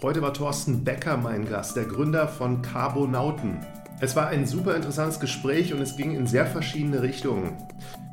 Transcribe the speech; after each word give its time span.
Heute 0.00 0.22
war 0.22 0.32
Thorsten 0.32 0.84
Becker 0.84 1.16
mein 1.16 1.48
Gast, 1.48 1.74
der 1.74 1.84
Gründer 1.84 2.28
von 2.28 2.62
Carbonauten. 2.62 3.66
Es 3.98 4.14
war 4.14 4.28
ein 4.28 4.46
super 4.46 4.76
interessantes 4.76 5.18
Gespräch 5.18 5.74
und 5.74 5.80
es 5.80 5.96
ging 5.96 6.12
in 6.12 6.28
sehr 6.28 6.46
verschiedene 6.46 7.02
Richtungen. 7.02 7.56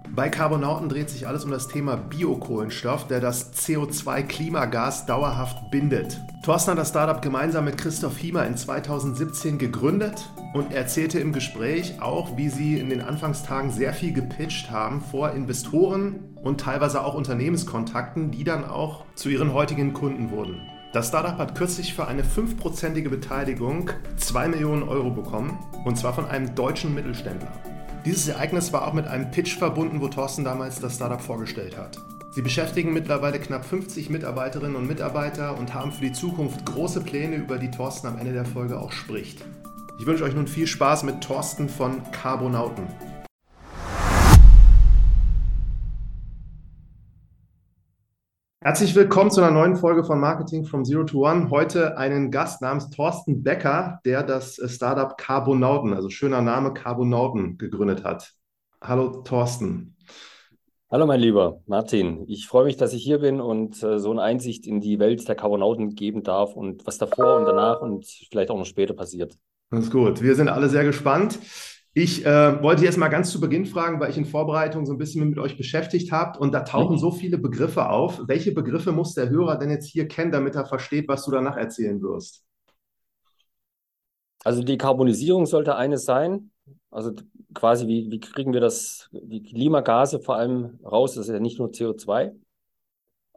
Bei 0.10 0.30
Carbonauten 0.30 0.90
dreht 0.90 1.12
sich 1.12 1.28
alles 1.28 1.46
um 1.46 1.52
das 1.52 1.68
Thema 1.68 1.96
Biokohlenstoff, 1.96 3.06
der 3.06 3.20
das 3.20 3.54
CO2-Klimagas 3.54 5.06
dauerhaft 5.06 5.70
bindet. 5.70 6.20
Thorsten 6.44 6.72
hat 6.72 6.80
das 6.80 6.90
Startup 6.90 7.22
gemeinsam 7.22 7.66
mit 7.66 7.78
Christoph 7.78 8.18
Hiemer 8.18 8.48
in 8.48 8.58
2017 8.58 9.60
gegründet 9.60 10.28
und 10.56 10.74
erzählte 10.74 11.20
im 11.20 11.34
Gespräch 11.34 12.02
auch, 12.02 12.36
wie 12.36 12.50
sie 12.50 12.80
in 12.80 12.90
den 12.90 13.02
Anfangstagen 13.02 13.70
sehr 13.70 13.94
viel 13.94 14.12
gepitcht 14.12 14.72
haben 14.72 15.02
vor 15.02 15.34
Investoren 15.34 16.36
und 16.42 16.62
teilweise 16.62 17.04
auch 17.04 17.14
Unternehmenskontakten, 17.14 18.32
die 18.32 18.44
dann 18.44 18.66
auch 18.66 19.06
zu 19.14 19.30
ihren 19.30 19.54
heutigen 19.54 19.94
Kunden 19.94 20.32
wurden. 20.32 20.60
Das 20.96 21.10
Startup 21.10 21.38
hat 21.38 21.56
kürzlich 21.56 21.94
für 21.94 22.08
eine 22.08 22.24
fünfprozentige 22.24 23.10
Beteiligung 23.10 23.92
2 24.16 24.48
Millionen 24.48 24.84
Euro 24.84 25.10
bekommen, 25.10 25.60
und 25.84 25.98
zwar 25.98 26.14
von 26.14 26.26
einem 26.26 26.56
deutschen 26.56 26.96
Mittelständler. 26.96 27.52
Dieses 28.06 28.30
Ereignis 28.30 28.72
war 28.72 28.88
auch 28.88 28.94
mit 28.94 29.06
einem 29.06 29.30
Pitch 29.30 29.58
verbunden, 29.58 30.00
wo 30.00 30.08
Thorsten 30.08 30.46
damals 30.46 30.80
das 30.80 30.96
Startup 30.96 31.20
vorgestellt 31.20 31.78
hat. 31.78 31.98
Sie 32.32 32.42
beschäftigen 32.42 32.94
mittlerweile 32.94 33.42
knapp 33.42 33.66
50 33.66 34.10
Mitarbeiterinnen 34.10 34.78
und 34.78 34.88
Mitarbeiter 34.88 35.58
und 35.60 35.74
haben 35.74 35.92
für 35.92 36.06
die 36.06 36.14
Zukunft 36.14 36.66
große 36.66 37.02
Pläne, 37.02 37.36
über 37.36 37.58
die 37.58 37.72
Thorsten 37.72 38.08
am 38.08 38.18
Ende 38.18 38.32
der 38.32 38.46
Folge 38.46 38.80
auch 38.80 38.94
spricht. 38.94 39.44
Ich 39.98 40.06
wünsche 40.06 40.24
euch 40.24 40.34
nun 40.34 40.48
viel 40.48 40.66
Spaß 40.66 41.04
mit 41.04 41.20
Thorsten 41.20 41.68
von 41.68 42.10
Carbonauten. 42.14 42.88
Herzlich 48.66 48.96
willkommen 48.96 49.30
zu 49.30 49.42
einer 49.42 49.52
neuen 49.52 49.76
Folge 49.76 50.04
von 50.04 50.20
Marketing 50.20 50.66
from 50.66 50.86
Zero 50.86 51.04
to 51.04 51.30
One. 51.30 51.52
Heute 51.52 52.00
einen 52.00 52.32
Gast 52.32 52.64
namens 52.64 52.90
Thorsten 52.90 53.44
Becker, 53.44 54.00
der 54.06 54.24
das 54.24 54.58
äh, 54.58 54.68
Startup 54.68 55.16
Carbonauten, 55.16 55.94
also 55.94 56.10
schöner 56.10 56.42
Name 56.42 56.74
Carbonauten, 56.74 57.60
gegründet 57.60 58.04
hat. 58.04 58.34
Hallo 58.82 59.22
Thorsten. 59.22 59.96
Hallo 60.90 61.06
mein 61.06 61.20
lieber 61.20 61.62
Martin, 61.68 62.24
ich 62.28 62.48
freue 62.48 62.66
mich, 62.66 62.76
dass 62.76 62.94
ich 62.94 63.04
hier 63.04 63.20
bin 63.20 63.40
und 63.40 63.84
äh, 63.84 64.00
so 64.00 64.10
eine 64.10 64.24
Einsicht 64.24 64.66
in 64.66 64.82
die 64.82 64.98
Welt 64.98 65.28
der 65.28 65.36
Carbonauten 65.36 65.94
geben 65.94 66.24
darf 66.24 66.56
und 66.56 66.88
was 66.88 66.98
davor 66.98 67.38
und 67.38 67.46
danach 67.46 67.82
und 67.82 68.08
vielleicht 68.32 68.50
auch 68.50 68.58
noch 68.58 68.66
später 68.66 68.96
passiert. 68.96 69.38
Das 69.70 69.82
ist 69.82 69.92
gut. 69.92 70.24
Wir 70.24 70.34
sind 70.34 70.50
alle 70.50 70.70
sehr 70.70 70.86
gespannt. 70.86 71.38
Ich 71.98 72.26
äh, 72.26 72.62
wollte 72.62 72.84
jetzt 72.84 72.98
mal 72.98 73.08
ganz 73.08 73.32
zu 73.32 73.40
Beginn 73.40 73.66
fragen, 73.66 74.02
weil 74.02 74.10
ich 74.10 74.18
in 74.18 74.26
Vorbereitung 74.26 74.86
so 74.86 74.92
ein 74.92 74.98
bisschen 74.98 75.30
mit 75.30 75.40
euch 75.40 75.56
beschäftigt 75.56 76.12
habe 76.12 76.38
und 76.40 76.52
da 76.52 76.60
tauchen 76.60 76.96
mhm. 76.96 77.00
so 77.00 77.10
viele 77.10 77.38
Begriffe 77.38 77.90
auf. 77.90 78.28
Welche 78.28 78.52
Begriffe 78.52 78.92
muss 78.92 79.14
der 79.14 79.30
Hörer 79.30 79.58
denn 79.58 79.70
jetzt 79.70 79.88
hier 79.88 80.06
kennen, 80.06 80.34
damit 80.34 80.56
er 80.56 80.66
versteht, 80.66 81.08
was 81.08 81.24
du 81.24 81.32
danach 81.32 81.56
erzählen 81.56 82.02
wirst? 82.02 82.44
Also 84.44 84.62
die 84.62 84.78
Karbonisierung 84.78 85.46
sollte 85.46 85.78
eines 85.78 86.04
sein. 86.04 86.52
Also 86.92 87.14
quasi, 87.54 87.88
wie, 87.88 88.12
wie 88.12 88.20
kriegen 88.20 88.52
wir 88.52 88.60
das, 88.60 89.10
die 89.14 89.44
Klimagase 89.44 90.20
vor 90.20 90.36
allem 90.36 90.78
raus? 90.84 91.16
Das 91.16 91.30
ist 91.30 91.34
ja 91.34 91.40
nicht 91.40 91.60
nur 91.60 91.70
CO2. 91.70 92.36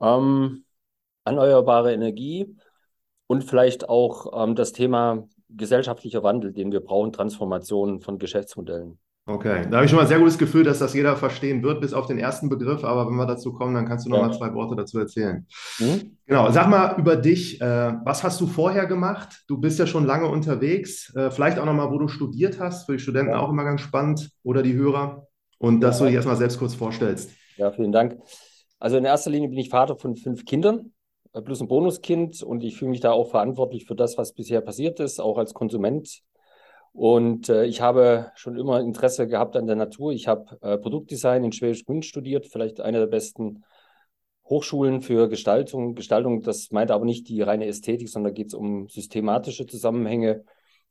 Ähm, 0.01 0.65
erneuerbare 1.25 1.93
Energie 1.93 2.57
und 3.29 3.45
vielleicht 3.45 3.89
auch 3.89 4.43
ähm, 4.43 4.57
das 4.57 4.73
Thema 4.73 5.29
gesellschaftlicher 5.49 6.23
Wandel, 6.23 6.53
den 6.53 6.73
wir 6.73 6.81
brauchen, 6.81 7.13
Transformation 7.13 8.01
von 8.01 8.19
Geschäftsmodellen. 8.19 8.99
Okay, 9.29 9.67
da 9.71 9.77
habe 9.77 9.85
ich 9.85 9.91
schon 9.91 9.99
mal 9.99 10.05
ein 10.05 10.09
sehr 10.09 10.19
gutes 10.19 10.39
Gefühl, 10.39 10.65
dass 10.65 10.79
das 10.79 10.95
jeder 10.95 11.15
verstehen 11.15 11.63
wird, 11.63 11.83
bis 11.83 11.93
auf 11.93 12.07
den 12.07 12.19
ersten 12.19 12.49
Begriff. 12.49 12.83
Aber 12.83 13.07
wenn 13.07 13.15
wir 13.15 13.27
dazu 13.27 13.53
kommen, 13.53 13.75
dann 13.75 13.87
kannst 13.87 14.07
du 14.07 14.11
noch 14.11 14.21
ja. 14.21 14.27
mal 14.27 14.33
zwei 14.33 14.55
Worte 14.55 14.75
dazu 14.75 14.99
erzählen. 14.99 15.47
Mhm. 15.79 16.17
Genau, 16.25 16.51
sag 16.51 16.69
mal 16.71 16.99
über 16.99 17.15
dich. 17.15 17.61
Äh, 17.61 17.93
was 18.05 18.25
hast 18.25 18.41
du 18.41 18.47
vorher 18.47 18.87
gemacht? 18.87 19.45
Du 19.47 19.59
bist 19.59 19.79
ja 19.79 19.87
schon 19.87 20.07
lange 20.07 20.29
unterwegs. 20.29 21.15
Äh, 21.15 21.31
vielleicht 21.31 21.59
auch 21.59 21.67
noch 21.67 21.75
mal, 21.75 21.91
wo 21.91 21.99
du 21.99 22.09
studiert 22.09 22.59
hast. 22.59 22.87
Für 22.87 22.93
die 22.93 23.01
Studenten 23.01 23.33
ja. 23.33 23.41
auch 23.41 23.51
immer 23.51 23.65
ganz 23.65 23.83
spannend 23.83 24.31
oder 24.45 24.63
die 24.63 24.73
Hörer. 24.73 25.27
Und 25.59 25.83
dass 25.83 25.99
ja. 25.99 26.05
du 26.05 26.07
dich 26.07 26.15
erstmal 26.15 26.37
selbst 26.37 26.59
kurz 26.59 26.75
vorstellst. 26.75 27.31
Ja, 27.59 27.71
vielen 27.71 27.93
Dank. 27.93 28.17
Also 28.79 28.97
in 28.97 29.05
erster 29.05 29.31
Linie 29.31 29.51
bin 29.51 29.59
ich 29.59 29.69
Vater 29.69 29.97
von 29.97 30.17
fünf 30.17 30.47
Kindern. 30.47 30.95
Äh, 31.39 31.43
plus 31.43 31.61
ein 31.61 31.69
Bonuskind 31.69 32.43
und 32.43 32.65
ich 32.65 32.77
fühle 32.77 32.91
mich 32.91 33.01
da 33.01 33.13
auch 33.13 33.31
verantwortlich 33.31 33.87
für 33.87 33.95
das, 33.95 34.19
was 34.19 34.33
bisher 34.33 34.61
passiert 34.61 35.01
ist, 35.01 35.21
auch 35.21 35.39
als 35.39 35.55
Konsument. 35.55 36.23
Und 36.93 37.49
äh, 37.49 37.65
ich 37.67 37.81
habe 37.81 38.33
schon 38.35 38.57
immer 38.59 38.81
Interesse 38.81 39.29
gehabt 39.29 39.57
an 39.57 39.67
der 39.67 39.77
Natur. 39.77 40.13
Ich 40.13 40.27
habe 40.27 40.59
äh, 40.63 40.79
Produktdesign 40.79 41.45
in 41.45 41.53
Schwäbisch 41.53 41.85
Grün 41.85 42.03
studiert, 42.03 42.47
vielleicht 42.47 42.81
eine 42.81 42.99
der 42.99 43.07
besten 43.07 43.65
Hochschulen 44.49 45.03
für 45.03 45.29
Gestaltung. 45.29 45.95
Gestaltung, 45.95 46.43
das 46.43 46.71
meint 46.71 46.91
aber 46.91 47.05
nicht 47.05 47.29
die 47.29 47.43
reine 47.43 47.67
Ästhetik, 47.67 48.09
sondern 48.09 48.35
geht 48.35 48.49
es 48.49 48.55
um 48.55 48.89
systematische 48.89 49.67
Zusammenhänge. 49.67 50.45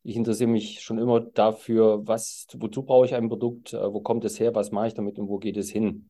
Ich 0.03 0.15
interessiere 0.15 0.49
mich 0.49 0.81
schon 0.81 0.99
immer 0.99 1.19
dafür, 1.19 2.07
was, 2.07 2.47
wozu 2.57 2.83
brauche 2.83 3.07
ich 3.07 3.15
ein 3.15 3.27
Produkt, 3.27 3.73
äh, 3.73 3.93
wo 3.93 3.99
kommt 4.01 4.23
es 4.23 4.39
her, 4.39 4.55
was 4.55 4.71
mache 4.71 4.87
ich 4.87 4.93
damit 4.93 5.19
und 5.19 5.27
wo 5.27 5.39
geht 5.39 5.57
es 5.57 5.69
hin. 5.71 6.09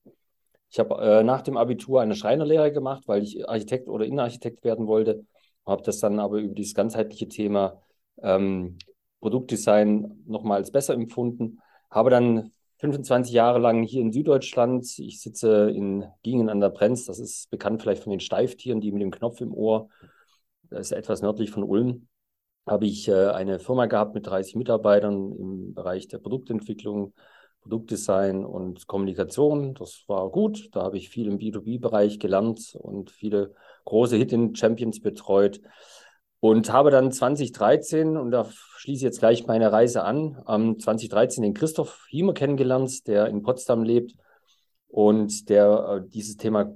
Ich 0.70 0.80
habe 0.80 0.96
äh, 1.02 1.24
nach 1.24 1.42
dem 1.42 1.58
Abitur 1.58 2.02
eine 2.02 2.16
Schreinerlehre 2.16 2.72
gemacht, 2.72 3.04
weil 3.08 3.24
ich 3.24 3.48
Architekt 3.48 3.88
oder 3.88 4.06
Innenarchitekt 4.06 4.64
werden 4.64 4.88
wollte. 4.88 5.26
Habe 5.66 5.84
das 5.84 6.00
dann 6.00 6.20
aber 6.20 6.40
über 6.40 6.54
dieses 6.54 6.74
ganzheitliche 6.74 7.28
Thema 7.28 7.82
ähm, 8.22 8.78
Produktdesign 9.20 10.24
nochmal 10.26 10.58
als 10.58 10.72
besser 10.72 10.94
empfunden. 10.94 11.60
Habe 11.90 12.10
dann 12.10 12.52
25 12.80 13.34
Jahre 13.34 13.60
lang 13.60 13.84
hier 13.84 14.02
in 14.02 14.12
Süddeutschland, 14.12 14.88
ich 15.00 15.20
sitze 15.22 15.72
in 15.72 16.06
Gingen 16.24 16.50
an 16.50 16.60
der 16.60 16.70
Brenz, 16.70 17.06
das 17.06 17.20
ist 17.20 17.50
bekannt 17.50 17.82
vielleicht 17.82 18.04
von 18.04 18.12
den 18.12 18.20
Steiftieren, 18.20 18.82
die 18.82 18.92
mit 18.92 19.02
dem 19.02 19.12
Knopf 19.12 19.42
im 19.42 19.54
Ohr, 19.54 19.90
das 20.70 20.88
ist 20.88 20.92
etwas 20.92 21.22
nördlich 21.22 21.50
von 21.50 21.64
Ulm, 21.64 22.08
habe 22.68 22.86
ich 22.86 23.08
äh, 23.08 23.30
eine 23.30 23.60
Firma 23.60 23.88
gehabt 23.88 24.14
mit 24.14 24.28
30 24.28 24.56
Mitarbeitern 24.56 25.32
im 25.32 25.74
Bereich 25.74 26.08
der 26.08 26.20
Produktentwicklung, 26.20 27.14
Produktdesign 27.62 28.46
und 28.46 28.88
Kommunikation. 28.88 29.74
Das 29.74 30.04
war 30.08 30.30
gut. 30.30 30.70
Da 30.74 30.84
habe 30.84 30.98
ich 30.98 31.10
viel 31.10 31.28
im 31.28 31.38
B2B-Bereich 31.38 32.20
gelernt 32.20 32.76
und 32.80 33.12
viele 33.12 33.54
große 33.86 34.16
Hidden 34.16 34.56
Champions 34.56 35.02
betreut. 35.02 35.62
Und 36.40 36.72
habe 36.72 36.92
dann 36.92 37.12
2013, 37.12 38.16
und 38.16 38.30
da 38.32 38.48
schließe 38.78 38.98
ich 38.98 39.04
jetzt 39.04 39.20
gleich 39.20 39.48
meine 39.48 39.72
Reise 39.72 40.04
an, 40.04 40.42
ähm, 40.48 40.80
2013 40.80 41.42
den 41.42 41.56
Christoph 41.56 42.06
Hiemer 42.10 42.34
kennengelernt, 42.34 43.08
der 43.08 43.26
in 43.28 43.42
Potsdam 43.42 43.84
lebt 43.84 44.14
und 44.88 45.50
der 45.50 46.04
äh, 46.06 46.10
dieses 46.10 46.38
Thema 46.38 46.72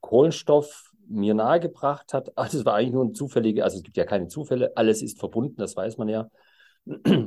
Kohlenstoff 0.00 0.92
mir 1.08 1.34
nahegebracht 1.34 2.12
hat. 2.12 2.36
Also 2.36 2.58
es 2.58 2.64
war 2.64 2.74
eigentlich 2.74 2.92
nur 2.92 3.04
ein 3.04 3.14
zufällige, 3.14 3.64
also 3.64 3.78
es 3.78 3.82
gibt 3.82 3.96
ja 3.96 4.04
keine 4.04 4.28
Zufälle, 4.28 4.76
alles 4.76 5.02
ist 5.02 5.18
verbunden, 5.18 5.56
das 5.56 5.74
weiß 5.74 5.96
man 5.96 6.08
ja. 6.08 6.28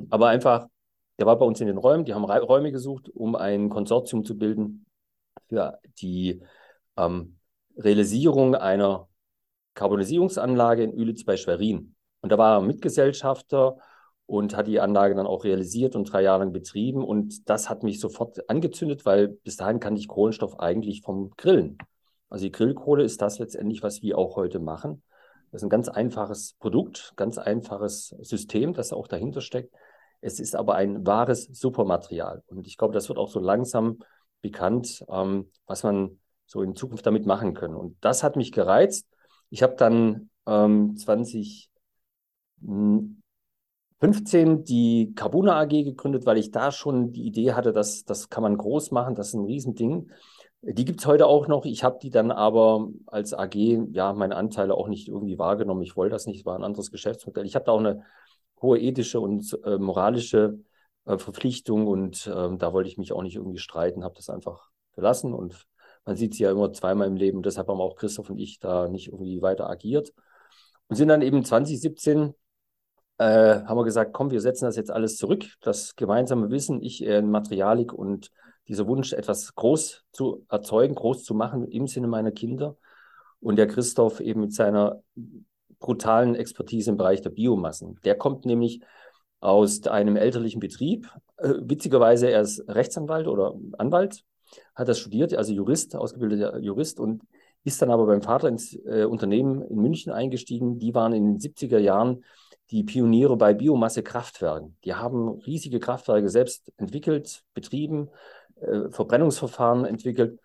Aber 0.10 0.28
einfach 0.28 0.68
der 1.22 1.28
war 1.28 1.38
bei 1.38 1.46
uns 1.46 1.62
in 1.62 1.68
den 1.68 1.78
Räumen, 1.78 2.04
die 2.04 2.16
haben 2.16 2.26
Räume 2.26 2.72
gesucht, 2.72 3.08
um 3.10 3.36
ein 3.36 3.70
Konsortium 3.70 4.26
zu 4.26 4.40
bilden 4.40 4.88
für 5.50 5.78
die 6.00 6.42
ähm, 6.98 7.38
Realisierung 7.78 8.56
einer 8.56 9.08
Karbonisierungsanlage 9.76 10.82
in 10.82 10.92
Ülitz 10.98 11.24
bei 11.24 11.38
Schwerin. 11.38 11.94
Und 12.22 12.32
da 12.32 12.40
war 12.40 12.58
er 12.58 12.62
Mitgesellschafter 12.62 13.78
und 14.26 14.58
hat 14.58 14.66
die 14.66 14.80
Anlage 14.80 15.14
dann 15.14 15.28
auch 15.28 15.44
realisiert 15.44 15.96
und 15.96 16.12
drei 16.12 16.24
Jahre 16.24 16.40
lang 16.40 16.54
betrieben. 16.54 17.04
Und 17.04 17.48
das 17.48 17.70
hat 17.70 17.84
mich 17.84 18.00
sofort 18.00 18.50
angezündet, 18.50 19.06
weil 19.06 19.28
bis 19.28 19.58
dahin 19.58 19.80
kannte 19.80 20.02
ich 20.02 20.08
Kohlenstoff 20.08 20.60
eigentlich 20.60 21.04
vom 21.04 21.30
Grillen. 21.38 21.78
Also 22.30 22.46
die 22.46 22.52
Grillkohle 22.52 23.04
ist 23.04 23.22
das 23.22 23.38
letztendlich, 23.38 23.84
was 23.84 24.02
wir 24.02 24.18
auch 24.18 24.38
heute 24.38 24.58
machen. 24.58 25.04
Das 25.52 25.62
ist 25.62 25.68
ein 25.68 25.70
ganz 25.70 25.88
einfaches 25.88 26.56
Produkt, 26.60 27.14
ganz 27.16 27.38
einfaches 27.38 28.16
System, 28.22 28.74
das 28.74 28.92
auch 28.92 29.08
dahinter 29.08 29.42
steckt. 29.42 29.72
Es 30.22 30.40
ist 30.40 30.56
aber 30.56 30.76
ein 30.76 31.06
wahres 31.06 31.46
Supermaterial. 31.46 32.44
Und 32.48 32.68
ich 32.68 32.78
glaube, 32.78 32.94
das 32.94 33.10
wird 33.10 33.18
auch 33.18 33.30
so 33.30 33.40
langsam 33.40 34.00
bekannt, 34.42 35.04
ähm, 35.10 35.52
was 35.66 35.84
man 35.84 36.20
so 36.46 36.62
in 36.62 36.76
Zukunft 36.76 37.06
damit 37.06 37.26
machen 37.26 37.54
können. 37.54 37.76
Und 37.76 37.98
das 38.02 38.24
hat 38.24 38.36
mich 38.36 38.52
gereizt. 38.52 39.08
Ich 39.50 39.64
habe 39.64 39.76
dann 39.76 40.30
ähm, 40.46 40.96
2015 40.98 41.70
die 44.64 45.14
Carbuna 45.16 45.60
AG 45.60 45.70
gegründet, 45.70 46.26
weil 46.26 46.38
ich 46.38 46.52
da 46.52 46.72
schon 46.72 47.12
die 47.12 47.24
Idee 47.24 47.54
hatte, 47.54 47.74
dass 47.74 48.04
das 48.04 48.30
kann 48.30 48.44
man 48.44 48.58
groß 48.58 48.92
machen, 48.92 49.16
das 49.16 49.30
ist 49.30 49.34
ein 49.36 49.46
Riesending. 49.46 50.12
Die 50.64 50.86
gibt 50.86 51.00
es 51.00 51.08
heute 51.08 51.26
auch 51.26 51.48
noch. 51.48 51.66
Ich 51.66 51.84
habe 51.84 51.98
die 52.00 52.12
dann 52.12 52.30
aber 52.30 52.88
als 53.08 53.34
AG, 53.34 53.56
ja, 53.94 54.14
meine 54.14 54.36
Anteile 54.36 54.76
auch 54.76 54.88
nicht 54.88 55.08
irgendwie 55.08 55.40
wahrgenommen. 55.40 55.82
Ich 55.82 55.96
wollte 55.96 56.14
das 56.14 56.28
nicht, 56.28 56.42
es 56.42 56.46
war 56.46 56.56
ein 56.56 56.64
anderes 56.64 56.92
Geschäftsmodell. 56.92 57.46
Ich 57.46 57.56
habe 57.56 57.66
da 57.66 57.72
auch 57.72 57.80
eine 57.80 58.04
hohe 58.62 58.80
ethische 58.80 59.20
und 59.20 59.58
äh, 59.66 59.78
moralische 59.78 60.60
äh, 61.06 61.18
Verpflichtung 61.18 61.88
und 61.88 62.28
äh, 62.28 62.58
da 62.58 62.74
wollte 62.74 62.90
ich 62.90 62.98
mich 62.98 63.14
auch 63.14 63.24
nicht 63.24 63.36
irgendwie 63.36 63.60
streiten, 63.60 64.04
habe 64.04 64.16
das 64.16 64.30
einfach 64.30 64.70
gelassen 64.94 65.34
und 65.34 65.66
man 66.06 66.16
sieht 66.16 66.34
sie 66.34 66.44
ja 66.44 66.52
immer 66.52 66.74
zweimal 66.74 67.08
im 67.08 67.16
Leben, 67.16 67.44
deshalb 67.44 67.68
haben 67.68 67.82
auch 67.82 67.96
Christoph 67.96 68.30
und 68.30 68.40
ich 68.40 68.60
da 68.60 68.88
nicht 68.88 69.08
irgendwie 69.08 69.42
weiter 69.42 69.70
agiert 69.70 70.14
und 70.88 70.96
sind 70.96 71.08
dann 71.08 71.22
eben 71.22 71.44
2017 71.44 72.34
äh, 73.18 73.64
haben 73.66 73.78
wir 73.78 73.84
gesagt, 73.84 74.14
komm, 74.14 74.32
wir 74.32 74.42
setzen 74.42 74.66
das 74.66 74.76
jetzt 74.76 74.90
alles 74.90 75.18
zurück, 75.18 75.46
das 75.62 75.96
gemeinsame 75.96 76.50
Wissen, 76.50 76.82
ich 76.82 77.04
in 77.04 77.30
Materialik 77.30 77.94
und 77.94 78.32
dieser 78.68 78.88
Wunsch, 78.88 79.14
etwas 79.14 79.54
groß 79.54 80.06
zu 80.12 80.46
erzeugen, 80.50 80.96
groß 80.96 81.24
zu 81.24 81.36
machen 81.36 81.68
im 81.68 81.88
Sinne 81.88 82.08
meiner 82.08 82.32
Kinder 82.32 82.78
und 83.40 83.58
der 83.58 83.68
Christoph 83.68 84.22
eben 84.22 84.42
mit 84.42 84.54
seiner 84.54 85.04
brutalen 85.82 86.36
Expertise 86.36 86.92
im 86.92 86.98
Bereich 86.98 87.22
der 87.22 87.32
Biomassen. 87.32 88.00
Der 88.06 88.16
kommt 88.16 88.46
nämlich 88.46 88.80
aus 89.42 89.86
einem 89.88 90.16
elterlichen 90.16 90.62
Betrieb. 90.62 91.10
Äh, 91.38 91.56
witzigerweise, 91.64 92.30
er 92.30 92.42
ist 92.42 92.64
Rechtsanwalt 92.70 93.28
oder 93.28 93.56
Anwalt, 93.78 94.24
hat 94.76 94.88
das 94.88 95.00
studiert, 95.00 95.34
also 95.34 95.52
Jurist, 95.52 95.96
ausgebildeter 95.96 96.60
Jurist 96.60 97.00
und 97.00 97.24
ist 97.64 97.82
dann 97.82 97.92
aber 97.92 98.06
beim 98.06 98.22
Vater 98.22 98.48
ins 98.48 98.74
äh, 98.86 99.04
Unternehmen 99.04 99.62
in 99.62 99.78
München 99.78 100.12
eingestiegen. 100.12 100.80
Die 100.80 100.96
waren 100.96 101.14
in 101.14 101.26
den 101.26 101.40
70er 101.40 101.80
Jahren 101.80 102.24
die 102.72 102.84
Pioniere 102.84 103.36
bei 103.36 103.54
Biomasse-Kraftwerken. 103.54 104.78
Die 104.86 104.94
haben 104.94 105.30
riesige 105.30 105.80
Kraftwerke 105.80 106.30
selbst 106.30 106.72
entwickelt, 106.78 107.44
betrieben, 107.54 108.10
äh, 108.62 108.90
Verbrennungsverfahren 108.90 109.86
entwickelt, 109.86 110.40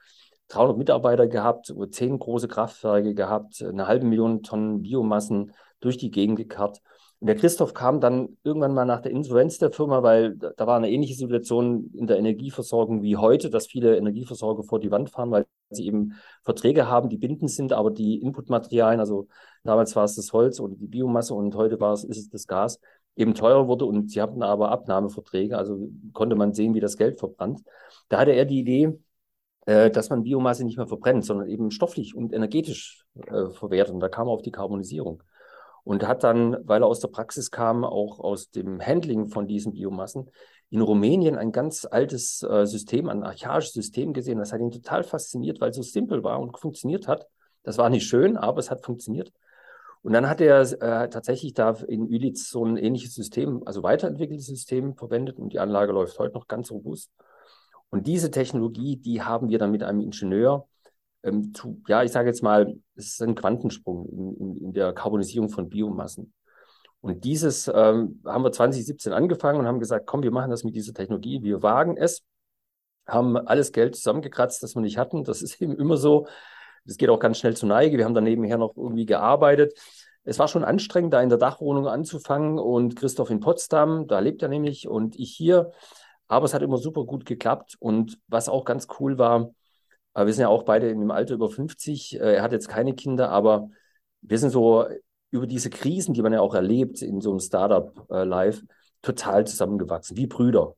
300 0.49 0.79
Mitarbeiter 0.79 1.27
gehabt, 1.27 1.75
zehn 1.91 2.19
große 2.19 2.49
Kraftwerke 2.49 3.15
gehabt, 3.15 3.63
eine 3.63 3.89
halbe 3.89 4.07
Million 4.07 4.43
Tonnen 4.43 4.83
Biomassen 4.83 5.53
durch 5.81 5.97
die 5.97 6.11
Gegend 6.11 6.37
gekarrt. 6.37 6.81
Und 7.19 7.29
der 7.29 7.37
Christoph 7.37 7.73
kam 7.73 8.01
dann 8.01 8.37
irgendwann 8.45 8.75
mal 8.75 8.85
nach 8.85 9.01
der 9.01 9.11
Insolvenz 9.11 9.59
der 9.59 9.73
Firma, 9.73 10.03
weil 10.03 10.37
da 10.37 10.67
war 10.67 10.77
eine 10.77 10.91
ähnliche 10.91 11.15
Situation 11.15 11.91
in 11.95 12.07
der 12.07 12.19
Energieversorgung 12.19 13.03
wie 13.03 13.17
heute, 13.17 13.49
dass 13.49 13.67
viele 13.67 13.97
Energieversorger 13.97 14.63
vor 14.65 14.81
die 14.81 14.91
Wand 14.91 15.11
fahren, 15.11 15.31
weil 15.31 15.47
sie 15.71 15.87
eben 15.87 16.13
Verträge 16.43 16.89
haben, 16.89 17.09
die 17.09 17.17
bindend 17.17 17.51
sind, 17.51 17.73
aber 17.73 17.91
die 17.91 18.21
Inputmaterialien, 18.21 19.01
also 19.01 19.29
damals 19.65 19.97
war 19.97 20.05
es 20.05 20.15
das 20.15 20.33
Holz 20.35 20.61
oder 20.61 20.75
die 20.77 20.87
Biomasse 20.87 21.33
und 21.35 21.55
heute 21.55 21.81
war 21.81 21.95
es, 21.95 22.05
ist 22.05 22.19
es 22.19 22.29
das 22.29 22.47
Gas, 22.47 22.81
eben 23.17 23.35
teurer 23.35 23.67
wurde 23.67 23.87
und 23.87 24.11
sie 24.11 24.21
hatten 24.21 24.43
aber 24.43 24.71
Abnahmeverträge, 24.71 25.57
also 25.57 25.89
konnte 26.13 26.37
man 26.37 26.53
sehen, 26.53 26.75
wie 26.75 26.81
das 26.81 26.99
Geld 26.99 27.19
verbrannt. 27.19 27.63
Da 28.11 28.19
hatte 28.19 28.33
er 28.33 28.45
die 28.45 28.61
Idee, 28.61 28.99
dass 29.67 30.11
man 30.11 30.23
Biomasse 30.23 30.65
nicht 30.65 30.77
mehr 30.77 30.87
verbrennt, 30.87 31.25
sondern 31.25 31.49
eben 31.49 31.71
stofflich 31.71 32.15
und 32.15 32.33
energetisch 32.33 33.05
äh, 33.27 33.51
verwertet. 33.51 33.95
Und 33.95 34.01
da 34.01 34.09
kam 34.09 34.29
er 34.29 34.33
auf 34.33 34.43
die 34.43 34.53
Karbonisierung 34.53 35.23
und 35.83 36.07
hat 36.07 36.25
dann, 36.25 36.57
weil 36.65 36.83
er 36.83 36.87
aus 36.87 37.01
der 37.01 37.09
Praxis 37.09 37.51
kam, 37.51 37.85
auch 37.85 38.19
aus 38.21 38.51
dem 38.51 38.81
Handling 38.81 39.27
von 39.27 39.47
diesen 39.47 39.73
Biomassen, 39.73 40.31
in 40.71 40.81
Rumänien 40.81 41.37
ein 41.37 41.53
ganz 41.53 41.87
altes 41.89 42.43
äh, 42.43 42.67
System, 42.67 43.09
ein 43.09 43.23
archaisches 43.23 43.73
System 43.73 44.13
gesehen. 44.13 44.39
Das 44.39 44.53
hat 44.53 44.61
ihn 44.61 44.73
total 44.73 45.05
fasziniert, 45.05 45.61
weil 45.61 45.71
es 45.71 45.77
so 45.77 45.83
simpel 45.83 46.25
war 46.25 46.41
und 46.41 46.59
funktioniert 46.59 47.07
hat. 47.07 47.29
Das 47.62 47.79
war 47.79 47.89
nicht 47.89 48.07
schön, 48.07 48.37
aber 48.37 48.59
es 48.59 48.71
hat 48.71 48.85
funktioniert. 48.85 49.33
Und 50.03 50.12
dann 50.12 50.29
hat 50.29 50.41
er 50.41 50.61
äh, 50.61 51.09
tatsächlich 51.09 51.55
da 51.55 51.71
in 51.89 52.07
Ülitz 52.07 52.51
so 52.51 52.65
ein 52.65 52.77
ähnliches 52.77 53.15
System, 53.15 53.62
also 53.65 53.83
weiterentwickeltes 53.83 54.47
System 54.47 54.95
verwendet 54.95 55.39
und 55.39 55.53
die 55.53 55.59
Anlage 55.59 55.93
läuft 55.93 56.19
heute 56.19 56.35
noch 56.35 56.47
ganz 56.47 56.71
robust. 56.71 57.11
Und 57.91 58.06
diese 58.06 58.31
Technologie, 58.31 58.97
die 58.97 59.23
haben 59.23 59.49
wir 59.49 59.59
dann 59.59 59.71
mit 59.71 59.83
einem 59.83 60.00
Ingenieur 60.00 60.67
ähm, 61.23 61.55
zu, 61.55 61.83
ja, 61.88 62.03
ich 62.03 62.12
sage 62.12 62.29
jetzt 62.29 62.43
mal, 62.43 62.77
es 62.94 63.12
ist 63.12 63.23
ein 63.23 63.35
Quantensprung 63.35 64.09
in, 64.09 64.37
in, 64.37 64.56
in 64.67 64.73
der 64.73 64.93
Karbonisierung 64.93 65.49
von 65.49 65.69
Biomassen. 65.69 66.33
Und 67.00 67.25
dieses 67.25 67.69
ähm, 67.69 68.21
haben 68.25 68.44
wir 68.44 68.53
2017 68.53 69.12
angefangen 69.12 69.61
und 69.61 69.67
haben 69.67 69.81
gesagt, 69.81 70.06
komm, 70.06 70.23
wir 70.23 70.33
machen 70.33 70.50
das 70.50 70.65
mit 70.65 70.75
dieser 70.75 70.93
Technologie, 70.93 71.43
wir 71.43 71.62
wagen 71.62 71.97
es, 71.97 72.25
haben 73.06 73.37
alles 73.37 73.73
Geld 73.73 73.94
zusammengekratzt, 73.94 74.62
das 74.62 74.75
wir 74.75 74.83
nicht 74.83 74.99
hatten. 74.99 75.25
Das 75.25 75.43
ist 75.43 75.61
eben 75.62 75.77
immer 75.77 75.97
so. 75.97 76.27
Das 76.85 76.97
geht 76.97 77.09
auch 77.09 77.19
ganz 77.19 77.38
schnell 77.38 77.56
zur 77.56 77.69
Neige. 77.69 77.99
Wir 77.99 78.05
haben 78.05 78.15
dann 78.15 78.25
nebenher 78.25 78.59
noch 78.59 78.77
irgendwie 78.77 79.06
gearbeitet. 79.06 79.75
Es 80.25 80.38
war 80.38 80.49
schon 80.49 80.65
anstrengend, 80.65 81.12
da 81.12 81.23
in 81.23 81.29
der 81.29 81.38
Dachwohnung 81.38 81.87
anzufangen 81.87 82.59
und 82.59 82.97
Christoph 82.97 83.31
in 83.31 83.41
Potsdam, 83.41 84.09
da 84.09 84.19
lebt 84.19 84.43
er 84.43 84.49
nämlich 84.49 84.88
und 84.88 85.17
ich 85.17 85.33
hier. 85.33 85.71
Aber 86.28 86.46
es 86.46 86.55
hat 86.55 86.62
immer 86.62 86.78
super 86.78 87.05
gut 87.05 87.25
geklappt. 87.26 87.76
Und 87.78 88.19
was 88.28 88.49
auch 88.49 88.64
ganz 88.64 88.88
cool 88.99 89.19
war, 89.19 89.50
aber 90.17 90.26
wir 90.26 90.32
sind 90.32 90.43
ja 90.43 90.49
auch 90.49 90.62
beide 90.62 90.88
im 90.88 91.11
Alter 91.11 91.34
über 91.34 91.50
50. 91.50 92.19
Äh, 92.19 92.37
er 92.37 92.43
hat 92.43 92.52
jetzt 92.52 92.69
keine 92.69 92.94
Kinder, 92.94 93.28
aber 93.28 93.69
wir 94.23 94.38
sind 94.38 94.50
so 94.50 94.87
über 95.31 95.46
diese 95.46 95.69
Krisen, 95.69 96.14
die 96.14 96.23
man 96.23 96.32
ja 96.32 96.40
auch 96.40 96.55
erlebt 96.55 97.02
in 97.02 97.20
so 97.20 97.31
einem 97.31 97.40
Startup-Life, 97.40 98.62
äh, 98.62 98.69
total 99.02 99.46
zusammengewachsen, 99.46 100.17
wie 100.17 100.26
Brüder. 100.26 100.75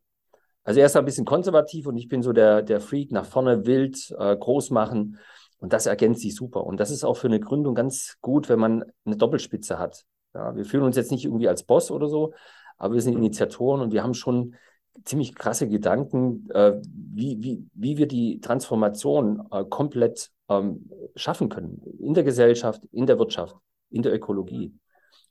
Also 0.64 0.80
er 0.80 0.86
ist 0.86 0.96
ein 0.96 1.04
bisschen 1.04 1.24
konservativ 1.24 1.86
und 1.86 1.96
ich 1.96 2.08
bin 2.08 2.22
so 2.22 2.32
der, 2.32 2.62
der 2.62 2.80
Freak, 2.80 3.12
nach 3.12 3.24
vorne 3.24 3.64
wild, 3.64 4.12
äh, 4.18 4.36
groß 4.36 4.70
machen. 4.70 5.18
Und 5.60 5.72
das 5.72 5.86
ergänzt 5.86 6.22
sich 6.22 6.34
super. 6.34 6.64
Und 6.64 6.80
das 6.80 6.90
ist 6.90 7.04
auch 7.04 7.16
für 7.16 7.28
eine 7.28 7.40
Gründung 7.40 7.74
ganz 7.74 8.18
gut, 8.20 8.48
wenn 8.48 8.58
man 8.58 8.84
eine 9.04 9.16
Doppelspitze 9.16 9.78
hat. 9.78 10.04
Ja, 10.34 10.56
wir 10.56 10.64
fühlen 10.64 10.82
uns 10.82 10.96
jetzt 10.96 11.10
nicht 11.10 11.24
irgendwie 11.24 11.48
als 11.48 11.62
Boss 11.62 11.90
oder 11.90 12.08
so, 12.08 12.34
aber 12.76 12.94
wir 12.94 13.02
sind 13.02 13.14
Initiatoren 13.14 13.80
und 13.80 13.92
wir 13.92 14.02
haben 14.02 14.14
schon 14.14 14.56
ziemlich 15.04 15.34
krasse 15.34 15.68
Gedanken, 15.68 16.48
äh, 16.50 16.80
wie, 16.82 17.42
wie, 17.42 17.64
wie 17.74 17.96
wir 17.96 18.06
die 18.06 18.40
Transformation 18.40 19.46
äh, 19.50 19.64
komplett 19.64 20.30
ähm, 20.48 20.90
schaffen 21.14 21.48
können. 21.48 21.82
In 21.98 22.14
der 22.14 22.24
Gesellschaft, 22.24 22.82
in 22.92 23.06
der 23.06 23.18
Wirtschaft, 23.18 23.56
in 23.90 24.02
der 24.02 24.14
Ökologie. 24.14 24.72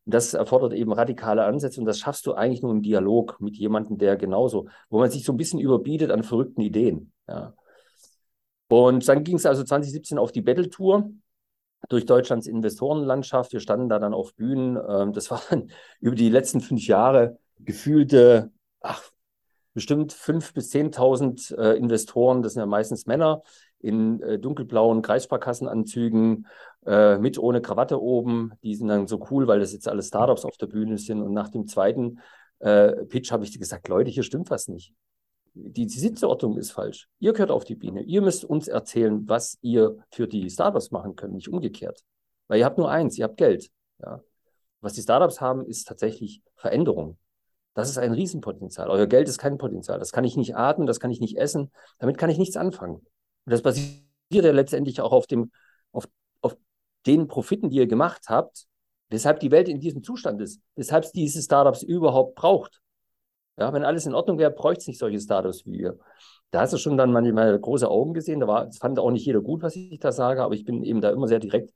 Und 0.06 0.14
das 0.14 0.34
erfordert 0.34 0.74
eben 0.74 0.94
radikale 0.94 1.44
Ansätze 1.44 1.80
und 1.80 1.86
das 1.86 2.00
schaffst 2.00 2.26
du 2.26 2.34
eigentlich 2.34 2.62
nur 2.62 2.72
im 2.72 2.82
Dialog 2.82 3.40
mit 3.42 3.58
jemandem, 3.58 3.98
der 3.98 4.16
genauso, 4.16 4.68
wo 4.90 5.00
man 5.00 5.12
sich 5.12 5.26
so 5.26 5.34
ein 5.34 5.38
bisschen 5.38 5.60
überbietet 5.60 6.12
an 6.12 6.24
verrückten 6.24 6.62
Ideen. 6.62 7.12
Ja. 7.28 7.54
Und 8.70 9.08
dann 9.08 9.24
ging 9.24 9.36
es 9.36 9.46
also 9.46 9.64
2017 9.64 10.18
auf 10.18 10.32
die 10.32 10.42
Battle-Tour 10.42 11.12
durch 11.90 12.06
Deutschlands 12.06 12.48
Investorenlandschaft. 12.48 13.54
Wir 13.54 13.60
standen 13.60 13.90
da 13.90 14.00
dann 14.00 14.14
auf 14.14 14.34
Bühnen. 14.36 14.78
Ähm, 14.88 15.14
das 15.14 15.32
waren 15.32 15.72
über 16.00 16.16
die 16.16 16.30
letzten 16.30 16.62
fünf 16.62 16.86
Jahre 16.88 17.38
gefühlte, 17.60 18.52
ach, 18.82 19.12
bestimmt 19.78 20.12
5.000 20.12 20.54
bis 20.56 20.74
10.000 20.74 21.56
äh, 21.56 21.78
Investoren, 21.78 22.42
das 22.42 22.54
sind 22.54 22.62
ja 22.62 22.66
meistens 22.66 23.06
Männer, 23.06 23.44
in 23.78 24.20
äh, 24.24 24.40
dunkelblauen 24.40 25.04
Kreissparkassenanzügen, 25.04 26.48
äh, 26.88 27.20
mit 27.20 27.38
ohne 27.38 27.62
Krawatte 27.62 28.02
oben. 28.02 28.54
Die 28.64 28.74
sind 28.74 28.88
dann 28.88 29.06
so 29.06 29.24
cool, 29.30 29.48
weil 29.48 29.60
das 29.60 29.74
jetzt 29.74 29.88
alle 29.88 30.02
Startups 30.02 30.46
auf 30.46 30.58
der 30.58 30.66
Bühne 30.66 30.98
sind. 30.98 31.22
Und 31.22 31.32
nach 31.32 31.50
dem 31.50 31.68
zweiten 31.68 32.22
äh, 32.58 33.06
Pitch 33.06 33.32
habe 33.32 33.44
ich 33.44 33.60
gesagt, 33.60 33.88
Leute, 33.88 34.10
hier 34.10 34.24
stimmt 34.24 34.50
was 34.50 34.68
nicht. 34.68 34.96
Die, 35.54 35.86
die 35.86 36.00
Sitzordnung 36.00 36.58
ist 36.58 36.72
falsch. 36.72 37.08
Ihr 37.20 37.34
gehört 37.34 37.52
auf 37.52 37.64
die 37.64 37.76
Bühne. 37.76 38.02
Ihr 38.02 38.24
müsst 38.24 38.46
uns 38.46 38.68
erzählen, 38.68 39.30
was 39.30 39.60
ihr 39.62 39.96
für 40.10 40.28
die 40.28 40.50
Startups 40.50 40.90
machen 40.90 41.16
könnt, 41.16 41.36
nicht 41.36 41.50
umgekehrt. 41.50 42.04
Weil 42.48 42.58
ihr 42.58 42.66
habt 42.66 42.80
nur 42.80 42.90
eins, 42.90 43.16
ihr 43.20 43.26
habt 43.26 43.38
Geld. 43.38 43.70
Ja. 44.02 44.24
Was 44.82 44.94
die 44.94 45.02
Startups 45.04 45.40
haben, 45.40 45.68
ist 45.68 45.88
tatsächlich 45.88 46.42
Veränderung. 46.56 47.20
Das 47.78 47.92
ist 47.92 48.00
ein 48.00 48.12
Riesenpotenzial. 48.12 48.90
Euer 48.90 49.06
Geld 49.06 49.30
ist 49.30 49.38
kein 49.38 49.60
Potenzial. 49.60 50.00
Das 50.00 50.12
kann 50.12 50.24
ich 50.24 50.36
nicht 50.36 50.56
atmen, 50.56 50.88
das 50.88 51.00
kann 51.00 51.12
ich 51.12 51.20
nicht 51.20 51.38
essen. 51.38 51.72
Damit 52.00 52.18
kann 52.18 52.32
ich 52.32 52.40
nichts 52.40 52.58
anfangen. 52.58 52.96
Und 52.96 53.06
das 53.46 53.62
basiert 53.62 54.02
ja 54.32 54.52
letztendlich 54.52 55.00
auch 55.00 55.12
auf, 55.12 55.28
dem, 55.28 55.52
auf, 55.92 56.10
auf 56.42 56.58
den 57.06 57.28
Profiten, 57.28 57.70
die 57.70 57.78
ihr 57.78 57.86
gemacht 57.86 58.30
habt, 58.30 58.66
weshalb 59.10 59.42
die 59.42 59.52
Welt 59.52 59.70
in 59.70 59.80
diesem 59.80 60.02
Zustand 60.02 60.42
ist, 60.42 60.60
weshalb 60.76 61.04
es 61.04 61.12
diese 61.12 61.40
Startups 61.40 61.84
überhaupt 61.84 62.34
braucht. 62.34 62.82
Ja, 63.60 63.72
wenn 63.74 63.84
alles 63.86 64.08
in 64.08 64.16
Ordnung 64.16 64.40
wäre, 64.40 64.50
bräuchte 64.50 64.82
es 64.82 64.88
nicht 64.88 65.00
solche 65.00 65.20
Startups 65.20 65.64
wie 65.68 65.74
wir. 65.74 66.00
Da 66.50 66.62
hast 66.62 66.74
du 66.74 66.78
schon 66.80 66.98
dann 66.98 67.12
manchmal 67.14 67.60
große 67.60 67.88
Augen 67.88 68.16
gesehen. 68.16 68.40
Da 68.40 68.48
war, 68.48 68.66
das 68.66 68.80
fand 68.80 68.98
auch 68.98 69.12
nicht 69.12 69.28
jeder 69.28 69.42
gut, 69.42 69.62
was 69.62 69.76
ich 69.76 70.00
da 70.00 70.12
sage, 70.12 70.42
aber 70.42 70.56
ich 70.56 70.66
bin 70.66 70.84
eben 70.84 71.00
da 71.00 71.12
immer 71.12 71.28
sehr 71.28 71.40
direkt. 71.40 71.76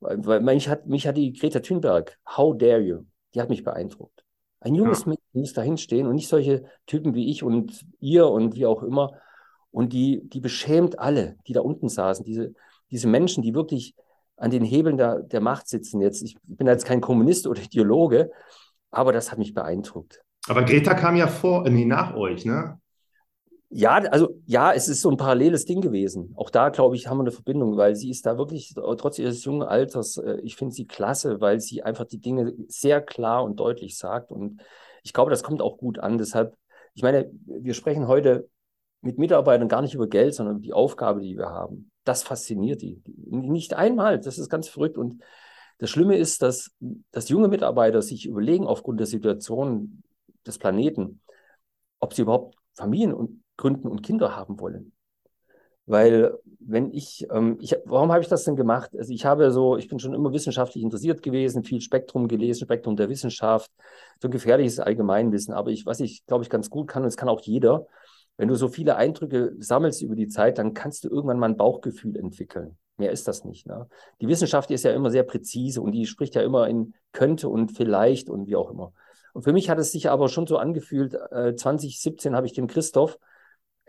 Weil 0.00 0.40
mich 0.40 0.68
hat, 0.68 0.88
mich 0.88 1.06
hat 1.06 1.16
die 1.16 1.32
Greta 1.32 1.60
Thunberg, 1.60 2.18
How 2.28 2.58
dare 2.58 2.80
you, 2.80 3.04
die 3.34 3.40
hat 3.40 3.50
mich 3.50 3.62
beeindruckt. 3.62 4.24
Ein 4.60 4.74
junges 4.74 5.00
ja. 5.00 5.10
Mädchen 5.10 5.40
muss 5.40 5.52
da 5.52 5.62
hinstehen 5.62 6.06
und 6.06 6.14
nicht 6.14 6.28
solche 6.28 6.64
Typen 6.86 7.14
wie 7.14 7.30
ich 7.30 7.42
und 7.42 7.84
ihr 8.00 8.28
und 8.28 8.54
wie 8.54 8.66
auch 8.66 8.82
immer. 8.82 9.12
Und 9.70 9.92
die, 9.92 10.22
die 10.28 10.40
beschämt 10.40 10.98
alle, 10.98 11.36
die 11.46 11.52
da 11.52 11.60
unten 11.60 11.88
saßen, 11.88 12.24
diese, 12.24 12.54
diese 12.90 13.06
Menschen, 13.06 13.42
die 13.42 13.54
wirklich 13.54 13.94
an 14.36 14.50
den 14.50 14.64
Hebeln 14.64 14.96
der, 14.96 15.20
der 15.20 15.40
Macht 15.40 15.68
sitzen. 15.68 16.00
Jetzt, 16.00 16.22
ich 16.22 16.36
bin 16.42 16.66
jetzt 16.66 16.86
kein 16.86 17.00
Kommunist 17.00 17.46
oder 17.46 17.60
Ideologe, 17.60 18.30
aber 18.90 19.12
das 19.12 19.30
hat 19.30 19.38
mich 19.38 19.54
beeindruckt. 19.54 20.22
Aber 20.48 20.62
Greta 20.62 20.94
kam 20.94 21.16
ja 21.16 21.26
vor, 21.26 21.68
nee, 21.68 21.84
nach 21.84 22.14
euch, 22.14 22.44
ne? 22.44 22.80
Ja, 23.70 23.96
also 23.96 24.40
ja, 24.46 24.72
es 24.72 24.88
ist 24.88 25.02
so 25.02 25.10
ein 25.10 25.18
paralleles 25.18 25.66
Ding 25.66 25.82
gewesen. 25.82 26.32
Auch 26.36 26.48
da, 26.48 26.70
glaube 26.70 26.96
ich, 26.96 27.06
haben 27.06 27.18
wir 27.18 27.22
eine 27.22 27.32
Verbindung, 27.32 27.76
weil 27.76 27.96
sie 27.96 28.08
ist 28.08 28.24
da 28.24 28.38
wirklich, 28.38 28.72
trotz 28.74 29.18
ihres 29.18 29.44
jungen 29.44 29.62
Alters, 29.62 30.16
äh, 30.16 30.40
ich 30.42 30.56
finde 30.56 30.74
sie 30.74 30.86
klasse, 30.86 31.42
weil 31.42 31.60
sie 31.60 31.82
einfach 31.82 32.06
die 32.06 32.18
Dinge 32.18 32.54
sehr 32.68 33.02
klar 33.02 33.44
und 33.44 33.60
deutlich 33.60 33.98
sagt. 33.98 34.32
Und 34.32 34.62
ich 35.02 35.12
glaube, 35.12 35.30
das 35.30 35.42
kommt 35.42 35.60
auch 35.60 35.76
gut 35.76 35.98
an. 35.98 36.16
Deshalb, 36.16 36.56
ich 36.94 37.02
meine, 37.02 37.30
wir 37.44 37.74
sprechen 37.74 38.08
heute 38.08 38.48
mit 39.02 39.18
Mitarbeitern 39.18 39.68
gar 39.68 39.82
nicht 39.82 39.94
über 39.94 40.08
Geld, 40.08 40.34
sondern 40.34 40.56
über 40.56 40.64
die 40.64 40.72
Aufgabe, 40.72 41.20
die 41.20 41.36
wir 41.36 41.50
haben. 41.50 41.90
Das 42.04 42.22
fasziniert 42.22 42.80
die. 42.80 43.02
Nicht 43.26 43.74
einmal, 43.74 44.18
das 44.18 44.38
ist 44.38 44.48
ganz 44.48 44.68
verrückt. 44.68 44.96
Und 44.96 45.22
das 45.76 45.90
Schlimme 45.90 46.16
ist, 46.16 46.40
dass, 46.40 46.70
dass 47.10 47.28
junge 47.28 47.48
Mitarbeiter 47.48 48.00
sich 48.00 48.24
überlegen, 48.24 48.66
aufgrund 48.66 48.98
der 48.98 49.06
Situation 49.06 50.02
des 50.46 50.58
Planeten, 50.58 51.20
ob 52.00 52.14
sie 52.14 52.22
überhaupt 52.22 52.56
Familien 52.74 53.12
und 53.12 53.37
gründen 53.58 53.88
und 53.88 54.02
Kinder 54.02 54.34
haben 54.34 54.58
wollen. 54.58 54.92
Weil 55.84 56.38
wenn 56.60 56.92
ich, 56.92 57.26
ähm, 57.30 57.56
ich 57.60 57.74
warum 57.86 58.12
habe 58.12 58.22
ich 58.22 58.28
das 58.28 58.44
denn 58.44 58.56
gemacht? 58.56 58.90
Also 58.96 59.12
ich 59.12 59.24
habe 59.24 59.50
so, 59.50 59.76
ich 59.76 59.88
bin 59.88 59.98
schon 59.98 60.12
immer 60.12 60.32
wissenschaftlich 60.32 60.84
interessiert 60.84 61.22
gewesen, 61.22 61.64
viel 61.64 61.80
Spektrum 61.80 62.28
gelesen, 62.28 62.64
Spektrum 62.64 62.94
der 62.96 63.08
Wissenschaft, 63.08 63.70
so 64.20 64.28
ein 64.28 64.30
gefährliches 64.30 64.80
Allgemeinwissen. 64.80 65.54
Aber 65.54 65.70
ich, 65.70 65.86
was 65.86 66.00
ich, 66.00 66.26
glaube 66.26 66.44
ich, 66.44 66.50
ganz 66.50 66.68
gut 66.68 66.88
kann, 66.88 67.02
und 67.02 67.08
es 67.08 67.16
kann 67.16 67.30
auch 67.30 67.40
jeder, 67.40 67.86
wenn 68.36 68.48
du 68.48 68.54
so 68.54 68.68
viele 68.68 68.96
Eindrücke 68.96 69.54
sammelst 69.58 70.02
über 70.02 70.14
die 70.14 70.28
Zeit, 70.28 70.58
dann 70.58 70.74
kannst 70.74 71.04
du 71.04 71.08
irgendwann 71.08 71.38
mal 71.38 71.48
ein 71.48 71.56
Bauchgefühl 71.56 72.16
entwickeln. 72.16 72.76
Mehr 72.98 73.10
ist 73.10 73.26
das 73.26 73.44
nicht. 73.44 73.66
Ne? 73.66 73.88
Die 74.20 74.28
Wissenschaft 74.28 74.70
ist 74.70 74.84
ja 74.84 74.92
immer 74.92 75.10
sehr 75.10 75.22
präzise 75.22 75.80
und 75.80 75.92
die 75.92 76.04
spricht 76.04 76.34
ja 76.34 76.42
immer 76.42 76.68
in 76.68 76.94
könnte 77.12 77.48
und 77.48 77.72
vielleicht 77.72 78.28
und 78.28 78.46
wie 78.46 78.56
auch 78.56 78.70
immer. 78.70 78.92
Und 79.32 79.42
für 79.42 79.52
mich 79.54 79.70
hat 79.70 79.78
es 79.78 79.92
sich 79.92 80.10
aber 80.10 80.28
schon 80.28 80.46
so 80.46 80.58
angefühlt, 80.58 81.14
äh, 81.30 81.54
2017 81.54 82.36
habe 82.36 82.46
ich 82.46 82.52
dem 82.52 82.66
Christoph 82.66 83.18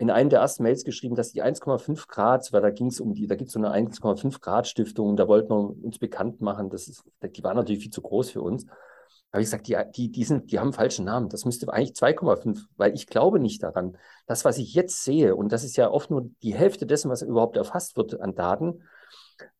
in 0.00 0.08
einem 0.08 0.30
der 0.30 0.40
ersten 0.40 0.62
Mails 0.62 0.84
geschrieben, 0.84 1.14
dass 1.14 1.32
die 1.32 1.42
1,5 1.42 2.08
Grad, 2.08 2.50
weil 2.54 2.62
da 2.62 2.70
ging 2.70 2.86
es 2.86 3.00
um 3.00 3.12
die, 3.12 3.26
da 3.26 3.34
gibt 3.34 3.48
es 3.48 3.52
so 3.52 3.58
eine 3.58 3.70
1,5 3.70 4.40
Grad 4.40 4.66
Stiftung, 4.66 5.14
da 5.14 5.28
wollten 5.28 5.50
wir 5.50 5.84
uns 5.84 5.98
bekannt 5.98 6.40
machen, 6.40 6.70
das 6.70 6.88
ist, 6.88 7.04
die 7.22 7.44
war 7.44 7.52
natürlich 7.52 7.82
viel 7.82 7.92
zu 7.92 8.00
groß 8.00 8.30
für 8.30 8.40
uns. 8.40 8.64
Da 8.64 9.34
habe 9.34 9.42
ich 9.42 9.46
gesagt, 9.46 9.68
die, 9.68 9.76
die, 9.94 10.10
die, 10.10 10.24
sind, 10.24 10.50
die 10.50 10.58
haben 10.58 10.72
falschen 10.72 11.04
Namen. 11.04 11.28
Das 11.28 11.44
müsste 11.44 11.70
eigentlich 11.70 11.98
2,5, 11.98 12.64
weil 12.78 12.94
ich 12.94 13.08
glaube 13.08 13.40
nicht 13.40 13.62
daran. 13.62 13.98
Das, 14.26 14.46
was 14.46 14.56
ich 14.56 14.72
jetzt 14.72 15.04
sehe, 15.04 15.36
und 15.36 15.52
das 15.52 15.64
ist 15.64 15.76
ja 15.76 15.90
oft 15.90 16.10
nur 16.10 16.30
die 16.42 16.54
Hälfte 16.54 16.86
dessen, 16.86 17.10
was 17.10 17.20
überhaupt 17.20 17.58
erfasst 17.58 17.98
wird 17.98 18.18
an 18.22 18.34
Daten, 18.34 18.82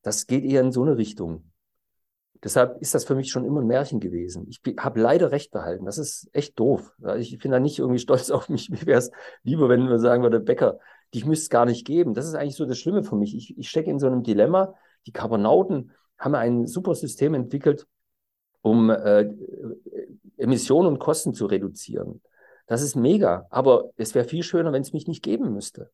das 0.00 0.26
geht 0.26 0.44
eher 0.44 0.62
in 0.62 0.72
so 0.72 0.82
eine 0.82 0.96
Richtung. 0.96 1.49
Deshalb 2.42 2.80
ist 2.80 2.94
das 2.94 3.04
für 3.04 3.14
mich 3.14 3.30
schon 3.30 3.44
immer 3.44 3.60
ein 3.60 3.66
Märchen 3.66 4.00
gewesen. 4.00 4.46
Ich 4.48 4.62
habe 4.78 5.00
leider 5.00 5.30
recht 5.30 5.50
behalten. 5.50 5.84
Das 5.84 5.98
ist 5.98 6.30
echt 6.32 6.58
doof. 6.58 6.92
Ich 7.18 7.38
bin 7.38 7.50
da 7.50 7.60
nicht 7.60 7.78
irgendwie 7.78 7.98
stolz 7.98 8.30
auf 8.30 8.48
mich. 8.48 8.70
Mir 8.70 8.86
wäre 8.86 8.98
es 8.98 9.10
lieber, 9.42 9.68
wenn 9.68 9.84
man 9.84 9.98
sagen 9.98 10.22
würde, 10.22 10.40
Bäcker, 10.40 10.78
dich 11.14 11.26
müsste 11.26 11.44
es 11.44 11.50
gar 11.50 11.66
nicht 11.66 11.86
geben. 11.86 12.14
Das 12.14 12.26
ist 12.26 12.34
eigentlich 12.34 12.56
so 12.56 12.64
das 12.64 12.78
Schlimme 12.78 13.02
für 13.02 13.16
mich. 13.16 13.36
Ich, 13.36 13.58
ich 13.58 13.68
stecke 13.68 13.90
in 13.90 13.98
so 13.98 14.06
einem 14.06 14.22
Dilemma. 14.22 14.74
Die 15.06 15.12
Carbonauten 15.12 15.92
haben 16.18 16.34
ein 16.34 16.66
super 16.66 16.94
System 16.94 17.34
entwickelt, 17.34 17.86
um 18.62 18.90
äh, 18.90 19.30
Emissionen 20.36 20.88
und 20.88 20.98
Kosten 20.98 21.34
zu 21.34 21.46
reduzieren. 21.46 22.22
Das 22.66 22.82
ist 22.82 22.94
mega. 22.94 23.46
Aber 23.50 23.90
es 23.96 24.14
wäre 24.14 24.24
viel 24.24 24.42
schöner, 24.42 24.72
wenn 24.72 24.82
es 24.82 24.92
mich 24.92 25.06
nicht 25.06 25.22
geben 25.22 25.52
müsste. 25.52 25.90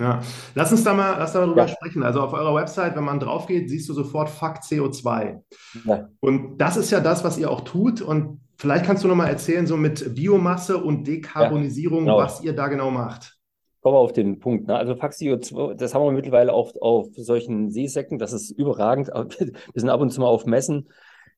Ja, 0.00 0.20
lass 0.54 0.70
uns 0.70 0.84
da 0.84 0.94
mal, 0.94 1.18
lass 1.18 1.32
da 1.32 1.40
mal 1.40 1.46
drüber 1.46 1.66
ja. 1.66 1.68
sprechen. 1.68 2.04
Also 2.04 2.20
auf 2.20 2.32
eurer 2.32 2.54
Website, 2.54 2.94
wenn 2.94 3.04
man 3.04 3.18
drauf 3.18 3.46
geht, 3.46 3.68
siehst 3.68 3.88
du 3.88 3.94
sofort 3.94 4.28
Fakt 4.28 4.62
CO2. 4.64 5.40
Ja. 5.84 6.08
Und 6.20 6.58
das 6.58 6.76
ist 6.76 6.90
ja 6.90 7.00
das, 7.00 7.24
was 7.24 7.36
ihr 7.36 7.50
auch 7.50 7.62
tut. 7.62 8.00
Und 8.00 8.40
vielleicht 8.56 8.84
kannst 8.84 9.02
du 9.02 9.08
noch 9.08 9.16
mal 9.16 9.26
erzählen, 9.26 9.66
so 9.66 9.76
mit 9.76 10.14
Biomasse 10.14 10.78
und 10.78 11.06
Dekarbonisierung, 11.06 12.06
ja, 12.06 12.12
genau. 12.12 12.18
was 12.18 12.42
ihr 12.42 12.54
da 12.54 12.68
genau 12.68 12.92
macht. 12.92 13.38
Kommen 13.80 13.96
wir 13.96 14.00
auf 14.00 14.12
den 14.12 14.38
Punkt. 14.38 14.68
Ne? 14.68 14.76
Also 14.76 14.94
Fakt 14.94 15.14
CO2, 15.14 15.74
das 15.74 15.94
haben 15.94 16.04
wir 16.04 16.12
mittlerweile 16.12 16.52
auch 16.52 16.74
auf 16.80 17.08
solchen 17.16 17.70
Seesäcken. 17.70 18.18
Das 18.18 18.32
ist 18.32 18.50
überragend. 18.50 19.08
Wir 19.38 19.52
sind 19.74 19.88
ab 19.88 20.00
und 20.00 20.10
zu 20.10 20.20
mal 20.20 20.26
auf 20.26 20.46
Messen. 20.46 20.88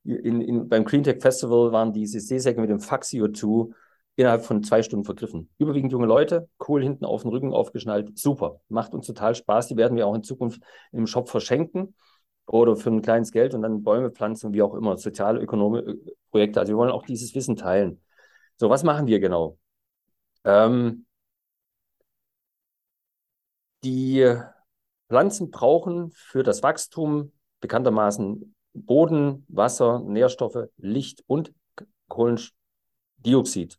In, 0.05 0.41
in, 0.41 0.69
beim 0.69 0.85
Cleantech 0.87 1.21
Festival 1.21 1.73
waren 1.73 1.93
diese 1.93 2.21
Seesäcke 2.21 2.61
mit 2.61 2.71
dem 2.71 2.81
Fakt 2.81 3.05
CO2 3.05 3.73
innerhalb 4.21 4.45
von 4.45 4.63
zwei 4.63 4.83
Stunden 4.83 5.05
vergriffen. 5.05 5.51
Überwiegend 5.59 5.93
junge 5.93 6.07
Leute, 6.07 6.49
cool 6.69 6.83
hinten 6.83 7.05
auf 7.05 7.23
den 7.23 7.31
Rücken 7.31 7.53
aufgeschnallt, 7.53 8.19
super. 8.19 8.61
Macht 8.69 8.95
uns 8.95 9.07
total 9.07 9.35
Spaß. 9.35 9.69
Die 9.69 9.77
werden 9.77 9.97
wir 9.97 10.07
auch 10.07 10.15
in 10.15 10.23
Zukunft 10.23 10.63
im 10.93 11.07
Shop 11.07 11.29
verschenken 11.29 11.95
oder 12.47 12.77
für 12.77 12.91
ein 12.91 13.03
kleines 13.03 13.33
Geld 13.33 13.55
und 13.55 13.63
dann 13.63 13.83
Bäume 13.83 14.11
pflanzen, 14.11 14.53
wie 14.53 14.63
auch 14.63 14.75
immer, 14.75 14.97
soziale, 14.97 15.41
ökonomische 15.41 15.99
Projekte. 16.31 16.61
Also 16.61 16.73
wir 16.73 16.79
wollen 16.79 16.91
auch 16.91 17.05
dieses 17.05 17.35
Wissen 17.35 17.57
teilen. 17.57 18.03
So, 18.57 18.71
was 18.71 18.83
machen 18.85 19.07
wir 19.07 19.21
genau? 19.21 19.59
Ähm, 20.45 21.07
die 23.85 24.37
Pflanzen 25.09 25.51
brauchen 25.51 26.11
für 26.13 26.43
das 26.43 26.63
Wachstum 26.63 27.33
bekanntermaßen 27.61 28.55
Boden, 28.73 29.45
Wasser, 29.49 30.01
Nährstoffe, 30.01 30.69
Licht 30.77 31.25
und 31.27 31.53
Kohlendioxid. 32.09 33.79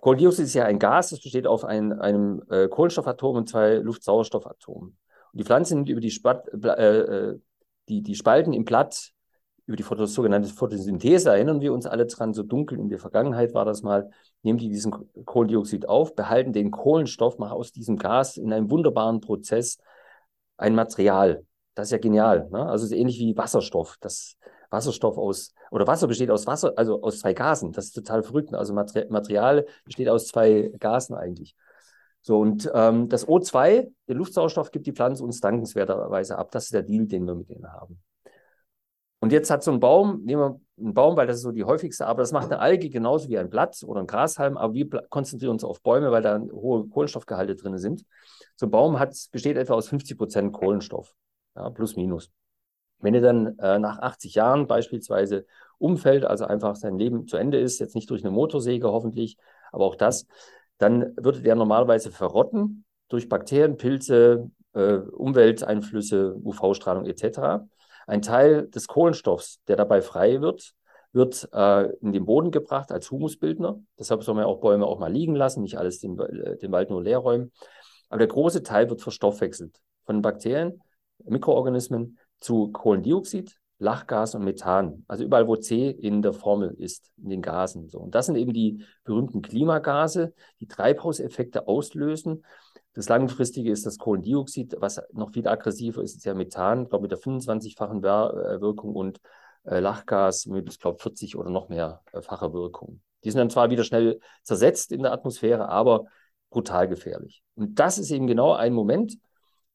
Kohlendioxid 0.00 0.44
ist 0.44 0.54
ja 0.54 0.64
ein 0.64 0.78
Gas, 0.78 1.10
das 1.10 1.20
besteht 1.20 1.46
auf 1.46 1.64
ein, 1.64 1.92
einem 1.92 2.42
äh, 2.50 2.68
Kohlenstoffatom 2.68 3.36
und 3.36 3.48
zwei 3.48 3.74
Luftsauerstoffatomen. 3.76 4.96
Und 5.32 5.38
die 5.38 5.44
Pflanze 5.44 5.74
nimmt 5.74 5.88
über 5.88 6.00
die, 6.00 6.10
Spat, 6.10 6.48
äh, 6.52 6.98
äh, 6.98 7.40
die, 7.88 8.02
die 8.02 8.14
Spalten 8.14 8.52
im 8.52 8.64
Blatt, 8.64 9.12
über 9.66 9.76
die 9.76 9.82
Fotos, 9.82 10.14
sogenannte 10.14 10.48
Photosynthese, 10.48 11.30
erinnern 11.30 11.60
wir 11.60 11.72
uns 11.72 11.84
alle 11.84 12.06
dran, 12.06 12.32
so 12.32 12.42
dunkel 12.42 12.78
in 12.78 12.88
der 12.88 12.98
Vergangenheit 12.98 13.52
war 13.54 13.64
das 13.64 13.82
mal, 13.82 14.10
nehmen 14.42 14.58
die 14.58 14.68
diesen 14.68 14.94
Kohlendioxid 15.26 15.88
auf, 15.88 16.14
behalten 16.14 16.52
den 16.52 16.70
Kohlenstoff, 16.70 17.38
machen 17.38 17.52
aus 17.52 17.72
diesem 17.72 17.96
Gas 17.96 18.38
in 18.38 18.52
einem 18.52 18.70
wunderbaren 18.70 19.20
Prozess 19.20 19.78
ein 20.56 20.74
Material. 20.74 21.44
Das 21.74 21.88
ist 21.88 21.92
ja 21.92 21.98
genial. 21.98 22.48
Ne? 22.50 22.64
Also 22.66 22.86
ist 22.86 22.92
ähnlich 22.92 23.18
wie 23.18 23.36
Wasserstoff. 23.36 23.98
Das 24.00 24.36
Wasserstoff 24.70 25.16
aus, 25.16 25.54
oder 25.70 25.86
Wasser 25.86 26.06
besteht 26.06 26.30
aus 26.30 26.46
Wasser, 26.46 26.72
also 26.76 27.02
aus 27.02 27.20
zwei 27.20 27.32
Gasen. 27.32 27.72
Das 27.72 27.86
ist 27.86 27.92
total 27.92 28.22
verrückt. 28.22 28.54
Also 28.54 28.74
Material 28.74 29.66
besteht 29.84 30.08
aus 30.08 30.26
zwei 30.26 30.72
Gasen 30.78 31.14
eigentlich. 31.14 31.54
So, 32.20 32.40
und 32.40 32.70
ähm, 32.74 33.08
das 33.08 33.26
O2, 33.26 33.90
der 34.06 34.14
Luftsauerstoff, 34.14 34.70
gibt 34.70 34.86
die 34.86 34.92
Pflanze 34.92 35.24
uns 35.24 35.40
dankenswerterweise 35.40 36.36
ab. 36.36 36.50
Das 36.50 36.64
ist 36.64 36.74
der 36.74 36.82
Deal, 36.82 37.06
den 37.06 37.24
wir 37.26 37.34
mit 37.34 37.48
denen 37.48 37.72
haben. 37.72 38.02
Und 39.20 39.32
jetzt 39.32 39.50
hat 39.50 39.64
so 39.64 39.72
ein 39.72 39.80
Baum, 39.80 40.22
nehmen 40.24 40.42
wir 40.42 40.60
einen 40.78 40.94
Baum, 40.94 41.16
weil 41.16 41.26
das 41.26 41.38
ist 41.38 41.42
so 41.42 41.50
die 41.50 41.64
häufigste, 41.64 42.06
aber 42.06 42.22
das 42.22 42.30
macht 42.30 42.52
eine 42.52 42.60
Alge 42.60 42.88
genauso 42.88 43.28
wie 43.28 43.38
ein 43.38 43.50
Blatt 43.50 43.82
oder 43.84 44.00
ein 44.00 44.06
Grashalm, 44.06 44.56
aber 44.56 44.74
wir 44.74 44.88
konzentrieren 45.08 45.52
uns 45.52 45.64
auf 45.64 45.82
Bäume, 45.82 46.12
weil 46.12 46.22
da 46.22 46.40
hohe 46.40 46.86
Kohlenstoffgehalte 46.88 47.56
drin 47.56 47.78
sind. 47.78 48.04
So 48.54 48.66
ein 48.66 48.70
Baum 48.70 48.98
hat, 48.98 49.16
besteht 49.32 49.56
etwa 49.56 49.74
aus 49.74 49.88
50 49.88 50.16
Prozent 50.16 50.52
Kohlenstoff, 50.52 51.14
ja, 51.56 51.68
plus 51.70 51.96
minus. 51.96 52.30
Wenn 53.00 53.14
er 53.14 53.20
dann 53.20 53.58
äh, 53.58 53.78
nach 53.78 53.98
80 53.98 54.34
Jahren 54.34 54.66
beispielsweise 54.66 55.46
umfällt, 55.78 56.24
also 56.24 56.44
einfach 56.44 56.76
sein 56.76 56.98
Leben 56.98 57.26
zu 57.26 57.36
Ende 57.36 57.58
ist, 57.58 57.78
jetzt 57.78 57.94
nicht 57.94 58.10
durch 58.10 58.24
eine 58.24 58.32
Motorsäge 58.32 58.90
hoffentlich, 58.90 59.36
aber 59.72 59.84
auch 59.84 59.94
das, 59.94 60.26
dann 60.78 61.14
würde 61.16 61.40
der 61.40 61.54
normalerweise 61.54 62.10
verrotten 62.10 62.84
durch 63.08 63.28
Bakterien, 63.28 63.76
Pilze, 63.76 64.50
äh, 64.74 64.94
Umwelteinflüsse, 64.94 66.36
UV-Strahlung 66.42 67.06
etc. 67.06 67.64
Ein 68.06 68.22
Teil 68.22 68.68
des 68.68 68.86
Kohlenstoffs, 68.86 69.60
der 69.68 69.76
dabei 69.76 70.02
frei 70.02 70.40
wird, 70.40 70.74
wird 71.12 71.48
äh, 71.52 71.90
in 72.00 72.12
den 72.12 72.26
Boden 72.26 72.50
gebracht 72.50 72.92
als 72.92 73.10
Humusbildner. 73.10 73.80
Deshalb 73.98 74.22
soll 74.22 74.34
man 74.34 74.44
auch 74.44 74.60
Bäume 74.60 74.86
auch 74.86 74.98
mal 74.98 75.12
liegen 75.12 75.34
lassen, 75.34 75.62
nicht 75.62 75.78
alles 75.78 76.00
den, 76.00 76.16
den 76.16 76.72
Wald 76.72 76.90
nur 76.90 77.02
leer 77.02 77.18
räumen. 77.18 77.52
Aber 78.08 78.18
der 78.18 78.28
große 78.28 78.62
Teil 78.62 78.88
wird 78.88 79.00
verstoffwechselt 79.00 79.80
von 80.04 80.22
Bakterien, 80.22 80.80
Mikroorganismen 81.24 82.18
zu 82.40 82.70
Kohlendioxid, 82.72 83.58
Lachgas 83.78 84.34
und 84.34 84.44
Methan. 84.44 85.04
Also 85.06 85.24
überall, 85.24 85.46
wo 85.46 85.56
C 85.56 85.90
in 85.90 86.22
der 86.22 86.32
Formel 86.32 86.74
ist, 86.78 87.12
in 87.16 87.30
den 87.30 87.42
Gasen. 87.42 87.88
So. 87.88 87.98
Und 87.98 88.14
das 88.14 88.26
sind 88.26 88.36
eben 88.36 88.52
die 88.52 88.84
berühmten 89.04 89.40
Klimagase, 89.40 90.34
die 90.60 90.66
Treibhauseffekte 90.66 91.68
auslösen. 91.68 92.44
Das 92.94 93.08
langfristige 93.08 93.70
ist 93.70 93.86
das 93.86 93.98
Kohlendioxid, 93.98 94.76
was 94.80 95.00
noch 95.12 95.30
viel 95.30 95.46
aggressiver 95.46 96.02
ist, 96.02 96.16
ist 96.16 96.24
ja 96.24 96.34
Methan, 96.34 96.88
glaube 96.88 97.02
mit 97.02 97.12
der 97.12 97.18
25-fachen 97.18 97.98
äh, 98.02 98.60
Wirkung 98.60 98.96
und 98.96 99.20
äh, 99.64 99.78
Lachgas 99.78 100.46
mit, 100.46 100.68
ich 100.68 100.80
glaube, 100.80 100.98
40 100.98 101.36
oder 101.36 101.50
noch 101.50 101.68
mehrfacher 101.68 102.46
äh, 102.46 102.52
Wirkung. 102.52 103.00
Die 103.22 103.30
sind 103.30 103.38
dann 103.38 103.50
zwar 103.50 103.70
wieder 103.70 103.84
schnell 103.84 104.20
zersetzt 104.42 104.90
in 104.90 105.02
der 105.02 105.12
Atmosphäre, 105.12 105.68
aber 105.68 106.06
brutal 106.50 106.88
gefährlich. 106.88 107.42
Und 107.54 107.78
das 107.78 107.98
ist 107.98 108.10
eben 108.10 108.26
genau 108.26 108.54
ein 108.54 108.72
Moment, 108.72 109.18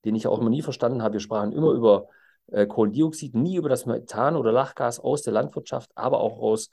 den 0.06 0.16
ich 0.16 0.28
auch 0.28 0.40
immer 0.40 0.50
nie 0.50 0.62
verstanden 0.62 1.02
habe. 1.02 1.14
Wir 1.14 1.20
sprachen 1.20 1.52
immer 1.54 1.72
über 1.72 2.08
Kohlendioxid, 2.68 3.36
nie 3.36 3.56
über 3.58 3.70
das 3.70 3.86
Methan 3.86 4.36
oder 4.36 4.52
Lachgas 4.52 5.00
aus 5.00 5.24
der 5.24 5.34
Landwirtschaft, 5.34 5.92
aber 5.96 6.20
auch 6.20 6.40
aus 6.40 6.70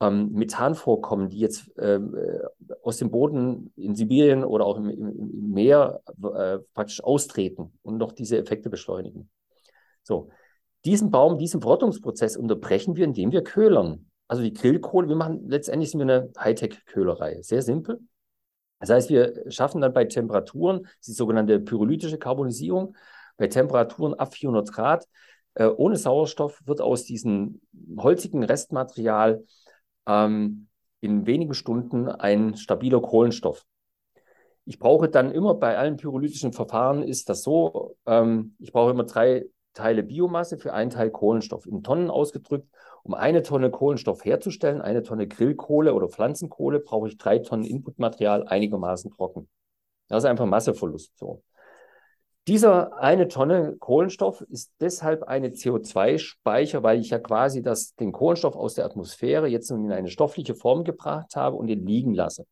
ähm, 0.00 0.32
Methanvorkommen, 0.32 1.28
die 1.28 1.38
jetzt 1.38 1.70
ähm, 1.78 2.16
äh, 2.16 2.40
aus 2.82 2.96
dem 2.96 3.10
Boden 3.10 3.72
in 3.76 3.94
Sibirien 3.94 4.44
oder 4.44 4.64
auch 4.64 4.76
im, 4.78 4.88
im, 4.88 5.08
im 5.08 5.50
Meer 5.50 6.00
äh, 6.22 6.58
praktisch 6.74 7.02
austreten 7.02 7.78
und 7.82 7.98
noch 7.98 8.12
diese 8.12 8.38
Effekte 8.38 8.70
beschleunigen. 8.70 9.30
So, 10.02 10.30
diesen 10.84 11.10
Baum, 11.10 11.38
diesen 11.38 11.60
Verrottungsprozess 11.60 12.36
unterbrechen 12.36 12.96
wir, 12.96 13.04
indem 13.04 13.32
wir 13.32 13.44
köhlern. 13.44 14.06
Also 14.28 14.42
die 14.42 14.54
Grillkohle, 14.54 15.08
wir 15.08 15.16
machen 15.16 15.48
letztendlich 15.48 15.90
sind 15.90 16.00
wir 16.00 16.04
eine 16.04 16.32
Hightech-Köhlerei. 16.38 17.42
Sehr 17.42 17.62
simpel. 17.62 18.00
Das 18.78 18.88
heißt, 18.88 19.10
wir 19.10 19.44
schaffen 19.50 19.82
dann 19.82 19.92
bei 19.92 20.06
Temperaturen, 20.06 20.86
die 21.06 21.12
sogenannte 21.12 21.60
pyrolytische 21.60 22.16
Karbonisierung, 22.16 22.96
bei 23.40 23.48
Temperaturen 23.48 24.14
ab 24.14 24.34
400 24.34 24.70
Grad. 24.70 25.08
Äh, 25.54 25.66
ohne 25.66 25.96
Sauerstoff 25.96 26.60
wird 26.66 26.80
aus 26.80 27.04
diesem 27.04 27.60
holzigen 27.96 28.44
Restmaterial 28.44 29.42
ähm, 30.06 30.68
in 31.00 31.26
wenigen 31.26 31.54
Stunden 31.54 32.08
ein 32.08 32.56
stabiler 32.56 33.00
Kohlenstoff. 33.00 33.64
Ich 34.66 34.78
brauche 34.78 35.08
dann 35.08 35.32
immer 35.32 35.54
bei 35.54 35.78
allen 35.78 35.96
pyrolytischen 35.96 36.52
Verfahren 36.52 37.02
ist 37.02 37.30
das 37.30 37.42
so, 37.42 37.96
ähm, 38.06 38.54
ich 38.58 38.72
brauche 38.72 38.90
immer 38.90 39.04
drei 39.04 39.46
Teile 39.72 40.02
Biomasse 40.02 40.58
für 40.58 40.74
einen 40.74 40.90
Teil 40.90 41.10
Kohlenstoff 41.10 41.66
in 41.66 41.82
Tonnen 41.82 42.10
ausgedrückt. 42.10 42.68
Um 43.02 43.14
eine 43.14 43.42
Tonne 43.42 43.70
Kohlenstoff 43.70 44.26
herzustellen, 44.26 44.82
eine 44.82 45.02
Tonne 45.02 45.26
Grillkohle 45.26 45.94
oder 45.94 46.10
Pflanzenkohle, 46.10 46.80
brauche 46.80 47.08
ich 47.08 47.16
drei 47.16 47.38
Tonnen 47.38 47.64
Inputmaterial 47.64 48.46
einigermaßen 48.46 49.10
trocken. 49.10 49.48
Das 50.08 50.24
ist 50.24 50.28
einfach 50.28 50.44
Masseverlust. 50.44 51.16
So. 51.16 51.42
Dieser 52.48 52.96
eine 52.98 53.28
Tonne 53.28 53.76
Kohlenstoff 53.78 54.40
ist 54.40 54.72
deshalb 54.80 55.24
eine 55.24 55.50
CO2-Speicher, 55.50 56.82
weil 56.82 56.98
ich 56.98 57.10
ja 57.10 57.18
quasi 57.18 57.62
das, 57.62 57.94
den 57.96 58.12
Kohlenstoff 58.12 58.56
aus 58.56 58.74
der 58.74 58.86
Atmosphäre 58.86 59.46
jetzt 59.46 59.70
in 59.70 59.92
eine 59.92 60.08
stoffliche 60.08 60.54
Form 60.54 60.84
gebracht 60.84 61.36
habe 61.36 61.56
und 61.56 61.66
den 61.66 61.86
liegen 61.86 62.14
lasse. 62.14 62.46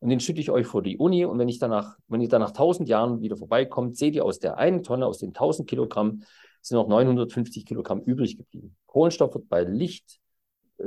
Und 0.00 0.08
den 0.08 0.18
schütte 0.18 0.40
ich 0.40 0.50
euch 0.50 0.66
vor 0.66 0.82
die 0.82 0.98
Uni 0.98 1.24
und 1.24 1.38
wenn 1.38 1.48
ich 1.48 1.60
danach, 1.60 1.96
wenn 2.08 2.20
ihr 2.20 2.28
dann 2.28 2.40
nach 2.40 2.50
1000 2.50 2.88
Jahren 2.88 3.20
wieder 3.20 3.36
vorbeikommt, 3.36 3.96
seht 3.96 4.16
ihr 4.16 4.24
aus 4.24 4.40
der 4.40 4.58
einen 4.58 4.82
Tonne, 4.82 5.06
aus 5.06 5.18
den 5.18 5.28
1000 5.28 5.68
Kilogramm 5.68 6.24
sind 6.60 6.76
noch 6.76 6.88
950 6.88 7.64
Kilogramm 7.64 8.00
übrig 8.00 8.36
geblieben. 8.36 8.76
Kohlenstoff 8.86 9.34
wird 9.34 9.48
bei 9.48 9.62
Licht, 9.62 10.20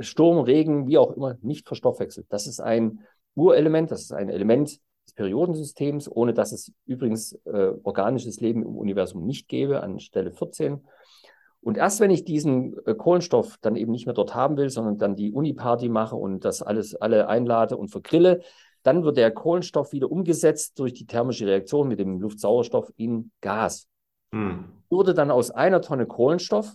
Sturm, 0.00 0.38
Regen, 0.40 0.86
wie 0.86 0.98
auch 0.98 1.12
immer, 1.12 1.36
nicht 1.40 1.66
verstoffwechselt. 1.66 2.26
Das 2.28 2.46
ist 2.46 2.60
ein 2.60 3.00
Urelement, 3.34 3.90
das 3.90 4.02
ist 4.02 4.12
ein 4.12 4.28
Element 4.28 4.78
des 5.06 5.14
Periodensystems, 5.14 6.10
ohne 6.10 6.34
dass 6.34 6.52
es 6.52 6.72
übrigens 6.84 7.32
äh, 7.44 7.72
organisches 7.82 8.40
Leben 8.40 8.62
im 8.62 8.76
Universum 8.76 9.24
nicht 9.24 9.48
gäbe, 9.48 9.82
an 9.82 10.00
Stelle 10.00 10.32
14. 10.32 10.86
Und 11.60 11.76
erst 11.76 12.00
wenn 12.00 12.10
ich 12.10 12.24
diesen 12.24 12.76
äh, 12.86 12.94
Kohlenstoff 12.94 13.58
dann 13.60 13.76
eben 13.76 13.92
nicht 13.92 14.06
mehr 14.06 14.14
dort 14.14 14.34
haben 14.34 14.56
will, 14.56 14.70
sondern 14.70 14.98
dann 14.98 15.16
die 15.16 15.32
Uni-Party 15.32 15.88
mache 15.88 16.16
und 16.16 16.44
das 16.44 16.62
alles 16.62 16.94
alle 16.94 17.28
einlade 17.28 17.76
und 17.76 17.88
vergrille, 17.88 18.40
dann 18.82 19.02
wird 19.02 19.16
der 19.16 19.32
Kohlenstoff 19.32 19.92
wieder 19.92 20.10
umgesetzt 20.10 20.78
durch 20.78 20.92
die 20.92 21.06
thermische 21.06 21.46
Reaktion 21.46 21.88
mit 21.88 21.98
dem 21.98 22.20
Luftsauerstoff 22.20 22.92
in 22.96 23.32
Gas. 23.40 23.88
Hm. 24.30 24.64
Würde 24.90 25.12
dann 25.12 25.32
aus 25.32 25.50
einer 25.50 25.80
Tonne 25.80 26.06
Kohlenstoff, 26.06 26.72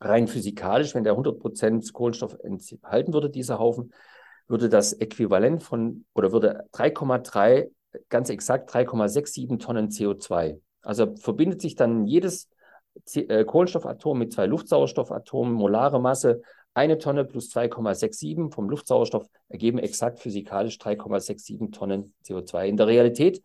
rein 0.00 0.26
physikalisch, 0.26 0.94
wenn 0.94 1.04
der 1.04 1.16
100% 1.16 1.92
Kohlenstoff 1.92 2.36
enthalten 2.42 3.12
würde, 3.12 3.30
dieser 3.30 3.58
Haufen, 3.58 3.92
würde 4.50 4.68
das 4.68 4.92
Äquivalent 4.92 5.62
von, 5.62 6.04
oder 6.12 6.32
würde 6.32 6.68
3,3, 6.72 7.70
ganz 8.08 8.30
exakt 8.30 8.70
3,67 8.70 9.58
Tonnen 9.58 9.88
CO2. 9.88 10.60
Also 10.82 11.14
verbindet 11.16 11.60
sich 11.62 11.76
dann 11.76 12.06
jedes 12.06 12.48
äh, 13.14 13.44
Kohlenstoffatom 13.44 14.18
mit 14.18 14.32
zwei 14.32 14.46
Luftsauerstoffatomen, 14.46 15.52
molare 15.52 16.00
Masse, 16.00 16.42
eine 16.74 16.98
Tonne 16.98 17.24
plus 17.24 17.52
2,67 17.54 18.52
vom 18.52 18.70
Luftsauerstoff 18.70 19.26
ergeben 19.48 19.78
exakt 19.78 20.20
physikalisch 20.20 20.78
3,67 20.78 21.72
Tonnen 21.72 22.12
CO2. 22.24 22.66
In 22.66 22.76
der 22.76 22.86
Realität 22.86 23.42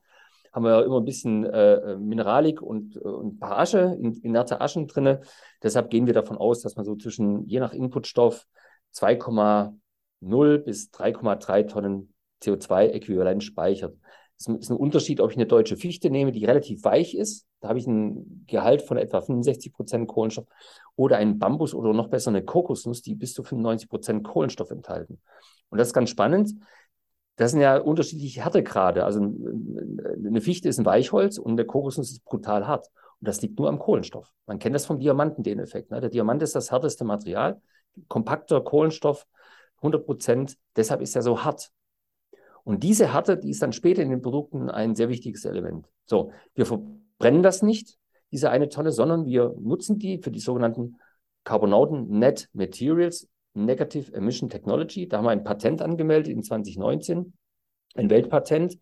haben 0.53 0.63
wir 0.63 0.71
ja 0.71 0.81
immer 0.81 0.99
ein 0.99 1.05
bisschen 1.05 1.43
äh, 1.43 1.97
Mineralik 1.97 2.61
und, 2.61 2.95
äh, 2.95 2.99
und 2.99 3.35
ein 3.35 3.39
paar 3.39 3.59
Asche, 3.59 3.97
in, 3.99 4.13
inerte 4.21 4.61
Aschen 4.61 4.87
drin. 4.87 5.17
Deshalb 5.61 5.89
gehen 5.89 6.05
wir 6.05 6.13
davon 6.13 6.37
aus, 6.37 6.61
dass 6.61 6.75
man 6.75 6.85
so 6.85 6.95
zwischen, 6.95 7.45
je 7.47 7.59
nach 7.59 7.73
Inputstoff, 7.73 8.45
2,0 10.25 10.57
bis 10.59 10.91
3,3 10.91 11.67
Tonnen 11.67 12.13
CO2-Äquivalent 12.43 13.41
speichert. 13.41 13.95
Es 14.37 14.47
ist 14.47 14.69
ein 14.69 14.77
Unterschied, 14.77 15.21
ob 15.21 15.31
ich 15.31 15.37
eine 15.37 15.45
deutsche 15.45 15.77
Fichte 15.77 16.09
nehme, 16.09 16.31
die 16.31 16.43
relativ 16.43 16.83
weich 16.83 17.15
ist. 17.15 17.45
Da 17.61 17.69
habe 17.69 17.79
ich 17.79 17.87
ein 17.87 18.45
Gehalt 18.47 18.81
von 18.81 18.97
etwa 18.97 19.21
65 19.21 19.73
Prozent 19.73 20.07
Kohlenstoff. 20.07 20.45
Oder 20.97 21.17
einen 21.17 21.39
Bambus 21.39 21.73
oder 21.73 21.93
noch 21.93 22.09
besser 22.09 22.31
eine 22.31 22.43
Kokosnuss, 22.43 23.01
die 23.01 23.15
bis 23.15 23.33
zu 23.33 23.43
95 23.43 23.89
Prozent 23.89 24.23
Kohlenstoff 24.23 24.71
enthalten. 24.71 25.21
Und 25.69 25.77
das 25.77 25.87
ist 25.87 25.93
ganz 25.93 26.09
spannend. 26.09 26.53
Das 27.37 27.51
sind 27.51 27.61
ja 27.61 27.77
unterschiedliche 27.77 28.43
Härtegrade. 28.43 29.05
Also 29.05 29.19
eine 29.21 30.41
Fichte 30.41 30.67
ist 30.67 30.79
ein 30.79 30.85
Weichholz 30.85 31.37
und 31.37 31.53
eine 31.53 31.65
Kokosnuss 31.65 32.11
ist 32.11 32.25
brutal 32.25 32.67
hart. 32.67 32.87
Und 33.21 33.27
das 33.27 33.41
liegt 33.41 33.57
nur 33.57 33.69
am 33.69 33.79
Kohlenstoff. 33.79 34.31
Man 34.47 34.59
kennt 34.59 34.75
das 34.75 34.85
vom 34.85 34.99
Diamanten, 34.99 35.43
den 35.43 35.59
Effekt. 35.59 35.91
Ne? 35.91 36.01
Der 36.01 36.09
Diamant 36.09 36.41
ist 36.43 36.55
das 36.55 36.71
härteste 36.71 37.05
Material, 37.05 37.61
kompakter 38.09 38.61
Kohlenstoff, 38.61 39.25
100 39.77 40.05
Prozent. 40.05 40.57
Deshalb 40.75 41.01
ist 41.01 41.15
er 41.15 41.21
so 41.21 41.43
hart. 41.43 41.71
Und 42.63 42.83
diese 42.83 43.13
Härte, 43.13 43.37
die 43.37 43.51
ist 43.51 43.61
dann 43.61 43.73
später 43.73 44.01
in 44.01 44.09
den 44.09 44.21
Produkten 44.21 44.69
ein 44.69 44.95
sehr 44.95 45.09
wichtiges 45.09 45.45
Element. 45.45 45.87
So, 46.05 46.31
wir 46.55 46.65
verbrennen 46.65 47.43
das 47.43 47.61
nicht, 47.61 47.97
diese 48.31 48.49
eine 48.49 48.69
Tonne, 48.69 48.91
sondern 48.91 49.25
wir 49.25 49.55
nutzen 49.59 49.99
die 49.99 50.17
für 50.17 50.31
die 50.31 50.39
sogenannten 50.39 50.97
Carbonauten 51.43 52.07
Net 52.19 52.49
Materials 52.53 53.29
Negative 53.53 54.13
Emission 54.13 54.49
Technology. 54.49 55.07
Da 55.07 55.17
haben 55.17 55.25
wir 55.25 55.29
ein 55.29 55.43
Patent 55.43 55.81
angemeldet 55.81 56.31
in 56.33 56.43
2019, 56.43 57.33
ein 57.95 58.09
Weltpatent 58.09 58.77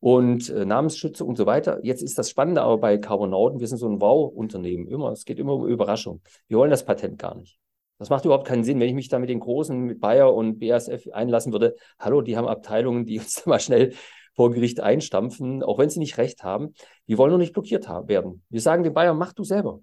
und 0.00 0.48
äh, 0.48 0.64
Namensschütze 0.64 1.24
und 1.24 1.36
so 1.36 1.46
weiter. 1.46 1.78
Jetzt 1.84 2.02
ist 2.02 2.18
das 2.18 2.30
Spannende 2.30 2.62
aber 2.62 2.78
bei 2.78 2.98
Carbonauten, 2.98 3.60
wir 3.60 3.68
sind 3.68 3.78
so 3.78 3.88
ein 3.88 4.00
Wow-Unternehmen, 4.00 4.88
immer, 4.88 5.12
es 5.12 5.24
geht 5.24 5.38
immer 5.38 5.54
um 5.54 5.68
Überraschung. 5.68 6.22
Wir 6.48 6.58
wollen 6.58 6.70
das 6.70 6.84
Patent 6.84 7.18
gar 7.18 7.36
nicht. 7.36 7.58
Das 8.00 8.08
macht 8.08 8.24
überhaupt 8.24 8.46
keinen 8.46 8.64
Sinn, 8.64 8.80
wenn 8.80 8.88
ich 8.88 8.94
mich 8.94 9.10
da 9.10 9.18
mit 9.18 9.28
den 9.28 9.40
Großen, 9.40 9.78
mit 9.78 10.00
Bayer 10.00 10.32
und 10.32 10.58
BASF 10.58 11.06
einlassen 11.12 11.52
würde. 11.52 11.76
Hallo, 11.98 12.22
die 12.22 12.34
haben 12.34 12.48
Abteilungen, 12.48 13.04
die 13.04 13.18
uns 13.20 13.44
mal 13.44 13.60
schnell 13.60 13.92
vor 14.34 14.50
Gericht 14.50 14.80
einstampfen, 14.80 15.62
auch 15.62 15.76
wenn 15.76 15.90
sie 15.90 15.98
nicht 15.98 16.16
recht 16.16 16.42
haben. 16.42 16.72
Die 17.08 17.18
wollen 17.18 17.28
nur 17.28 17.38
nicht 17.38 17.52
blockiert 17.52 17.86
werden. 18.08 18.42
Wir 18.48 18.62
sagen 18.62 18.84
den 18.84 18.94
Bayer, 18.94 19.12
mach 19.12 19.34
du 19.34 19.44
selber. 19.44 19.80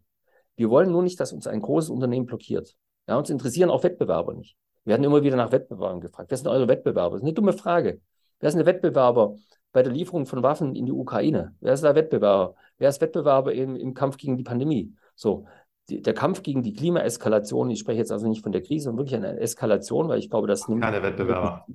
Wir 0.55 0.71
wollen 0.71 0.91
nur 0.91 1.03
nicht, 1.03 1.19
dass 1.19 1.31
uns 1.31 1.45
ein 1.45 1.61
großes 1.61 1.91
Unternehmen 1.91 2.25
blockiert. 2.25 2.73
Ja, 3.07 3.19
uns 3.19 3.29
interessieren 3.29 3.69
auch 3.69 3.83
Wettbewerber 3.83 4.33
nicht. 4.33 4.57
Wir 4.83 4.93
werden 4.93 5.03
immer 5.03 5.21
wieder 5.21 5.35
nach 5.35 5.51
Wettbewerbern 5.51 6.01
gefragt. 6.01 6.31
Wer 6.31 6.37
sind 6.39 6.47
eure 6.47 6.67
Wettbewerber? 6.67 7.11
Das 7.11 7.21
ist 7.21 7.25
eine 7.25 7.33
dumme 7.33 7.53
Frage. 7.53 8.01
Wer 8.39 8.49
ist 8.49 8.57
der 8.57 8.65
Wettbewerber 8.65 9.35
bei 9.71 9.83
der 9.83 9.93
Lieferung 9.93 10.25
von 10.25 10.41
Waffen 10.41 10.73
in 10.73 10.87
die 10.87 10.91
Ukraine? 10.91 11.53
Wer 11.59 11.73
ist 11.73 11.83
der 11.83 11.93
Wettbewerber? 11.93 12.55
Wer 12.79 12.89
ist 12.89 12.99
Wettbewerber 12.99 13.53
im, 13.53 13.75
im 13.75 13.93
Kampf 13.93 14.17
gegen 14.17 14.37
die 14.37 14.43
Pandemie? 14.43 14.95
So, 15.13 15.45
der 15.89 16.13
Kampf 16.13 16.43
gegen 16.43 16.63
die 16.63 16.73
Klimaeskalation, 16.73 17.69
ich 17.69 17.79
spreche 17.79 17.99
jetzt 17.99 18.11
also 18.11 18.27
nicht 18.27 18.43
von 18.43 18.51
der 18.51 18.61
Krise, 18.61 18.85
sondern 18.85 19.05
wirklich 19.05 19.15
eine 19.15 19.39
Eskalation, 19.39 20.09
weil 20.09 20.19
ich 20.19 20.29
glaube, 20.29 20.47
das 20.47 20.67
nimmt. 20.67 20.81
Keine 20.81 21.01
Wettbewerber. 21.01 21.65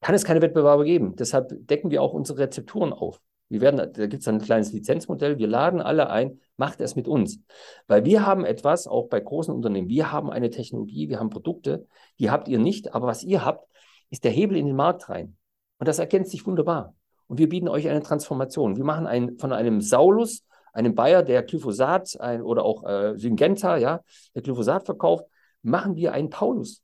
Kann 0.00 0.14
es 0.14 0.24
keine 0.24 0.42
Wettbewerber 0.42 0.84
geben. 0.84 1.16
Deshalb 1.16 1.66
decken 1.66 1.90
wir 1.90 2.02
auch 2.02 2.12
unsere 2.12 2.40
Rezepturen 2.40 2.92
auf. 2.92 3.20
Wir 3.48 3.60
werden, 3.60 3.78
da 3.78 4.06
gibt 4.06 4.20
es 4.20 4.28
ein 4.28 4.40
kleines 4.40 4.72
Lizenzmodell, 4.72 5.38
wir 5.38 5.46
laden 5.46 5.80
alle 5.80 6.10
ein, 6.10 6.40
macht 6.56 6.80
es 6.80 6.96
mit 6.96 7.08
uns. 7.08 7.40
Weil 7.86 8.04
wir 8.04 8.26
haben 8.26 8.44
etwas, 8.44 8.86
auch 8.86 9.08
bei 9.08 9.20
großen 9.20 9.54
Unternehmen, 9.54 9.88
wir 9.88 10.12
haben 10.12 10.30
eine 10.30 10.50
Technologie, 10.50 11.08
wir 11.08 11.18
haben 11.18 11.30
Produkte, 11.30 11.86
die 12.18 12.30
habt 12.30 12.48
ihr 12.48 12.58
nicht, 12.58 12.94
aber 12.94 13.06
was 13.06 13.22
ihr 13.22 13.44
habt, 13.44 13.66
ist 14.10 14.24
der 14.24 14.32
Hebel 14.32 14.56
in 14.56 14.66
den 14.66 14.76
Markt 14.76 15.08
rein. 15.08 15.36
Und 15.78 15.88
das 15.88 15.98
erkennt 15.98 16.28
sich 16.28 16.46
wunderbar. 16.46 16.94
Und 17.26 17.38
wir 17.38 17.48
bieten 17.48 17.68
euch 17.68 17.88
eine 17.88 18.02
Transformation. 18.02 18.76
Wir 18.76 18.84
machen 18.84 19.06
ein, 19.06 19.38
von 19.38 19.52
einem 19.52 19.80
Saulus 19.80 20.44
einem 20.72 20.94
Bayer, 20.94 21.22
der 21.22 21.42
Glyphosat 21.42 22.20
ein, 22.20 22.42
oder 22.42 22.64
auch 22.64 22.84
äh, 22.84 23.16
Syngenta, 23.16 23.76
ja, 23.76 24.00
der 24.34 24.42
Glyphosat 24.42 24.84
verkauft, 24.84 25.24
machen 25.62 25.96
wir 25.96 26.12
einen 26.12 26.30
Paulus. 26.30 26.82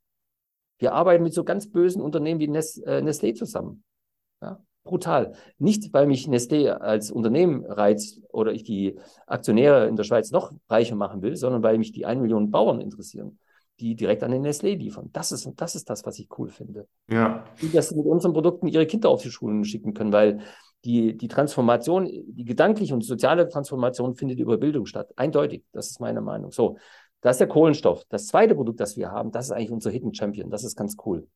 Wir 0.79 0.93
arbeiten 0.93 1.23
mit 1.23 1.35
so 1.35 1.45
ganz 1.45 1.71
bösen 1.71 2.03
Unternehmen 2.03 2.41
wie 2.41 2.49
Nes, 2.49 2.79
äh, 2.79 3.01
Nestlé 3.01 3.35
zusammen. 3.35 3.85
Ja, 4.43 4.61
brutal. 4.83 5.33
Nicht, 5.59 5.93
weil 5.93 6.07
mich 6.07 6.29
Nestlé 6.29 6.69
als 6.69 7.11
Unternehmen 7.11 7.65
reizt 7.65 8.21
oder 8.31 8.53
ich 8.53 8.65
die 8.65 8.99
Aktionäre 9.27 9.87
in 9.87 9.97
der 9.97 10.05
Schweiz 10.05 10.31
noch 10.31 10.53
reicher 10.69 10.97
machen 10.97 11.23
will, 11.23 11.37
sondern 11.37 11.63
weil 11.63 11.79
mich 11.79 11.93
die 11.93 12.07
1 12.07 12.21
Million 12.21 12.51
Bauern 12.51 12.81
interessieren, 12.81 13.39
die 13.81 13.95
direkt 13.95 14.23
an 14.23 14.31
den 14.31 14.45
Nestlé 14.45 14.77
liefern. 14.77 15.11
Das 15.13 15.33
ist, 15.33 15.49
das 15.57 15.75
ist 15.75 15.89
das, 15.89 16.05
was 16.05 16.19
ich 16.19 16.29
cool 16.39 16.49
finde. 16.49 16.87
Ja. 17.09 17.45
Die, 17.61 17.71
dass 17.71 17.89
sie 17.89 17.97
mit 17.97 18.07
unseren 18.07 18.33
Produkten 18.33 18.67
ihre 18.67 18.87
Kinder 18.87 19.09
auf 19.09 19.23
die 19.23 19.31
Schulen 19.31 19.65
schicken 19.65 19.95
können, 19.95 20.13
weil 20.13 20.41
die, 20.85 21.17
die 21.17 21.29
Transformation, 21.29 22.07
die 22.07 22.45
gedankliche 22.45 22.95
und 22.95 23.03
soziale 23.03 23.49
Transformation 23.49 24.15
findet 24.15 24.39
über 24.39 24.59
Bildung 24.59 24.87
statt. 24.87 25.13
Eindeutig. 25.17 25.65
Das 25.73 25.91
ist 25.91 26.01
meine 26.01 26.21
Meinung. 26.21 26.51
So. 26.51 26.77
Das 27.21 27.37
ist 27.37 27.41
der 27.41 27.49
Kohlenstoff. 27.49 28.05
Das 28.11 28.27
zweite 28.27 28.55
Produkt, 28.55 28.81
das 28.81 28.99
wir 28.99 29.11
haben, 29.11 29.31
das 29.31 29.47
ist 29.47 29.53
eigentlich 29.53 29.71
unser 29.71 29.91
Hidden 29.91 30.13
Champion. 30.13 30.51
Das 30.51 30.63
ist 30.63 30.77
ganz 30.77 30.97
cool. 31.07 31.27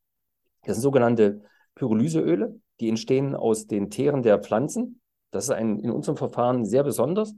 Das 0.64 0.76
sind 0.76 0.82
sogenannte 0.82 1.40
Pyrolyseöle. 1.76 2.60
Die 2.80 2.90
entstehen 2.90 3.34
aus 3.34 3.66
den 3.66 3.88
Teeren 3.88 4.22
der 4.22 4.38
Pflanzen. 4.38 5.00
Das 5.30 5.44
ist 5.44 5.50
ein, 5.50 5.80
in 5.80 5.90
unserem 5.90 6.16
Verfahren 6.16 6.66
sehr 6.66 6.84
besonders, 6.84 7.34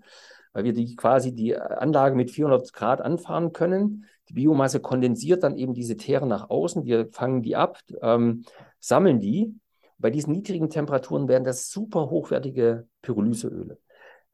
weil 0.52 0.64
wir 0.64 0.72
die 0.72 0.96
quasi 0.96 1.32
die 1.32 1.56
Anlage 1.56 2.16
mit 2.16 2.30
400 2.32 2.72
Grad 2.72 3.00
anfahren 3.00 3.52
können. 3.52 4.06
Die 4.28 4.34
Biomasse 4.34 4.80
kondensiert 4.80 5.44
dann 5.44 5.56
eben 5.56 5.74
diese 5.74 5.96
Teere 5.96 6.26
nach 6.26 6.50
außen. 6.50 6.84
Wir 6.84 7.08
fangen 7.12 7.42
die 7.42 7.54
ab, 7.54 7.78
ähm, 8.02 8.44
sammeln 8.80 9.20
die 9.20 9.54
bei 10.00 10.10
diesen 10.10 10.32
niedrigen 10.32 10.70
Temperaturen 10.70 11.28
werden 11.28 11.44
das 11.44 11.70
super 11.70 12.10
hochwertige 12.10 12.86
Pyrolyseöle. 13.02 13.78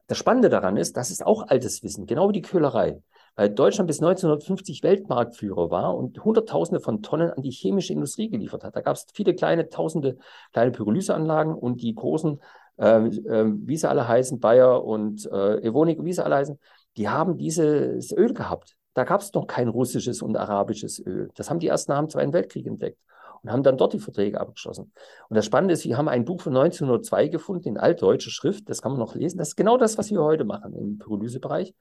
Das 0.07 0.17
Spannende 0.17 0.49
daran 0.49 0.77
ist, 0.77 0.95
das 0.95 1.11
ist 1.11 1.25
auch 1.25 1.47
altes 1.49 1.83
Wissen, 1.83 2.05
genau 2.05 2.29
wie 2.29 2.33
die 2.33 2.41
Köhlerei. 2.41 3.01
Weil 3.35 3.49
Deutschland 3.49 3.87
bis 3.87 3.99
1950 3.99 4.81
Weltmarktführer 4.81 5.69
war 5.69 5.95
und 5.95 6.23
Hunderttausende 6.23 6.79
von 6.79 7.03
Tonnen 7.03 7.29
an 7.29 7.43
die 7.43 7.51
chemische 7.51 7.93
Industrie 7.93 8.29
geliefert 8.29 8.63
hat. 8.63 8.75
Da 8.75 8.81
gab 8.81 8.95
es 8.95 9.05
viele 9.13 9.35
kleine, 9.35 9.69
tausende 9.69 10.17
kleine 10.53 10.71
Pyrolyseanlagen 10.71 11.53
und 11.53 11.81
die 11.81 11.93
großen, 11.93 12.41
äh, 12.77 13.05
äh, 13.05 13.53
wie 13.57 13.77
sie 13.77 13.87
alle 13.87 14.07
heißen, 14.07 14.39
Bayer 14.39 14.83
und 14.83 15.29
äh, 15.31 15.57
Evonik, 15.57 16.03
wie 16.03 16.13
sie 16.13 16.23
alle 16.23 16.35
heißen, 16.35 16.57
die 16.95 17.09
haben 17.09 17.37
dieses 17.37 18.11
Öl 18.11 18.33
gehabt. 18.33 18.75
Da 18.95 19.03
gab 19.03 19.21
es 19.21 19.31
noch 19.33 19.45
kein 19.45 19.67
russisches 19.67 20.23
und 20.23 20.35
arabisches 20.35 20.97
Öl. 21.05 21.29
Das 21.35 21.51
haben 21.51 21.59
die 21.59 21.67
erst 21.67 21.89
nach 21.89 21.99
dem 21.99 22.09
Zweiten 22.09 22.33
Weltkrieg 22.33 22.65
entdeckt 22.65 22.97
und 23.43 23.51
haben 23.51 23.63
dann 23.63 23.77
dort 23.77 23.93
die 23.93 23.99
Verträge 23.99 24.39
abgeschlossen. 24.39 24.91
Und 25.29 25.35
das 25.35 25.45
Spannende 25.45 25.73
ist, 25.73 25.85
wir 25.85 25.97
haben 25.97 26.07
ein 26.07 26.25
Buch 26.25 26.41
von 26.41 26.55
1902 26.55 27.27
gefunden 27.27 27.69
in 27.69 27.77
altdeutscher 27.77 28.31
Schrift, 28.31 28.69
das 28.69 28.81
kann 28.81 28.91
man 28.91 28.99
noch 28.99 29.15
lesen. 29.15 29.37
Das 29.37 29.49
ist 29.49 29.55
genau 29.55 29.77
das, 29.77 29.97
was 29.97 30.09
wir 30.11 30.21
heute 30.21 30.45
machen 30.45 30.73
im 30.73 30.97
Pyrolysebereich. 30.97 31.73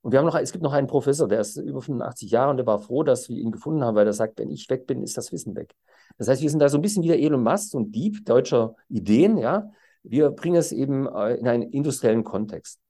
Und 0.00 0.12
wir 0.12 0.20
haben 0.20 0.26
noch, 0.26 0.36
es 0.36 0.52
gibt 0.52 0.62
noch 0.62 0.72
einen 0.72 0.86
Professor, 0.86 1.26
der 1.26 1.40
ist 1.40 1.56
über 1.56 1.82
85 1.82 2.30
Jahre 2.30 2.50
und 2.50 2.56
der 2.56 2.66
war 2.66 2.78
froh, 2.78 3.02
dass 3.02 3.28
wir 3.28 3.36
ihn 3.36 3.50
gefunden 3.50 3.82
haben, 3.82 3.96
weil 3.96 4.06
er 4.06 4.12
sagt, 4.12 4.38
wenn 4.38 4.50
ich 4.50 4.70
weg 4.70 4.86
bin, 4.86 5.02
ist 5.02 5.16
das 5.16 5.32
Wissen 5.32 5.56
weg. 5.56 5.74
Das 6.18 6.28
heißt, 6.28 6.40
wir 6.40 6.50
sind 6.50 6.60
da 6.60 6.68
so 6.68 6.78
ein 6.78 6.82
bisschen 6.82 7.02
wie 7.02 7.08
der 7.08 7.18
Elon 7.20 7.42
Musk, 7.42 7.74
ein 7.74 7.90
Dieb 7.90 8.24
deutscher 8.24 8.74
Ideen, 8.88 9.38
ja. 9.38 9.70
Wir 10.04 10.30
bringen 10.30 10.56
es 10.56 10.72
eben 10.72 11.06
äh, 11.06 11.34
in 11.34 11.48
einen 11.48 11.62
industriellen 11.62 12.22
Kontext. 12.24 12.80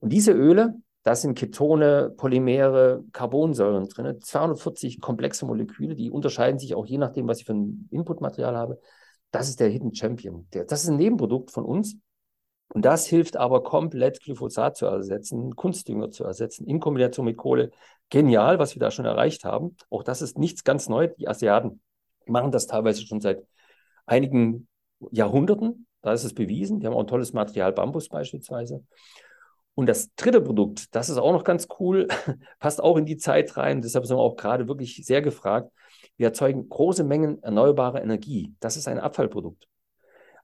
Und 0.00 0.12
diese 0.12 0.32
Öle, 0.32 0.74
da 1.02 1.14
sind 1.14 1.34
Ketone, 1.34 2.12
Polymere, 2.16 3.02
Carbonsäuren 3.12 3.88
drin, 3.88 4.20
240 4.20 5.00
komplexe 5.00 5.46
Moleküle, 5.46 5.94
die 5.94 6.10
unterscheiden 6.10 6.58
sich 6.58 6.74
auch 6.74 6.86
je 6.86 6.98
nachdem, 6.98 7.26
was 7.26 7.38
ich 7.38 7.46
für 7.46 7.54
ein 7.54 7.88
Inputmaterial 7.90 8.56
habe. 8.56 8.78
Das 9.30 9.48
ist 9.48 9.60
der 9.60 9.68
Hidden 9.68 9.94
Champion. 9.94 10.46
Der, 10.52 10.64
das 10.64 10.82
ist 10.82 10.90
ein 10.90 10.96
Nebenprodukt 10.96 11.50
von 11.50 11.64
uns. 11.64 11.96
Und 12.72 12.84
das 12.84 13.06
hilft 13.06 13.36
aber 13.36 13.62
komplett 13.62 14.22
Glyphosat 14.22 14.76
zu 14.76 14.86
ersetzen, 14.86 15.56
Kunstdünger 15.56 16.10
zu 16.10 16.24
ersetzen, 16.24 16.66
in 16.66 16.78
Kombination 16.78 17.24
mit 17.24 17.36
Kohle. 17.36 17.70
Genial, 18.10 18.58
was 18.58 18.74
wir 18.74 18.80
da 18.80 18.90
schon 18.90 19.06
erreicht 19.06 19.44
haben. 19.44 19.76
Auch 19.88 20.02
das 20.02 20.22
ist 20.22 20.38
nichts 20.38 20.64
ganz 20.64 20.88
Neues. 20.88 21.14
Die 21.16 21.28
Asiaten 21.28 21.80
machen 22.26 22.52
das 22.52 22.66
teilweise 22.66 23.02
schon 23.06 23.20
seit 23.20 23.42
einigen 24.06 24.68
Jahrhunderten. 25.10 25.86
Da 26.02 26.12
ist 26.12 26.24
es 26.24 26.34
bewiesen. 26.34 26.80
Die 26.80 26.86
haben 26.86 26.94
auch 26.94 27.00
ein 27.00 27.06
tolles 27.06 27.32
Material, 27.32 27.72
Bambus 27.72 28.08
beispielsweise. 28.08 28.84
Und 29.80 29.86
das 29.86 30.14
dritte 30.14 30.42
Produkt, 30.42 30.94
das 30.94 31.08
ist 31.08 31.16
auch 31.16 31.32
noch 31.32 31.42
ganz 31.42 31.66
cool, 31.78 32.06
passt 32.58 32.82
auch 32.82 32.98
in 32.98 33.06
die 33.06 33.16
Zeit 33.16 33.56
rein. 33.56 33.80
Deshalb 33.80 34.04
sind 34.04 34.18
wir 34.18 34.20
auch 34.20 34.36
gerade 34.36 34.68
wirklich 34.68 35.00
sehr 35.06 35.22
gefragt. 35.22 35.72
Wir 36.18 36.26
erzeugen 36.26 36.68
große 36.68 37.02
Mengen 37.02 37.42
erneuerbare 37.42 38.00
Energie. 38.00 38.54
Das 38.60 38.76
ist 38.76 38.88
ein 38.88 38.98
Abfallprodukt. 38.98 39.66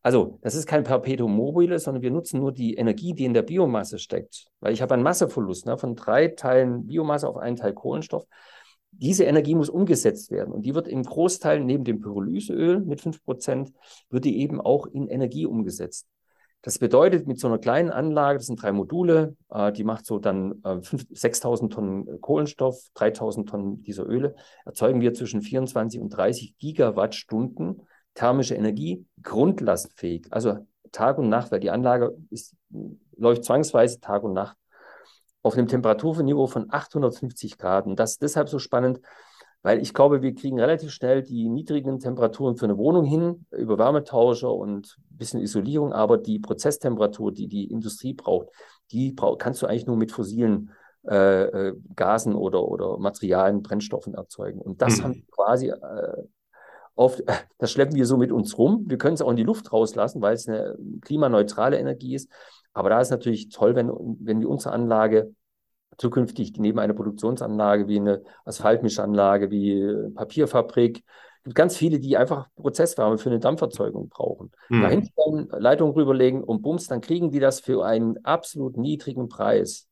Also, 0.02 0.38
das 0.40 0.54
ist 0.54 0.66
kein 0.66 0.84
Perpetuum 0.84 1.36
mobile, 1.36 1.78
sondern 1.78 2.02
wir 2.02 2.10
nutzen 2.10 2.40
nur 2.40 2.50
die 2.50 2.76
Energie, 2.76 3.12
die 3.12 3.26
in 3.26 3.34
der 3.34 3.42
Biomasse 3.42 3.98
steckt. 3.98 4.46
Weil 4.60 4.72
ich 4.72 4.80
habe 4.80 4.94
einen 4.94 5.02
Masseverlust 5.02 5.66
ne, 5.66 5.76
von 5.76 5.96
drei 5.96 6.28
Teilen 6.28 6.86
Biomasse 6.86 7.28
auf 7.28 7.36
einen 7.36 7.56
Teil 7.56 7.74
Kohlenstoff. 7.74 8.24
Diese 8.90 9.24
Energie 9.24 9.54
muss 9.54 9.68
umgesetzt 9.68 10.30
werden 10.30 10.54
und 10.54 10.62
die 10.62 10.74
wird 10.74 10.88
im 10.88 11.02
Großteil 11.02 11.60
neben 11.60 11.84
dem 11.84 12.00
Pyrolyseöl 12.00 12.80
mit 12.80 13.02
5%, 13.02 13.70
wird 14.08 14.24
die 14.24 14.40
eben 14.40 14.62
auch 14.62 14.86
in 14.86 15.08
Energie 15.08 15.44
umgesetzt. 15.44 16.06
Das 16.66 16.80
bedeutet, 16.80 17.28
mit 17.28 17.38
so 17.38 17.46
einer 17.46 17.58
kleinen 17.58 17.90
Anlage, 17.90 18.38
das 18.38 18.48
sind 18.48 18.60
drei 18.60 18.72
Module, 18.72 19.36
äh, 19.50 19.70
die 19.70 19.84
macht 19.84 20.04
so 20.04 20.18
dann 20.18 20.60
äh, 20.64 20.78
6.000 20.80 21.70
Tonnen 21.70 22.20
Kohlenstoff, 22.20 22.90
3.000 22.96 23.46
Tonnen 23.46 23.82
dieser 23.82 24.04
Öle, 24.04 24.34
erzeugen 24.64 25.00
wir 25.00 25.14
zwischen 25.14 25.42
24 25.42 26.00
und 26.00 26.08
30 26.08 26.58
Gigawattstunden 26.58 27.82
thermische 28.14 28.56
Energie 28.56 29.06
grundlastfähig. 29.22 30.26
Also 30.30 30.66
Tag 30.90 31.18
und 31.18 31.28
Nacht, 31.28 31.52
weil 31.52 31.60
die 31.60 31.70
Anlage 31.70 32.16
ist, 32.30 32.56
läuft 33.16 33.44
zwangsweise 33.44 34.00
Tag 34.00 34.24
und 34.24 34.32
Nacht 34.32 34.56
auf 35.44 35.56
einem 35.56 35.68
Temperaturniveau 35.68 36.48
von 36.48 36.66
850 36.68 37.58
Grad. 37.58 37.86
Und 37.86 38.00
das 38.00 38.14
ist 38.14 38.22
deshalb 38.22 38.48
so 38.48 38.58
spannend, 38.58 39.00
weil 39.66 39.82
ich 39.82 39.92
glaube, 39.92 40.22
wir 40.22 40.32
kriegen 40.32 40.60
relativ 40.60 40.92
schnell 40.92 41.24
die 41.24 41.48
niedrigen 41.48 41.98
Temperaturen 41.98 42.56
für 42.56 42.66
eine 42.66 42.78
Wohnung 42.78 43.04
hin, 43.04 43.46
über 43.50 43.76
Wärmetauscher 43.78 44.54
und 44.54 44.96
ein 45.10 45.16
bisschen 45.16 45.40
Isolierung, 45.40 45.92
aber 45.92 46.18
die 46.18 46.38
Prozesstemperatur, 46.38 47.32
die 47.32 47.48
die 47.48 47.64
Industrie 47.64 48.14
braucht, 48.14 48.46
die 48.92 49.10
brauch, 49.10 49.38
kannst 49.38 49.60
du 49.60 49.66
eigentlich 49.66 49.88
nur 49.88 49.96
mit 49.96 50.12
fossilen 50.12 50.70
äh, 51.08 51.46
äh 51.46 51.74
Gasen 51.96 52.36
oder, 52.36 52.62
oder 52.62 52.96
Materialien, 52.98 53.62
Brennstoffen 53.62 54.14
erzeugen. 54.14 54.60
Und 54.60 54.82
das 54.82 54.98
mhm. 54.98 55.02
haben 55.02 55.14
wir 55.14 55.24
quasi 55.32 55.70
äh, 55.70 56.22
oft, 56.94 57.24
das 57.58 57.72
schleppen 57.72 57.96
wir 57.96 58.06
so 58.06 58.18
mit 58.18 58.30
uns 58.30 58.56
rum. 58.56 58.84
Wir 58.86 58.98
können 58.98 59.14
es 59.14 59.20
auch 59.20 59.30
in 59.30 59.36
die 59.36 59.42
Luft 59.42 59.72
rauslassen, 59.72 60.22
weil 60.22 60.34
es 60.34 60.46
eine 60.46 60.78
klimaneutrale 61.00 61.76
Energie 61.76 62.14
ist. 62.14 62.30
Aber 62.72 62.88
da 62.88 63.00
ist 63.00 63.10
natürlich 63.10 63.48
toll, 63.48 63.74
wenn, 63.74 63.90
wenn 64.20 64.38
wir 64.38 64.48
unsere 64.48 64.74
Anlage 64.74 65.34
zukünftig 65.98 66.54
neben 66.58 66.78
einer 66.78 66.94
Produktionsanlage 66.94 67.88
wie 67.88 67.98
eine 67.98 68.22
Asphaltmischanlage, 68.44 69.50
wie 69.50 70.12
Papierfabrik, 70.14 71.04
gibt 71.46 71.54
ganz 71.54 71.76
viele, 71.76 72.00
die 72.00 72.16
einfach 72.16 72.48
Prozesswärme 72.56 73.18
für 73.18 73.30
eine 73.30 73.38
Dampferzeugung 73.38 74.08
brauchen. 74.08 74.50
Mhm. 74.68 74.82
Dahinstellen, 74.82 75.48
Leitung 75.50 75.92
rüberlegen 75.92 76.42
und 76.42 76.62
bums, 76.62 76.88
dann 76.88 77.00
kriegen 77.00 77.30
die 77.30 77.38
das 77.38 77.60
für 77.60 77.84
einen 77.84 78.24
absolut 78.24 78.76
niedrigen 78.76 79.28
Preis. 79.28 79.86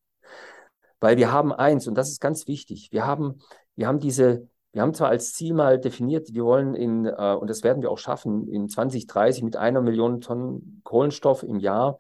Weil 0.99 1.17
wir 1.17 1.31
haben 1.31 1.53
eins, 1.53 1.87
und 1.87 1.95
das 1.95 2.11
ist 2.11 2.21
ganz 2.21 2.49
wichtig, 2.49 2.89
wir 2.91 3.07
haben, 3.07 3.39
wir 3.77 3.87
haben 3.87 4.01
diese, 4.01 4.49
wir 4.73 4.83
haben 4.83 4.95
zwar 4.95 5.11
als 5.11 5.33
Ziel 5.33 5.55
mal 5.55 5.79
definiert, 5.79 6.35
wir 6.35 6.45
wollen 6.45 6.75
in, 6.75 7.07
äh, 7.07 7.37
und 7.39 7.49
das 7.49 7.63
werden 7.63 7.83
wir 7.83 7.91
auch 7.93 7.99
schaffen, 7.99 8.49
in 8.49 8.69
2030 8.69 9.45
mit 9.45 9.57
einer 9.57 9.81
Million 9.81 10.21
Tonnen 10.21 10.81
Kohlenstoff 10.83 11.45
im 11.45 11.61
Jahr 11.61 11.99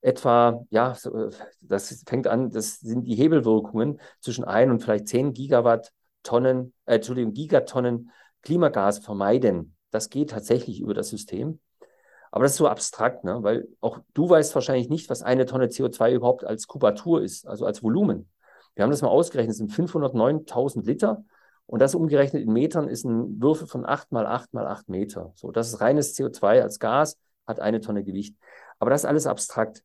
etwa, 0.00 0.64
ja, 0.70 0.92
äh, 0.92 1.30
das 1.60 2.02
fängt 2.06 2.26
an, 2.26 2.50
das 2.50 2.80
sind 2.80 3.04
die 3.04 3.14
Hebelwirkungen 3.14 4.00
zwischen 4.20 4.44
ein 4.44 4.70
und 4.70 4.82
vielleicht 4.82 5.08
zehn 5.08 5.32
Gigawatt-Tonnen, 5.32 6.72
äh, 6.86 6.96
Entschuldigung, 6.96 7.32
Gigatonnen 7.32 8.10
Klimagas 8.42 8.98
vermeiden. 8.98 9.74
Das 9.90 10.10
geht 10.10 10.30
tatsächlich 10.30 10.80
über 10.80 10.94
das 10.94 11.08
System. 11.08 11.60
Aber 12.30 12.44
das 12.44 12.52
ist 12.52 12.58
so 12.58 12.68
abstrakt, 12.68 13.24
ne? 13.24 13.38
weil 13.42 13.68
auch 13.80 14.00
du 14.14 14.28
weißt 14.28 14.54
wahrscheinlich 14.54 14.90
nicht, 14.90 15.08
was 15.08 15.22
eine 15.22 15.46
Tonne 15.46 15.66
CO2 15.66 16.12
überhaupt 16.12 16.44
als 16.44 16.66
Kubatur 16.66 17.22
ist, 17.22 17.46
also 17.46 17.64
als 17.64 17.82
Volumen. 17.82 18.28
Wir 18.74 18.84
haben 18.84 18.90
das 18.90 19.02
mal 19.02 19.08
ausgerechnet, 19.08 19.52
es 19.52 19.58
sind 19.58 19.72
509.000 19.72 20.84
Liter 20.84 21.24
und 21.66 21.80
das 21.80 21.94
umgerechnet 21.94 22.42
in 22.42 22.52
Metern 22.52 22.88
ist 22.88 23.04
ein 23.04 23.40
Würfel 23.40 23.66
von 23.66 23.86
8 23.86 24.12
mal 24.12 24.26
8 24.26 24.52
mal 24.54 24.66
8 24.66 24.88
Meter. 24.88 25.32
So, 25.34 25.50
das 25.50 25.68
ist 25.68 25.80
reines 25.80 26.16
CO2 26.16 26.62
als 26.62 26.78
Gas, 26.78 27.18
hat 27.46 27.60
eine 27.60 27.80
Tonne 27.80 28.04
Gewicht. 28.04 28.36
Aber 28.78 28.90
das 28.90 29.02
ist 29.02 29.06
alles 29.06 29.26
abstrakt. 29.26 29.82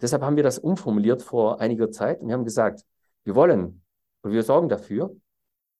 Deshalb 0.00 0.22
haben 0.22 0.36
wir 0.36 0.42
das 0.42 0.58
umformuliert 0.58 1.22
vor 1.22 1.60
einiger 1.60 1.90
Zeit 1.90 2.20
und 2.20 2.28
wir 2.28 2.34
haben 2.34 2.44
gesagt, 2.44 2.84
wir 3.24 3.34
wollen 3.34 3.82
und 4.22 4.32
wir 4.32 4.42
sorgen 4.42 4.68
dafür, 4.68 5.14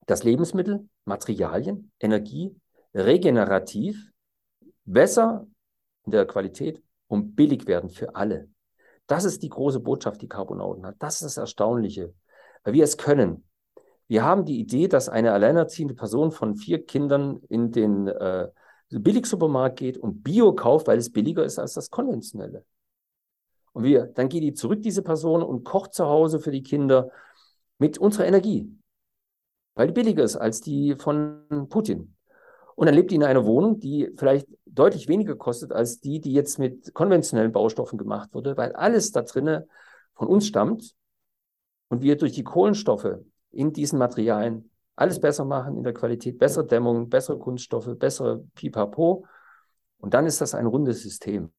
dass 0.06 0.24
Lebensmittel, 0.24 0.88
Materialien, 1.04 1.90
Energie 2.00 2.56
regenerativ, 2.94 4.10
besser 4.84 5.46
in 6.04 6.12
der 6.12 6.26
Qualität 6.26 6.82
und 7.08 7.34
billig 7.36 7.66
werden 7.66 7.90
für 7.90 8.14
alle. 8.14 8.48
Das 9.06 9.24
ist 9.24 9.42
die 9.42 9.48
große 9.48 9.80
Botschaft, 9.80 10.22
die 10.22 10.28
Carbonauten 10.28 10.86
hat. 10.86 10.96
Das 10.98 11.16
ist 11.16 11.24
das 11.24 11.36
Erstaunliche, 11.36 12.14
weil 12.64 12.72
wir 12.72 12.84
es 12.84 12.96
können. 12.96 13.44
Wir 14.08 14.24
haben 14.24 14.44
die 14.44 14.60
Idee, 14.60 14.88
dass 14.88 15.08
eine 15.08 15.32
alleinerziehende 15.32 15.94
Person 15.94 16.30
von 16.30 16.56
vier 16.56 16.84
Kindern 16.84 17.40
in 17.48 17.72
den 17.72 18.06
äh, 18.06 18.48
Billigsupermarkt 18.90 19.78
geht 19.78 19.98
und 19.98 20.22
Bio 20.22 20.54
kauft, 20.54 20.86
weil 20.86 20.98
es 20.98 21.12
billiger 21.12 21.44
ist 21.44 21.58
als 21.58 21.74
das 21.74 21.90
konventionelle. 21.90 22.64
Und 23.76 23.84
wir, 23.84 24.06
dann 24.06 24.30
geht 24.30 24.42
die 24.42 24.54
zurück, 24.54 24.80
diese 24.80 25.02
Person, 25.02 25.42
und 25.42 25.62
kocht 25.62 25.92
zu 25.92 26.06
Hause 26.06 26.40
für 26.40 26.50
die 26.50 26.62
Kinder 26.62 27.10
mit 27.76 27.98
unserer 27.98 28.24
Energie, 28.24 28.74
weil 29.74 29.88
die 29.88 29.92
billiger 29.92 30.24
ist 30.24 30.34
als 30.34 30.62
die 30.62 30.94
von 30.96 31.66
Putin. 31.68 32.16
Und 32.74 32.86
dann 32.86 32.94
lebt 32.94 33.10
die 33.10 33.16
in 33.16 33.22
einer 33.22 33.44
Wohnung, 33.44 33.78
die 33.78 34.10
vielleicht 34.16 34.48
deutlich 34.64 35.08
weniger 35.08 35.36
kostet 35.36 35.72
als 35.72 36.00
die, 36.00 36.22
die 36.22 36.32
jetzt 36.32 36.58
mit 36.58 36.94
konventionellen 36.94 37.52
Baustoffen 37.52 37.98
gemacht 37.98 38.32
wurde, 38.32 38.56
weil 38.56 38.72
alles 38.72 39.12
da 39.12 39.20
drinnen 39.20 39.64
von 40.14 40.28
uns 40.28 40.46
stammt 40.46 40.94
und 41.88 42.00
wir 42.00 42.16
durch 42.16 42.32
die 42.32 42.44
Kohlenstoffe 42.44 43.18
in 43.50 43.74
diesen 43.74 43.98
Materialien 43.98 44.70
alles 44.94 45.20
besser 45.20 45.44
machen 45.44 45.76
in 45.76 45.82
der 45.82 45.92
Qualität, 45.92 46.38
bessere 46.38 46.66
Dämmung, 46.66 47.10
bessere 47.10 47.38
Kunststoffe, 47.38 47.94
bessere 47.98 48.42
Pipapo. 48.54 49.26
Und 49.98 50.14
dann 50.14 50.24
ist 50.24 50.40
das 50.40 50.54
ein 50.54 50.64
rundes 50.64 51.02
System. 51.02 51.52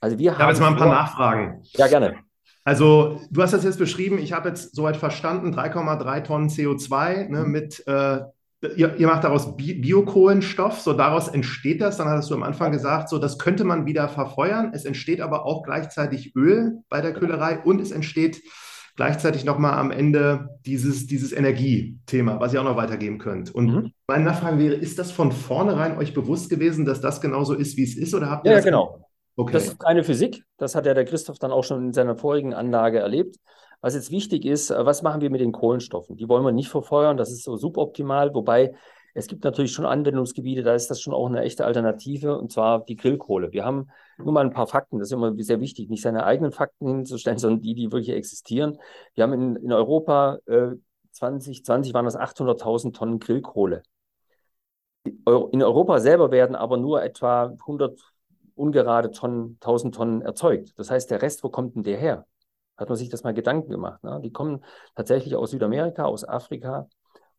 Also 0.00 0.18
wir 0.18 0.32
ich 0.32 0.38
haben. 0.38 0.48
jetzt 0.48 0.60
mal 0.60 0.68
ein 0.68 0.76
paar 0.76 0.88
Nachfragen. 0.88 1.62
Ja, 1.74 1.86
gerne. 1.86 2.16
Also, 2.64 3.20
du 3.30 3.42
hast 3.42 3.52
das 3.52 3.64
jetzt 3.64 3.78
beschrieben, 3.78 4.18
ich 4.18 4.32
habe 4.32 4.48
jetzt 4.48 4.76
soweit 4.76 4.96
verstanden, 4.96 5.54
3,3 5.54 6.24
Tonnen 6.24 6.48
CO2 6.48 7.28
ne, 7.28 7.40
mhm. 7.40 7.50
mit, 7.50 7.86
äh, 7.86 8.20
ihr, 8.76 8.96
ihr, 8.96 9.06
macht 9.06 9.24
daraus 9.24 9.56
Bi 9.56 9.74
Biokohlenstoff, 9.74 10.80
so 10.80 10.92
daraus 10.92 11.28
entsteht 11.28 11.80
das, 11.80 11.96
dann 11.96 12.08
hattest 12.08 12.30
du 12.30 12.34
am 12.34 12.42
Anfang 12.42 12.70
gesagt, 12.70 13.08
so 13.08 13.18
das 13.18 13.38
könnte 13.38 13.64
man 13.64 13.86
wieder 13.86 14.08
verfeuern. 14.08 14.72
Es 14.74 14.84
entsteht 14.84 15.20
aber 15.20 15.46
auch 15.46 15.62
gleichzeitig 15.62 16.36
Öl 16.36 16.82
bei 16.90 17.00
der 17.00 17.14
Köhlerei 17.14 17.58
und 17.58 17.80
es 17.80 17.92
entsteht 17.92 18.42
gleichzeitig 18.96 19.46
nochmal 19.46 19.78
am 19.78 19.90
Ende 19.90 20.58
dieses, 20.66 21.06
dieses 21.06 21.32
Energiethema, 21.32 22.38
was 22.38 22.52
ihr 22.52 22.60
auch 22.60 22.64
noch 22.64 22.76
weitergeben 22.76 23.16
könnt. 23.18 23.54
Und 23.54 23.66
mhm. 23.66 23.92
meine 24.06 24.24
Nachfrage 24.24 24.58
wäre, 24.58 24.74
ist 24.74 24.98
das 24.98 25.10
von 25.10 25.32
vornherein 25.32 25.96
euch 25.96 26.12
bewusst 26.12 26.50
gewesen, 26.50 26.84
dass 26.84 27.00
das 27.00 27.22
genauso 27.22 27.54
ist, 27.54 27.78
wie 27.78 27.84
es 27.84 27.96
ist? 27.96 28.14
Oder 28.14 28.28
habt 28.28 28.44
ihr 28.44 28.52
ja, 28.52 28.58
das 28.58 28.64
genau. 28.66 29.09
Okay. 29.40 29.52
Das 29.52 29.64
ist 29.68 29.78
keine 29.78 30.04
Physik. 30.04 30.44
Das 30.58 30.74
hat 30.74 30.84
ja 30.84 30.92
der 30.92 31.04
Christoph 31.06 31.38
dann 31.38 31.50
auch 31.50 31.64
schon 31.64 31.86
in 31.86 31.92
seiner 31.92 32.14
vorigen 32.14 32.52
Anlage 32.52 32.98
erlebt. 32.98 33.36
Was 33.80 33.94
jetzt 33.94 34.10
wichtig 34.10 34.44
ist, 34.44 34.70
äh, 34.70 34.84
was 34.84 35.02
machen 35.02 35.22
wir 35.22 35.30
mit 35.30 35.40
den 35.40 35.52
Kohlenstoffen? 35.52 36.16
Die 36.16 36.28
wollen 36.28 36.44
wir 36.44 36.52
nicht 36.52 36.68
verfeuern, 36.68 37.16
das 37.16 37.30
ist 37.30 37.44
so 37.44 37.56
suboptimal, 37.56 38.34
wobei 38.34 38.74
es 39.14 39.26
gibt 39.26 39.42
natürlich 39.42 39.72
schon 39.72 39.86
Anwendungsgebiete, 39.86 40.62
da 40.62 40.74
ist 40.74 40.88
das 40.88 41.00
schon 41.00 41.14
auch 41.14 41.26
eine 41.26 41.40
echte 41.40 41.64
Alternative, 41.64 42.38
und 42.38 42.52
zwar 42.52 42.84
die 42.84 42.96
Grillkohle. 42.96 43.50
Wir 43.50 43.64
haben 43.64 43.88
nur 44.18 44.32
mal 44.32 44.44
ein 44.44 44.52
paar 44.52 44.66
Fakten, 44.66 44.98
das 44.98 45.08
ist 45.08 45.12
immer 45.12 45.34
sehr 45.38 45.60
wichtig, 45.60 45.88
nicht 45.88 46.02
seine 46.02 46.24
eigenen 46.24 46.52
Fakten 46.52 46.86
hinzustellen, 46.86 47.38
sondern 47.38 47.62
die, 47.62 47.74
die 47.74 47.90
wirklich 47.90 48.14
existieren. 48.14 48.78
Wir 49.14 49.24
haben 49.24 49.32
in, 49.32 49.56
in 49.56 49.72
Europa 49.72 50.38
äh, 50.46 50.72
2020 51.12 51.94
waren 51.94 52.04
das 52.04 52.16
800.000 52.16 52.92
Tonnen 52.92 53.18
Grillkohle. 53.18 53.82
In 55.04 55.62
Europa 55.62 55.98
selber 55.98 56.30
werden 56.30 56.54
aber 56.54 56.76
nur 56.76 57.02
etwa 57.02 57.46
100 57.46 57.98
ungerade 58.60 59.10
Tonnen, 59.10 59.58
1000 59.60 59.94
Tonnen 59.94 60.22
erzeugt. 60.22 60.74
Das 60.76 60.90
heißt, 60.90 61.10
der 61.10 61.22
Rest, 61.22 61.42
wo 61.44 61.48
kommt 61.48 61.76
denn 61.76 61.82
der 61.82 61.98
her? 61.98 62.26
Hat 62.76 62.88
man 62.88 62.96
sich 62.96 63.08
das 63.08 63.24
mal 63.24 63.34
Gedanken 63.34 63.70
gemacht? 63.70 64.02
Ne? 64.04 64.20
Die 64.22 64.32
kommen 64.32 64.64
tatsächlich 64.94 65.36
aus 65.36 65.50
Südamerika, 65.50 66.04
aus 66.04 66.26
Afrika, 66.26 66.88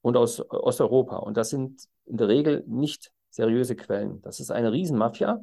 und 0.01 0.17
aus 0.17 0.41
Osteuropa. 0.49 1.17
Und 1.17 1.37
das 1.37 1.49
sind 1.49 1.87
in 2.05 2.17
der 2.17 2.27
Regel 2.27 2.63
nicht 2.67 3.11
seriöse 3.29 3.75
Quellen. 3.75 4.21
Das 4.21 4.39
ist 4.39 4.51
eine 4.51 4.71
Riesenmafia. 4.71 5.41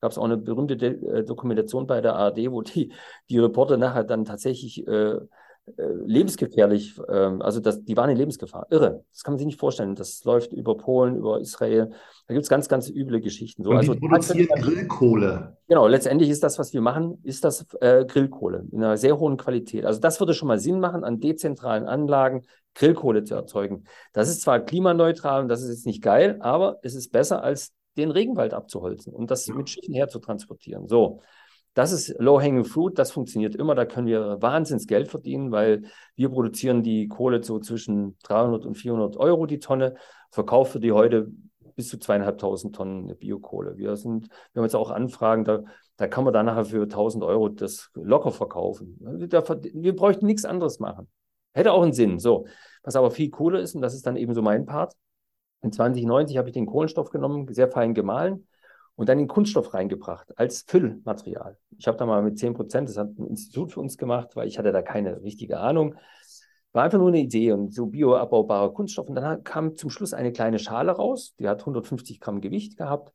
Gab 0.00 0.10
es 0.10 0.18
auch 0.18 0.24
eine 0.24 0.36
berühmte 0.36 0.76
De 0.76 1.20
äh, 1.20 1.24
Dokumentation 1.24 1.86
bei 1.86 2.00
der 2.00 2.16
ARD, 2.16 2.50
wo 2.50 2.62
die, 2.62 2.92
die 3.30 3.38
Reporter 3.38 3.76
nachher 3.76 4.04
dann 4.04 4.24
tatsächlich 4.24 4.86
äh, 4.86 4.90
äh, 4.90 5.20
lebensgefährlich, 5.66 6.98
äh, 7.08 7.12
also 7.12 7.60
das, 7.60 7.82
die 7.84 7.96
waren 7.96 8.10
in 8.10 8.16
Lebensgefahr. 8.16 8.66
Irre. 8.70 9.04
Das 9.12 9.22
kann 9.22 9.32
man 9.32 9.38
sich 9.38 9.46
nicht 9.46 9.58
vorstellen. 9.58 9.94
Das 9.94 10.22
läuft 10.24 10.52
über 10.52 10.76
Polen, 10.76 11.16
über 11.16 11.40
Israel. 11.40 11.90
Da 12.26 12.34
gibt 12.34 12.44
es 12.44 12.50
ganz, 12.50 12.68
ganz 12.68 12.90
üble 12.90 13.20
Geschichten. 13.20 13.62
So, 13.62 13.70
Und 13.70 13.78
also, 13.78 13.94
produzieren 13.94 14.48
Grillkohle. 14.60 15.56
Genau, 15.66 15.86
letztendlich 15.86 16.28
ist 16.28 16.42
das, 16.42 16.58
was 16.58 16.74
wir 16.74 16.82
machen, 16.82 17.18
ist 17.22 17.44
das 17.44 17.66
äh, 17.80 18.04
Grillkohle 18.04 18.66
in 18.72 18.84
einer 18.84 18.98
sehr 18.98 19.18
hohen 19.18 19.36
Qualität. 19.36 19.86
Also 19.86 20.00
das 20.00 20.20
würde 20.20 20.34
schon 20.34 20.48
mal 20.48 20.58
Sinn 20.58 20.80
machen, 20.80 21.02
an 21.02 21.20
dezentralen 21.20 21.86
Anlagen 21.86 22.42
Grillkohle 22.74 23.24
zu 23.24 23.34
erzeugen. 23.34 23.84
Das 24.12 24.28
ist 24.28 24.42
zwar 24.42 24.60
klimaneutral 24.60 25.42
und 25.42 25.48
das 25.48 25.62
ist 25.62 25.70
jetzt 25.70 25.86
nicht 25.86 26.02
geil, 26.02 26.36
aber 26.40 26.78
es 26.82 26.94
ist 26.94 27.10
besser, 27.12 27.42
als 27.42 27.72
den 27.96 28.10
Regenwald 28.10 28.52
abzuholzen 28.52 29.12
und 29.12 29.30
das 29.30 29.46
mit 29.46 29.70
Schiffen 29.70 29.94
herzutransportieren. 29.94 30.88
So, 30.88 31.20
das 31.74 31.90
ist 31.90 32.14
Low-Hanging 32.20 32.64
Fruit, 32.64 32.96
das 32.98 33.10
funktioniert 33.10 33.56
immer. 33.56 33.74
Da 33.74 33.84
können 33.84 34.06
wir 34.06 34.40
wahnsinns 34.40 34.86
Geld 34.86 35.08
verdienen, 35.08 35.50
weil 35.50 35.82
wir 36.14 36.28
produzieren 36.28 36.82
die 36.82 37.08
Kohle 37.08 37.42
so 37.42 37.58
zwischen 37.58 38.16
300 38.22 38.64
und 38.64 38.76
400 38.76 39.16
Euro 39.16 39.46
die 39.46 39.58
Tonne, 39.58 39.96
verkaufen 40.30 40.80
die 40.80 40.92
heute 40.92 41.30
bis 41.74 41.88
zu 41.88 41.98
zweieinhalbtausend 41.98 42.76
Tonnen 42.76 43.16
Biokohle. 43.18 43.76
Wir, 43.76 43.96
sind, 43.96 44.28
wir 44.52 44.60
haben 44.60 44.66
jetzt 44.66 44.76
auch 44.76 44.92
Anfragen, 44.92 45.44
da, 45.44 45.64
da 45.96 46.06
kann 46.06 46.22
man 46.22 46.32
dann 46.32 46.46
nachher 46.46 46.64
für 46.64 46.82
1000 46.82 47.24
Euro 47.24 47.48
das 47.48 47.90
locker 47.94 48.30
verkaufen. 48.30 48.96
Wir 49.00 49.96
bräuchten 49.96 50.26
nichts 50.26 50.44
anderes 50.44 50.78
machen. 50.78 51.08
Hätte 51.52 51.72
auch 51.72 51.82
einen 51.82 51.92
Sinn. 51.92 52.20
So, 52.20 52.46
was 52.84 52.94
aber 52.94 53.10
viel 53.10 53.30
cooler 53.30 53.60
ist, 53.60 53.74
und 53.74 53.82
das 53.82 53.94
ist 53.94 54.06
dann 54.06 54.16
eben 54.16 54.34
so 54.34 54.42
mein 54.42 54.64
Part. 54.64 54.94
In 55.62 55.72
2090 55.72 56.36
habe 56.36 56.48
ich 56.48 56.54
den 56.54 56.66
Kohlenstoff 56.66 57.10
genommen, 57.10 57.52
sehr 57.52 57.68
fein 57.68 57.94
gemahlen 57.94 58.46
und 58.96 59.08
dann 59.08 59.18
den 59.18 59.28
Kunststoff 59.28 59.74
reingebracht 59.74 60.36
als 60.38 60.64
Füllmaterial. 60.66 61.56
Ich 61.78 61.86
habe 61.86 61.98
da 61.98 62.06
mal 62.06 62.22
mit 62.22 62.38
10 62.38 62.54
Prozent, 62.54 62.88
das 62.88 62.96
hat 62.96 63.18
ein 63.18 63.26
Institut 63.26 63.72
für 63.72 63.80
uns 63.80 63.98
gemacht, 63.98 64.36
weil 64.36 64.46
ich 64.46 64.58
hatte 64.58 64.72
da 64.72 64.82
keine 64.82 65.22
richtige 65.22 65.58
Ahnung. 65.58 65.96
War 66.72 66.84
einfach 66.84 66.98
nur 66.98 67.08
eine 67.08 67.20
Idee 67.20 67.52
und 67.52 67.72
so 67.72 67.86
bioabbaubarer 67.86 68.72
Kunststoff. 68.72 69.08
Und 69.08 69.14
dann 69.16 69.44
kam 69.44 69.76
zum 69.76 69.90
Schluss 69.90 70.12
eine 70.12 70.32
kleine 70.32 70.58
Schale 70.58 70.92
raus, 70.92 71.34
die 71.38 71.48
hat 71.48 71.60
150 71.60 72.20
Gramm 72.20 72.40
Gewicht 72.40 72.76
gehabt, 72.76 73.12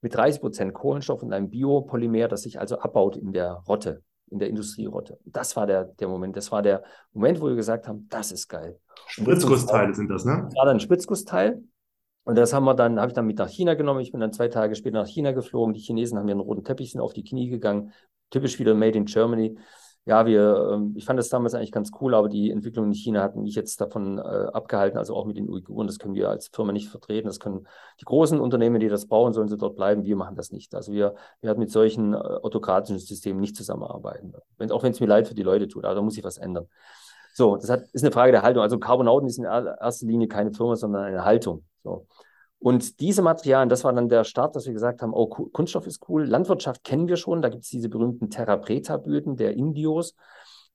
mit 0.00 0.14
30 0.14 0.40
Prozent 0.40 0.74
Kohlenstoff 0.74 1.22
und 1.22 1.32
einem 1.32 1.50
Biopolymer, 1.50 2.28
das 2.28 2.42
sich 2.42 2.60
also 2.60 2.78
abbaut 2.78 3.16
in 3.16 3.32
der 3.32 3.52
Rotte, 3.66 4.02
in 4.30 4.38
der 4.38 4.48
Industrierotte. 4.48 5.18
Das 5.24 5.56
war 5.56 5.66
der, 5.66 5.84
der 5.84 6.08
Moment, 6.08 6.36
das 6.36 6.52
war 6.52 6.62
der 6.62 6.84
Moment, 7.12 7.40
wo 7.40 7.48
wir 7.48 7.56
gesagt 7.56 7.88
haben, 7.88 8.06
das 8.08 8.30
ist 8.30 8.48
geil. 8.48 8.78
Spritzgussteile 9.06 9.94
sind 9.94 10.08
das, 10.08 10.24
ne? 10.24 10.42
Das 10.44 10.54
war 10.54 10.66
dann 10.66 10.76
ein 10.76 10.80
Spritzgussteil. 10.80 11.62
Und 12.28 12.36
das 12.36 12.52
haben 12.52 12.66
wir 12.66 12.74
dann, 12.74 13.00
habe 13.00 13.08
ich 13.08 13.14
dann 13.14 13.24
mit 13.24 13.38
nach 13.38 13.48
China 13.48 13.72
genommen. 13.72 14.00
Ich 14.00 14.12
bin 14.12 14.20
dann 14.20 14.34
zwei 14.34 14.48
Tage 14.48 14.74
später 14.74 14.98
nach 14.98 15.06
China 15.06 15.32
geflogen. 15.32 15.72
Die 15.72 15.80
Chinesen 15.80 16.18
haben 16.18 16.26
mir 16.26 16.32
einen 16.32 16.42
roten 16.42 16.62
Teppich, 16.62 16.92
sind 16.92 17.00
auf 17.00 17.14
die 17.14 17.24
Knie 17.24 17.48
gegangen. 17.48 17.94
Typisch 18.28 18.58
wieder 18.58 18.74
Made 18.74 18.98
in 18.98 19.06
Germany. 19.06 19.56
Ja, 20.04 20.26
wir, 20.26 20.72
ähm, 20.74 20.92
ich 20.94 21.06
fand 21.06 21.18
das 21.18 21.30
damals 21.30 21.54
eigentlich 21.54 21.72
ganz 21.72 21.90
cool, 22.02 22.14
aber 22.14 22.28
die 22.28 22.50
Entwicklung 22.50 22.84
in 22.84 22.92
China 22.92 23.22
hat 23.22 23.34
mich 23.34 23.54
jetzt 23.54 23.80
davon 23.80 24.18
äh, 24.18 24.20
abgehalten, 24.20 24.98
also 24.98 25.16
auch 25.16 25.24
mit 25.24 25.38
den 25.38 25.48
Uiguren. 25.48 25.86
Das 25.86 25.98
können 25.98 26.14
wir 26.14 26.28
als 26.28 26.48
Firma 26.48 26.72
nicht 26.72 26.90
vertreten. 26.90 27.28
Das 27.28 27.40
können 27.40 27.66
die 27.98 28.04
großen 28.04 28.38
Unternehmen, 28.40 28.78
die 28.78 28.90
das 28.90 29.06
brauchen, 29.06 29.32
sollen 29.32 29.48
sie 29.48 29.56
dort 29.56 29.76
bleiben. 29.76 30.04
Wir 30.04 30.16
machen 30.16 30.36
das 30.36 30.52
nicht. 30.52 30.74
Also 30.74 30.92
wir, 30.92 31.14
wir 31.40 31.48
werden 31.48 31.60
mit 31.60 31.70
solchen 31.70 32.12
äh, 32.12 32.18
autokratischen 32.18 32.98
Systemen 32.98 33.40
nicht 33.40 33.56
zusammenarbeiten. 33.56 34.34
Wenn, 34.58 34.70
auch 34.70 34.82
wenn 34.82 34.92
es 34.92 35.00
mir 35.00 35.06
leid 35.06 35.28
für 35.28 35.34
die 35.34 35.44
Leute 35.44 35.66
tut, 35.66 35.86
aber 35.86 35.94
da 35.94 36.02
muss 36.02 36.12
sich 36.12 36.24
was 36.24 36.36
ändern. 36.36 36.68
So, 37.32 37.56
das 37.56 37.70
hat, 37.70 37.84
ist 37.94 38.04
eine 38.04 38.12
Frage 38.12 38.32
der 38.32 38.42
Haltung. 38.42 38.62
Also 38.62 38.78
Carbonauten 38.78 39.26
ist 39.26 39.38
in 39.38 39.44
erster 39.44 40.06
Linie 40.06 40.28
keine 40.28 40.52
Firma, 40.52 40.76
sondern 40.76 41.04
eine 41.04 41.24
Haltung. 41.24 41.64
So. 41.82 42.06
Und 42.60 43.00
diese 43.00 43.22
Materialien, 43.22 43.68
das 43.68 43.84
war 43.84 43.92
dann 43.92 44.08
der 44.08 44.24
Start, 44.24 44.56
dass 44.56 44.66
wir 44.66 44.72
gesagt 44.72 45.00
haben, 45.00 45.14
oh, 45.14 45.26
Kunststoff 45.26 45.86
ist 45.86 46.08
cool. 46.08 46.24
Landwirtschaft 46.24 46.82
kennen 46.82 47.06
wir 47.06 47.16
schon. 47.16 47.40
Da 47.40 47.50
gibt 47.50 47.62
es 47.62 47.70
diese 47.70 47.88
berühmten 47.88 48.30
Terra 48.30 48.56
Preta-Böden 48.56 49.36
der 49.36 49.54
Indios, 49.54 50.16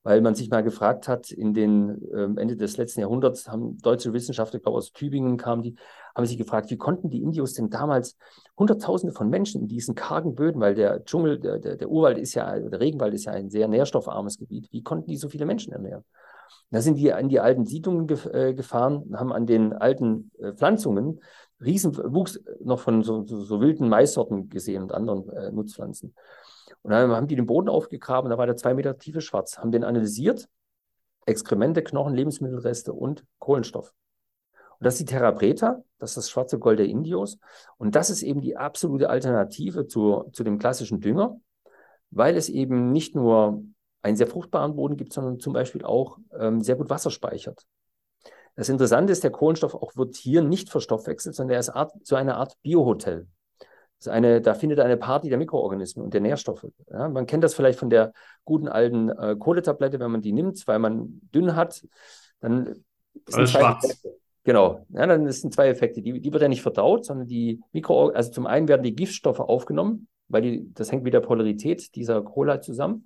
weil 0.04 0.22
man 0.22 0.34
sich 0.34 0.50
mal 0.50 0.64
gefragt 0.64 1.10
hat, 1.10 1.30
in 1.32 1.54
den 1.54 2.02
äh, 2.14 2.42
Ende 2.42 2.56
des 2.56 2.78
letzten 2.78 3.02
Jahrhunderts 3.02 3.50
haben 3.50 3.78
deutsche 3.80 4.14
Wissenschaftler, 4.14 4.58
ich 4.58 4.64
glaube 4.64 4.78
aus 4.78 4.94
Tübingen 4.94 5.38
kamen 5.38 5.62
die, 5.62 5.76
haben 6.16 6.26
sich 6.26 6.38
gefragt, 6.38 6.70
wie 6.72 6.78
konnten 6.78 7.10
die 7.10 7.22
Indios 7.22 7.54
denn 7.54 7.70
damals 7.70 8.18
Hunderttausende 8.58 9.14
von 9.14 9.30
Menschen 9.30 9.62
in 9.62 9.68
diesen 9.68 9.96
kargen 9.96 10.36
Böden, 10.36 10.62
weil 10.62 10.76
der 10.76 11.04
Dschungel, 11.04 11.40
der, 11.40 11.60
der, 11.60 11.76
der 11.76 11.90
Urwald 11.90 12.18
ist 12.18 12.34
ja, 12.34 12.60
der 12.60 12.80
Regenwald 12.80 13.14
ist 13.14 13.26
ja 13.26 13.34
ein 13.34 13.50
sehr 13.50 13.68
nährstoffarmes 13.68 14.38
Gebiet, 14.38 14.72
wie 14.72 14.84
konnten 14.84 15.10
die 15.10 15.18
so 15.18 15.28
viele 15.28 15.46
Menschen 15.46 15.74
ernähren? 15.74 16.04
Da 16.72 16.82
sind 16.82 16.96
die 16.96 17.10
in 17.10 17.30
die 17.30 17.40
alten 17.40 17.66
Siedlungen 17.66 18.08
gef 18.08 18.26
äh, 18.26 18.54
gefahren, 18.54 19.14
haben 19.16 19.32
an 19.32 19.46
den 19.46 19.74
alten 19.74 20.32
äh, 20.40 20.54
Pflanzungen 20.54 21.22
Riesenwuchs 21.64 22.42
noch 22.64 22.80
von 22.80 23.04
so, 23.04 23.26
so, 23.26 23.42
so, 23.42 23.62
wilden 23.62 23.90
Maissorten 23.90 24.50
gesehen 24.50 24.84
und 24.84 24.92
anderen 24.92 25.30
äh, 25.30 25.52
Nutzpflanzen. 25.52 26.16
Und 26.82 26.92
dann 26.92 27.12
haben 27.12 27.28
die 27.28 27.36
den 27.36 27.46
Boden 27.46 27.70
aufgegraben, 27.70 28.30
da 28.30 28.38
war 28.38 28.46
der 28.46 28.58
zwei 28.58 28.74
Meter 28.74 28.98
tiefe 28.98 29.22
Schwarz, 29.22 29.58
haben 29.58 29.72
den 29.72 29.84
analysiert, 29.84 30.50
Exkremente, 31.26 31.84
Knochen, 31.84 32.14
Lebensmittelreste 32.14 32.92
und 32.92 33.24
Kohlenstoff. 33.40 33.94
Und 34.80 34.86
das 34.86 34.96
ist 34.96 35.02
die 35.02 35.14
Terra 35.14 35.32
Preta, 35.32 35.82
das 36.00 36.12
ist 36.12 36.18
das 36.18 36.30
schwarze 36.30 36.60
Gold 36.60 36.80
der 36.80 36.88
Indios. 36.88 37.40
Und 37.78 37.96
das 37.96 38.10
ist 38.10 38.24
eben 38.24 38.42
die 38.42 38.58
absolute 38.58 39.10
Alternative 39.10 39.88
zu, 39.88 40.30
zu 40.34 40.44
dem 40.44 40.60
klassischen 40.60 41.00
Dünger, 41.00 41.40
weil 42.12 42.36
es 42.36 42.50
eben 42.50 42.92
nicht 42.92 43.16
nur 43.16 43.64
einen 44.04 44.18
sehr 44.18 44.28
fruchtbaren 44.28 44.76
Boden 44.76 44.98
gibt, 44.98 45.14
sondern 45.14 45.40
zum 45.40 45.54
Beispiel 45.54 45.84
auch 45.84 46.20
ähm, 46.38 46.62
sehr 46.62 46.76
gut 46.76 46.90
Wasser 46.90 47.10
speichert. 47.10 47.66
Das 48.56 48.70
Interessante 48.70 49.12
ist, 49.12 49.24
der 49.24 49.32
Kohlenstoff 49.32 49.74
auch 49.74 49.96
wird 49.96 50.16
hier 50.16 50.44
nicht 50.44 50.70
verstoffwechselt, 50.70 51.36
sondern 51.36 51.56
er 51.56 51.60
ist 51.60 51.70
Art, 51.70 51.92
so 52.04 52.16
eine 52.16 52.36
Art 52.36 52.56
Biohotel. 52.62 53.28
Eine, 54.06 54.42
da 54.42 54.54
findet 54.54 54.82
eine 54.82 54.98
Party 54.98 55.30
der 55.30 55.38
Mikroorganismen 55.38 56.04
und 56.04 56.14
der 56.14 56.20
Nährstoffe. 56.20 56.68
Ja, 56.92 57.08
man 57.08 57.26
kennt 57.26 57.42
das 57.42 57.54
vielleicht 57.54 57.80
von 57.80 57.90
der 57.90 58.12
guten 58.44 58.68
alten 58.68 59.10
äh, 59.10 59.38
Kohletablette, 59.40 59.98
wenn 60.02 60.12
man 60.12 60.22
die 60.22 60.34
nimmt, 60.34 60.68
weil 60.68 60.78
man 60.78 61.22
dünn 61.34 61.56
hat, 61.56 61.88
dann 62.42 62.84
ist 63.26 63.36
Alles 63.36 63.52
schwarz. 63.52 63.86
Effekte. 63.86 64.20
Genau, 64.44 64.86
ja, 64.90 65.08
dann 65.08 65.32
sind 65.32 65.54
zwei 65.54 65.70
Effekte. 65.70 66.02
Die, 66.02 66.20
die 66.20 66.34
wird 66.34 66.42
ja 66.42 66.50
nicht 66.50 66.62
verdaut, 66.62 67.06
sondern 67.06 67.28
die 67.28 67.62
Mikro, 67.72 68.10
also 68.10 68.30
zum 68.30 68.46
einen 68.46 68.68
werden 68.68 68.84
die 68.84 68.94
Giftstoffe 68.94 69.40
aufgenommen, 69.40 70.10
weil 70.28 70.42
die, 70.42 70.74
das 70.74 70.92
hängt 70.92 71.04
mit 71.04 71.14
der 71.14 71.22
Polarität 71.22 71.96
dieser 71.96 72.22
Kohle 72.22 72.60
zusammen. 72.60 73.06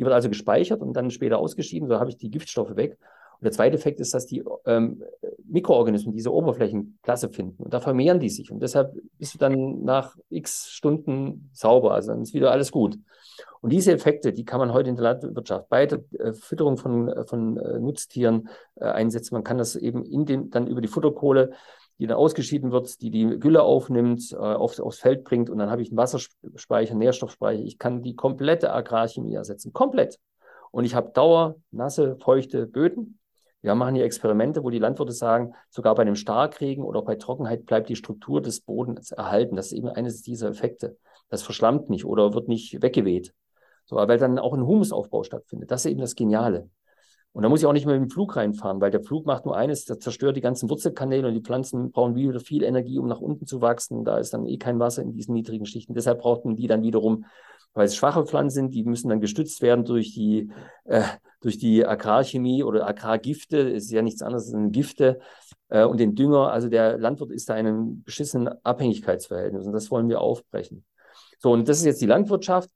Die 0.00 0.04
wird 0.04 0.14
also 0.14 0.30
gespeichert 0.30 0.80
und 0.80 0.94
dann 0.94 1.10
später 1.10 1.38
ausgeschieden, 1.38 1.86
so 1.86 2.00
habe 2.00 2.08
ich 2.08 2.16
die 2.16 2.30
Giftstoffe 2.30 2.74
weg. 2.74 2.96
Und 3.38 3.44
der 3.44 3.52
zweite 3.52 3.76
Effekt 3.76 4.00
ist, 4.00 4.14
dass 4.14 4.24
die 4.24 4.42
ähm, 4.64 5.02
Mikroorganismen 5.44 6.14
diese 6.14 6.32
Oberflächen 6.32 6.98
klasse 7.02 7.28
finden. 7.28 7.62
Und 7.62 7.74
da 7.74 7.80
vermehren 7.80 8.18
die 8.18 8.30
sich. 8.30 8.50
Und 8.50 8.60
deshalb 8.60 8.94
bist 9.18 9.34
du 9.34 9.38
dann 9.38 9.84
nach 9.84 10.16
x 10.30 10.70
Stunden 10.70 11.50
sauber. 11.52 11.92
Also 11.92 12.12
dann 12.12 12.22
ist 12.22 12.32
wieder 12.32 12.50
alles 12.50 12.72
gut. 12.72 12.98
Und 13.60 13.74
diese 13.74 13.92
Effekte, 13.92 14.32
die 14.32 14.46
kann 14.46 14.58
man 14.58 14.72
heute 14.72 14.88
in 14.88 14.96
der 14.96 15.04
Landwirtschaft 15.04 15.68
bei 15.68 15.84
der 15.84 16.00
äh, 16.18 16.32
Fütterung 16.32 16.78
von, 16.78 17.08
äh, 17.08 17.24
von 17.24 17.58
äh, 17.58 17.78
Nutztieren 17.78 18.48
äh, 18.76 18.84
einsetzen. 18.84 19.34
Man 19.34 19.44
kann 19.44 19.58
das 19.58 19.76
eben 19.76 20.04
in 20.06 20.24
den, 20.24 20.48
dann 20.48 20.66
über 20.66 20.80
die 20.80 20.88
Futterkohle, 20.88 21.50
die 22.00 22.06
dann 22.08 22.16
ausgeschieden 22.16 22.72
wird, 22.72 23.00
die 23.00 23.10
die 23.10 23.38
Gülle 23.38 23.62
aufnimmt, 23.62 24.32
äh, 24.32 24.36
aufs, 24.36 24.80
aufs 24.80 24.98
Feld 24.98 25.22
bringt. 25.22 25.50
Und 25.50 25.58
dann 25.58 25.70
habe 25.70 25.82
ich 25.82 25.90
einen 25.90 25.98
Wasserspeicher, 25.98 26.94
Nährstoffspeicher. 26.94 27.62
Ich 27.62 27.78
kann 27.78 28.02
die 28.02 28.16
komplette 28.16 28.72
Agrarchemie 28.72 29.34
ersetzen. 29.34 29.72
Komplett. 29.72 30.18
Und 30.72 30.84
ich 30.84 30.94
habe 30.94 31.10
Dauer, 31.10 31.56
nasse, 31.70 32.16
feuchte 32.16 32.66
Böden 32.66 33.20
wir 33.62 33.74
machen 33.74 33.94
hier 33.94 34.04
Experimente, 34.04 34.64
wo 34.64 34.70
die 34.70 34.78
Landwirte 34.78 35.12
sagen, 35.12 35.54
sogar 35.68 35.94
bei 35.94 36.02
einem 36.02 36.16
Starkregen 36.16 36.82
oder 36.82 37.02
bei 37.02 37.16
Trockenheit 37.16 37.66
bleibt 37.66 37.90
die 37.90 37.96
Struktur 37.96 38.40
des 38.40 38.60
Bodens 38.60 39.12
erhalten. 39.12 39.56
Das 39.56 39.66
ist 39.66 39.72
eben 39.72 39.88
eines 39.88 40.22
dieser 40.22 40.48
Effekte. 40.48 40.96
Das 41.28 41.42
verschlammt 41.42 41.90
nicht 41.90 42.06
oder 42.06 42.32
wird 42.32 42.48
nicht 42.48 42.80
weggeweht. 42.80 43.34
So, 43.84 43.96
weil 43.96 44.18
dann 44.18 44.38
auch 44.38 44.54
ein 44.54 44.66
Humusaufbau 44.66 45.24
stattfindet. 45.24 45.70
Das 45.70 45.84
ist 45.84 45.90
eben 45.90 46.00
das 46.00 46.14
Geniale. 46.14 46.70
Und 47.32 47.44
da 47.44 47.48
muss 47.48 47.60
ich 47.60 47.66
auch 47.66 47.72
nicht 47.72 47.86
mehr 47.86 47.98
mit 47.98 48.10
dem 48.10 48.12
Flug 48.12 48.34
reinfahren, 48.34 48.80
weil 48.80 48.90
der 48.90 49.02
Flug 49.02 49.24
macht 49.24 49.44
nur 49.46 49.56
eines, 49.56 49.84
der 49.84 50.00
zerstört 50.00 50.36
die 50.36 50.40
ganzen 50.40 50.68
Wurzelkanäle 50.68 51.28
und 51.28 51.34
die 51.34 51.42
Pflanzen 51.42 51.92
brauchen 51.92 52.16
wieder 52.16 52.40
viel 52.40 52.64
Energie, 52.64 52.98
um 52.98 53.06
nach 53.06 53.20
unten 53.20 53.46
zu 53.46 53.60
wachsen. 53.60 54.04
Da 54.04 54.18
ist 54.18 54.34
dann 54.34 54.46
eh 54.46 54.58
kein 54.58 54.80
Wasser 54.80 55.02
in 55.02 55.12
diesen 55.12 55.34
niedrigen 55.34 55.64
Schichten. 55.64 55.94
Deshalb 55.94 56.20
brauchten 56.20 56.56
die 56.56 56.66
dann 56.66 56.82
wiederum 56.82 57.24
weil 57.74 57.86
es 57.86 57.96
schwache 57.96 58.26
Pflanzen 58.26 58.54
sind, 58.54 58.74
die 58.74 58.84
müssen 58.84 59.08
dann 59.08 59.20
gestützt 59.20 59.62
werden 59.62 59.84
durch 59.84 60.12
die, 60.12 60.50
äh, 60.84 61.04
durch 61.40 61.58
die 61.58 61.86
Agrarchemie 61.86 62.64
oder 62.64 62.86
Agrargifte, 62.86 63.70
es 63.70 63.84
ist 63.84 63.92
ja 63.92 64.02
nichts 64.02 64.22
anderes 64.22 64.52
als 64.52 64.72
Gifte 64.72 65.20
äh, 65.68 65.84
und 65.84 66.00
den 66.00 66.14
Dünger. 66.14 66.50
Also 66.50 66.68
der 66.68 66.98
Landwirt 66.98 67.30
ist 67.30 67.48
da 67.48 67.56
in 67.56 67.66
einem 67.66 68.02
beschissenen 68.02 68.48
Abhängigkeitsverhältnis 68.64 69.66
und 69.66 69.72
das 69.72 69.90
wollen 69.90 70.08
wir 70.08 70.20
aufbrechen. 70.20 70.84
So, 71.38 71.52
und 71.52 71.68
das 71.68 71.78
ist 71.78 71.84
jetzt 71.84 72.02
die 72.02 72.06
Landwirtschaft. 72.06 72.70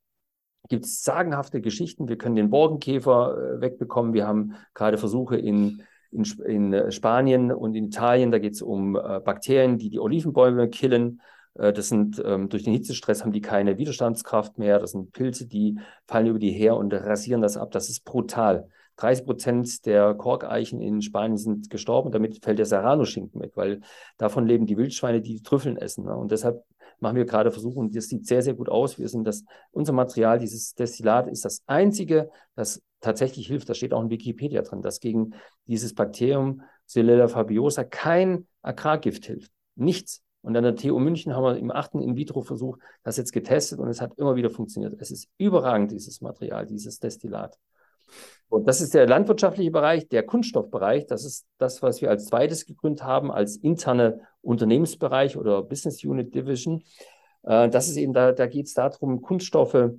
Gibt 0.68 0.86
es 0.86 1.02
sagenhafte 1.02 1.60
Geschichten. 1.60 2.08
Wir 2.08 2.16
können 2.16 2.36
den 2.36 2.50
Borkenkäfer 2.50 3.56
äh, 3.56 3.60
wegbekommen. 3.60 4.14
Wir 4.14 4.26
haben 4.26 4.54
gerade 4.72 4.96
Versuche 4.96 5.36
in, 5.36 5.82
in, 6.10 6.24
in 6.46 6.72
äh, 6.72 6.90
Spanien 6.90 7.52
und 7.52 7.74
in 7.74 7.84
Italien. 7.84 8.30
Da 8.30 8.38
geht 8.38 8.54
es 8.54 8.62
um 8.62 8.96
äh, 8.96 9.20
Bakterien, 9.20 9.78
die 9.78 9.90
die 9.90 10.00
Olivenbäume 10.00 10.68
killen. 10.68 11.20
Das 11.56 11.88
sind 11.88 12.20
ähm, 12.26 12.48
durch 12.48 12.64
den 12.64 12.72
Hitzestress 12.72 13.22
haben 13.22 13.30
die 13.30 13.40
keine 13.40 13.78
Widerstandskraft 13.78 14.58
mehr. 14.58 14.80
Das 14.80 14.90
sind 14.90 15.12
Pilze, 15.12 15.46
die 15.46 15.78
fallen 16.04 16.26
über 16.26 16.40
die 16.40 16.50
her 16.50 16.76
und 16.76 16.92
rasieren 16.92 17.42
das 17.42 17.56
ab. 17.56 17.70
Das 17.70 17.88
ist 17.88 18.04
brutal. 18.04 18.68
30 18.96 19.24
Prozent 19.24 19.86
der 19.86 20.14
Korkeichen 20.14 20.80
in 20.80 21.02
Spanien 21.02 21.36
sind 21.36 21.70
gestorben. 21.70 22.10
Damit 22.10 22.44
fällt 22.44 22.58
der 22.58 22.66
Serrano-Schinken 22.66 23.40
weg, 23.40 23.52
weil 23.54 23.80
davon 24.18 24.46
leben 24.46 24.66
die 24.66 24.76
Wildschweine, 24.76 25.20
die, 25.20 25.34
die 25.34 25.42
Trüffeln 25.42 25.76
essen. 25.76 26.04
Ne? 26.06 26.16
Und 26.16 26.30
deshalb 26.30 26.64
machen 27.04 27.16
wir 27.16 27.26
gerade 27.26 27.52
Versuche 27.52 27.78
und 27.78 27.94
das 27.94 28.08
sieht 28.08 28.26
sehr, 28.26 28.42
sehr 28.42 28.54
gut 28.54 28.68
aus. 28.68 28.98
Wir 28.98 29.08
sind 29.08 29.24
das, 29.24 29.44
unser 29.70 29.92
Material, 29.92 30.38
dieses 30.40 30.74
Destillat 30.74 31.28
ist 31.28 31.44
das 31.44 31.62
einzige, 31.66 32.30
das 32.56 32.82
tatsächlich 33.00 33.46
hilft, 33.46 33.68
da 33.68 33.74
steht 33.74 33.92
auch 33.92 34.02
in 34.02 34.10
Wikipedia 34.10 34.62
drin, 34.62 34.82
dass 34.82 34.98
gegen 34.98 35.34
dieses 35.66 35.94
Bakterium 35.94 36.62
Xylella 36.86 37.28
fabiosa 37.28 37.84
kein 37.84 38.46
Agrargift 38.62 39.26
hilft. 39.26 39.52
Nichts. 39.76 40.22
Und 40.42 40.56
an 40.56 40.64
der 40.64 40.76
TU 40.76 40.98
München 40.98 41.34
haben 41.34 41.44
wir 41.44 41.56
im 41.56 41.70
achten 41.70 42.00
In-vitro-Versuch 42.00 42.78
das 43.02 43.16
jetzt 43.16 43.32
getestet 43.32 43.78
und 43.78 43.88
es 43.88 44.00
hat 44.00 44.12
immer 44.18 44.36
wieder 44.36 44.50
funktioniert. 44.50 44.94
Es 44.98 45.10
ist 45.10 45.28
überragend, 45.38 45.90
dieses 45.92 46.20
Material, 46.20 46.66
dieses 46.66 46.98
Destillat. 46.98 47.58
Und 48.48 48.68
das 48.68 48.80
ist 48.80 48.94
der 48.94 49.06
landwirtschaftliche 49.06 49.70
Bereich, 49.70 50.08
der 50.08 50.22
Kunststoffbereich. 50.22 51.06
Das 51.06 51.24
ist 51.24 51.46
das, 51.58 51.82
was 51.82 52.00
wir 52.00 52.10
als 52.10 52.26
zweites 52.26 52.66
gegründet 52.66 53.02
haben, 53.02 53.32
als 53.32 53.56
interne 53.56 54.20
Unternehmensbereich 54.42 55.36
oder 55.36 55.62
Business 55.62 56.04
Unit 56.04 56.34
Division. 56.34 56.84
Äh, 57.42 57.68
das 57.68 57.88
ist 57.88 57.96
eben, 57.96 58.12
da, 58.12 58.32
da 58.32 58.46
geht 58.46 58.66
es 58.66 58.74
darum, 58.74 59.22
Kunststoffe 59.22 59.90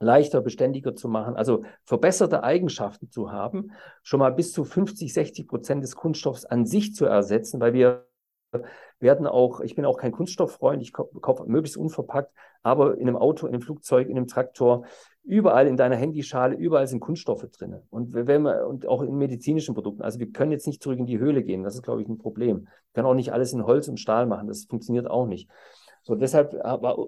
leichter, 0.00 0.40
beständiger 0.40 0.96
zu 0.96 1.08
machen, 1.08 1.36
also 1.36 1.64
verbesserte 1.84 2.42
Eigenschaften 2.42 3.10
zu 3.10 3.30
haben, 3.30 3.72
schon 4.02 4.20
mal 4.20 4.32
bis 4.32 4.52
zu 4.52 4.64
50, 4.64 5.12
60 5.12 5.46
Prozent 5.46 5.84
des 5.84 5.94
Kunststoffs 5.94 6.46
an 6.46 6.64
sich 6.64 6.94
zu 6.94 7.04
ersetzen, 7.04 7.60
weil 7.60 7.74
wir 7.74 8.06
werden 8.98 9.26
auch, 9.26 9.60
ich 9.60 9.74
bin 9.74 9.84
auch 9.84 9.98
kein 9.98 10.12
Kunststofffreund, 10.12 10.82
ich 10.82 10.92
kaufe 10.92 11.44
möglichst 11.46 11.76
unverpackt, 11.76 12.32
aber 12.62 12.96
in 12.96 13.08
einem 13.08 13.16
Auto, 13.16 13.46
in 13.46 13.52
einem 13.52 13.62
Flugzeug, 13.62 14.08
in 14.08 14.16
einem 14.16 14.26
Traktor, 14.26 14.84
überall 15.30 15.68
in 15.68 15.76
deiner 15.76 15.94
Handyschale, 15.94 16.56
überall 16.56 16.88
sind 16.88 16.98
Kunststoffe 16.98 17.48
drin. 17.52 17.76
Und 17.88 18.12
wenn 18.12 18.42
wir, 18.42 18.66
und 18.66 18.86
auch 18.86 19.00
in 19.00 19.14
medizinischen 19.16 19.74
Produkten. 19.74 20.02
Also 20.02 20.18
wir 20.18 20.32
können 20.32 20.50
jetzt 20.50 20.66
nicht 20.66 20.82
zurück 20.82 20.98
in 20.98 21.06
die 21.06 21.20
Höhle 21.20 21.44
gehen. 21.44 21.62
Das 21.62 21.76
ist, 21.76 21.82
glaube 21.82 22.02
ich, 22.02 22.08
ein 22.08 22.18
Problem. 22.18 22.62
Wir 22.62 22.92
können 22.94 23.06
auch 23.06 23.14
nicht 23.14 23.32
alles 23.32 23.52
in 23.52 23.64
Holz 23.64 23.86
und 23.86 24.00
Stahl 24.00 24.26
machen. 24.26 24.48
Das 24.48 24.64
funktioniert 24.64 25.08
auch 25.08 25.26
nicht. 25.26 25.48
So, 26.02 26.16
deshalb 26.16 26.54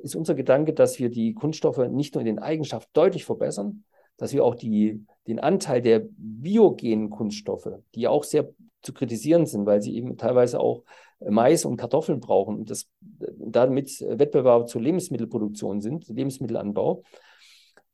ist 0.04 0.14
unser 0.14 0.34
Gedanke, 0.34 0.72
dass 0.72 1.00
wir 1.00 1.10
die 1.10 1.34
Kunststoffe 1.34 1.78
nicht 1.90 2.14
nur 2.14 2.20
in 2.20 2.26
den 2.26 2.38
Eigenschaften 2.38 2.90
deutlich 2.92 3.24
verbessern, 3.24 3.82
dass 4.18 4.32
wir 4.32 4.44
auch 4.44 4.54
die, 4.54 5.04
den 5.26 5.40
Anteil 5.40 5.82
der 5.82 6.02
biogenen 6.16 7.10
Kunststoffe, 7.10 7.70
die 7.96 8.06
auch 8.06 8.22
sehr 8.22 8.50
zu 8.82 8.92
kritisieren 8.92 9.46
sind, 9.46 9.66
weil 9.66 9.82
sie 9.82 9.96
eben 9.96 10.16
teilweise 10.16 10.60
auch 10.60 10.84
Mais 11.18 11.64
und 11.64 11.76
Kartoffeln 11.76 12.20
brauchen 12.20 12.56
und 12.56 12.70
das 12.70 12.86
damit 13.00 14.00
Wettbewerber 14.00 14.66
zur 14.66 14.80
Lebensmittelproduktion 14.80 15.80
sind, 15.80 16.08
Lebensmittelanbau. 16.08 17.02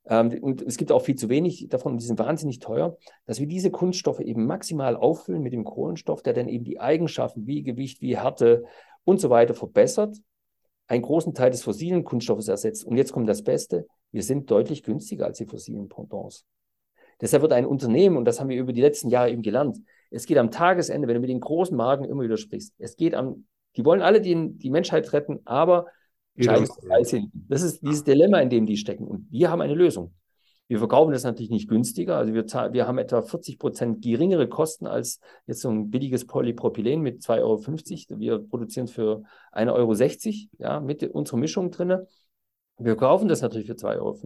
Ähm, 0.09 0.39
und 0.41 0.63
es 0.63 0.77
gibt 0.77 0.91
auch 0.91 1.03
viel 1.03 1.17
zu 1.17 1.29
wenig 1.29 1.69
davon 1.69 1.93
und 1.93 2.01
die 2.01 2.07
sind 2.07 2.19
wahnsinnig 2.19 2.59
teuer, 2.59 2.97
dass 3.27 3.41
wir 3.41 3.47
diese 3.47 3.71
Kunststoffe 3.71 4.21
eben 4.21 4.47
maximal 4.47 4.97
auffüllen 4.97 5.43
mit 5.43 5.53
dem 5.53 5.65
Kohlenstoff, 5.65 6.23
der 6.23 6.33
dann 6.33 6.49
eben 6.49 6.65
die 6.65 6.81
Eigenschaften 6.81 7.47
wie 7.47 7.63
Gewicht, 7.63 8.01
wie 8.01 8.17
Härte 8.17 8.65
und 9.05 9.21
so 9.21 9.31
weiter 9.31 9.55
verbessert, 9.55 10.17
einen 10.87 11.03
großen 11.03 11.35
Teil 11.35 11.51
des 11.51 11.63
fossilen 11.63 12.05
Kunststoffes 12.05 12.49
ersetzt. 12.49 12.85
Und 12.85 12.97
jetzt 12.97 13.13
kommt 13.13 13.29
das 13.29 13.43
Beste, 13.43 13.87
wir 14.11 14.23
sind 14.23 14.51
deutlich 14.51 14.83
günstiger 14.83 15.27
als 15.27 15.39
die 15.39 15.47
fossilen 15.47 15.89
Pendants. 15.89 16.47
Deshalb 17.21 17.43
wird 17.43 17.53
ein 17.53 17.67
Unternehmen, 17.67 18.17
und 18.17 18.25
das 18.25 18.41
haben 18.41 18.49
wir 18.49 18.59
über 18.59 18.73
die 18.73 18.81
letzten 18.81 19.09
Jahre 19.11 19.31
eben 19.31 19.43
gelernt, 19.43 19.79
es 20.11 20.25
geht 20.25 20.39
am 20.39 20.51
Tagesende, 20.51 21.07
wenn 21.07 21.15
du 21.15 21.21
mit 21.21 21.29
den 21.29 21.41
großen 21.41 21.77
Marken 21.77 22.05
immer 22.05 22.23
wieder 22.23 22.39
sprichst, 22.39 22.73
es 22.79 22.97
geht 22.97 23.15
am, 23.15 23.45
die 23.77 23.85
wollen 23.85 24.01
alle 24.01 24.21
die, 24.23 24.53
die 24.57 24.71
Menschheit 24.71 25.13
retten, 25.13 25.41
aber 25.45 25.87
das 27.49 27.63
ist 27.63 27.83
dieses 27.83 28.05
Dilemma, 28.05 28.41
in 28.41 28.51
dem 28.51 28.67
die 28.67 28.77
stecken. 28.77 29.07
Und 29.07 29.31
wir 29.31 29.51
haben 29.51 29.61
eine 29.61 29.75
Lösung. 29.75 30.15
Wir 30.69 30.79
verkaufen 30.79 31.13
das 31.13 31.25
natürlich 31.25 31.51
nicht 31.51 31.69
günstiger. 31.69 32.17
Also 32.19 32.35
wir, 32.35 32.45
wir 32.45 32.87
haben 32.87 32.99
etwa 32.99 33.23
40 33.23 33.59
Prozent 33.59 34.03
geringere 34.03 34.49
Kosten 34.49 34.87
als 34.87 35.19
jetzt 35.47 35.63
so 35.63 35.71
ein 35.71 35.91
billiges 35.91 36.27
Polypropylen 36.27 37.01
mit 37.01 37.23
2,50 37.23 38.11
Euro. 38.11 38.21
Wir 38.21 38.39
produzieren 38.39 38.87
für 38.87 39.23
1,60 39.53 39.71
Euro 39.73 40.49
ja, 40.59 40.81
mit 40.81 41.03
unserer 41.03 41.39
Mischung 41.39 41.71
drin. 41.71 41.97
Wir 42.77 42.97
kaufen 42.97 43.29
das 43.29 43.41
natürlich 43.41 43.67
für 43.67 43.75
2,50 43.75 43.97
Euro. 43.99 44.19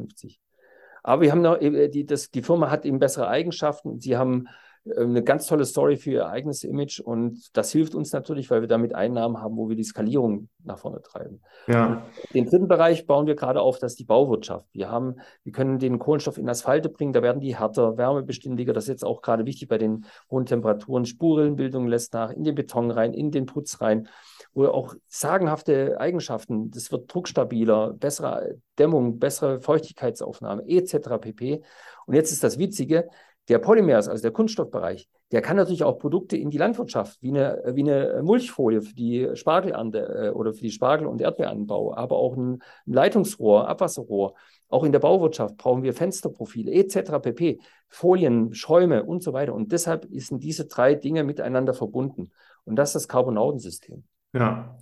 Aber 1.04 1.22
wir 1.22 1.30
haben 1.30 1.42
noch, 1.42 1.60
äh, 1.60 1.88
die, 1.88 2.06
das, 2.06 2.30
die 2.30 2.42
Firma 2.42 2.70
hat 2.70 2.84
eben 2.84 2.98
bessere 2.98 3.28
Eigenschaften. 3.28 4.00
Sie 4.00 4.16
haben 4.16 4.48
eine 4.84 5.22
ganz 5.22 5.46
tolle 5.46 5.64
Story 5.64 5.96
für 5.96 6.10
ihr 6.10 6.26
eigenes 6.26 6.64
Image 6.64 6.98
und 6.98 7.56
das 7.56 7.70
hilft 7.70 7.94
uns 7.94 8.12
natürlich, 8.12 8.50
weil 8.50 8.62
wir 8.62 8.68
damit 8.68 8.94
Einnahmen 8.94 9.40
haben, 9.40 9.56
wo 9.56 9.68
wir 9.68 9.76
die 9.76 9.84
Skalierung 9.84 10.48
nach 10.64 10.78
vorne 10.78 11.00
treiben. 11.00 11.40
Ja. 11.68 12.02
Den 12.34 12.46
dritten 12.46 12.66
Bereich 12.66 13.06
bauen 13.06 13.26
wir 13.26 13.36
gerade 13.36 13.60
auf, 13.60 13.78
das 13.78 13.92
ist 13.92 14.00
die 14.00 14.04
Bauwirtschaft. 14.04 14.66
Wir 14.72 14.90
haben, 14.90 15.16
wir 15.44 15.52
können 15.52 15.78
den 15.78 16.00
Kohlenstoff 16.00 16.36
in 16.36 16.48
Asphalte 16.48 16.88
bringen, 16.88 17.12
da 17.12 17.22
werden 17.22 17.40
die 17.40 17.56
härter, 17.56 17.96
wärmebeständiger. 17.96 18.72
Das 18.72 18.84
ist 18.84 18.88
jetzt 18.88 19.04
auch 19.04 19.22
gerade 19.22 19.46
wichtig 19.46 19.68
bei 19.68 19.78
den 19.78 20.04
hohen 20.30 20.46
Temperaturen. 20.46 21.04
Spurrillenbildung 21.04 21.86
lässt 21.86 22.12
nach 22.14 22.30
in 22.32 22.42
den 22.42 22.56
Beton 22.56 22.90
rein, 22.90 23.14
in 23.14 23.30
den 23.30 23.46
Putz 23.46 23.80
rein, 23.80 24.08
wo 24.52 24.66
auch 24.66 24.94
sagenhafte 25.06 26.00
Eigenschaften, 26.00 26.72
das 26.72 26.90
wird 26.90 27.12
druckstabiler, 27.12 27.92
bessere 27.92 28.56
Dämmung, 28.78 29.20
bessere 29.20 29.60
Feuchtigkeitsaufnahme 29.60 30.64
etc. 30.66 31.20
pp. 31.20 31.62
Und 32.06 32.14
jetzt 32.14 32.32
ist 32.32 32.42
das 32.42 32.58
Witzige, 32.58 33.08
der 33.48 33.58
Polymers, 33.58 34.08
also 34.08 34.22
der 34.22 34.30
Kunststoffbereich, 34.30 35.08
der 35.32 35.42
kann 35.42 35.56
natürlich 35.56 35.82
auch 35.82 35.98
Produkte 35.98 36.36
in 36.36 36.50
die 36.50 36.58
Landwirtschaft, 36.58 37.20
wie 37.22 37.30
eine, 37.30 37.62
wie 37.74 37.82
eine 37.82 38.22
Mulchfolie 38.22 38.82
für 38.82 38.94
die 38.94 39.28
Spargelernte 39.34 39.98
äh, 39.98 40.30
oder 40.30 40.52
für 40.52 40.60
die 40.60 40.70
Spargel- 40.70 41.06
und 41.06 41.20
Erdbeeranbau, 41.20 41.94
aber 41.94 42.16
auch 42.16 42.36
ein 42.36 42.62
Leitungsrohr, 42.84 43.66
Abwasserrohr. 43.68 44.34
Auch 44.68 44.84
in 44.84 44.92
der 44.92 45.00
Bauwirtschaft 45.00 45.56
brauchen 45.56 45.82
wir 45.82 45.92
Fensterprofile 45.92 46.72
etc. 46.72 47.18
pp. 47.20 47.60
Folien, 47.88 48.54
Schäume 48.54 49.04
und 49.04 49.22
so 49.22 49.32
weiter. 49.32 49.54
Und 49.54 49.72
deshalb 49.72 50.06
sind 50.10 50.42
diese 50.42 50.66
drei 50.66 50.94
Dinge 50.94 51.24
miteinander 51.24 51.74
verbunden. 51.74 52.30
Und 52.64 52.76
das 52.76 52.90
ist 52.90 52.94
das 52.94 53.08
Carbonautensystem. 53.08 54.04
Ja, 54.34 54.76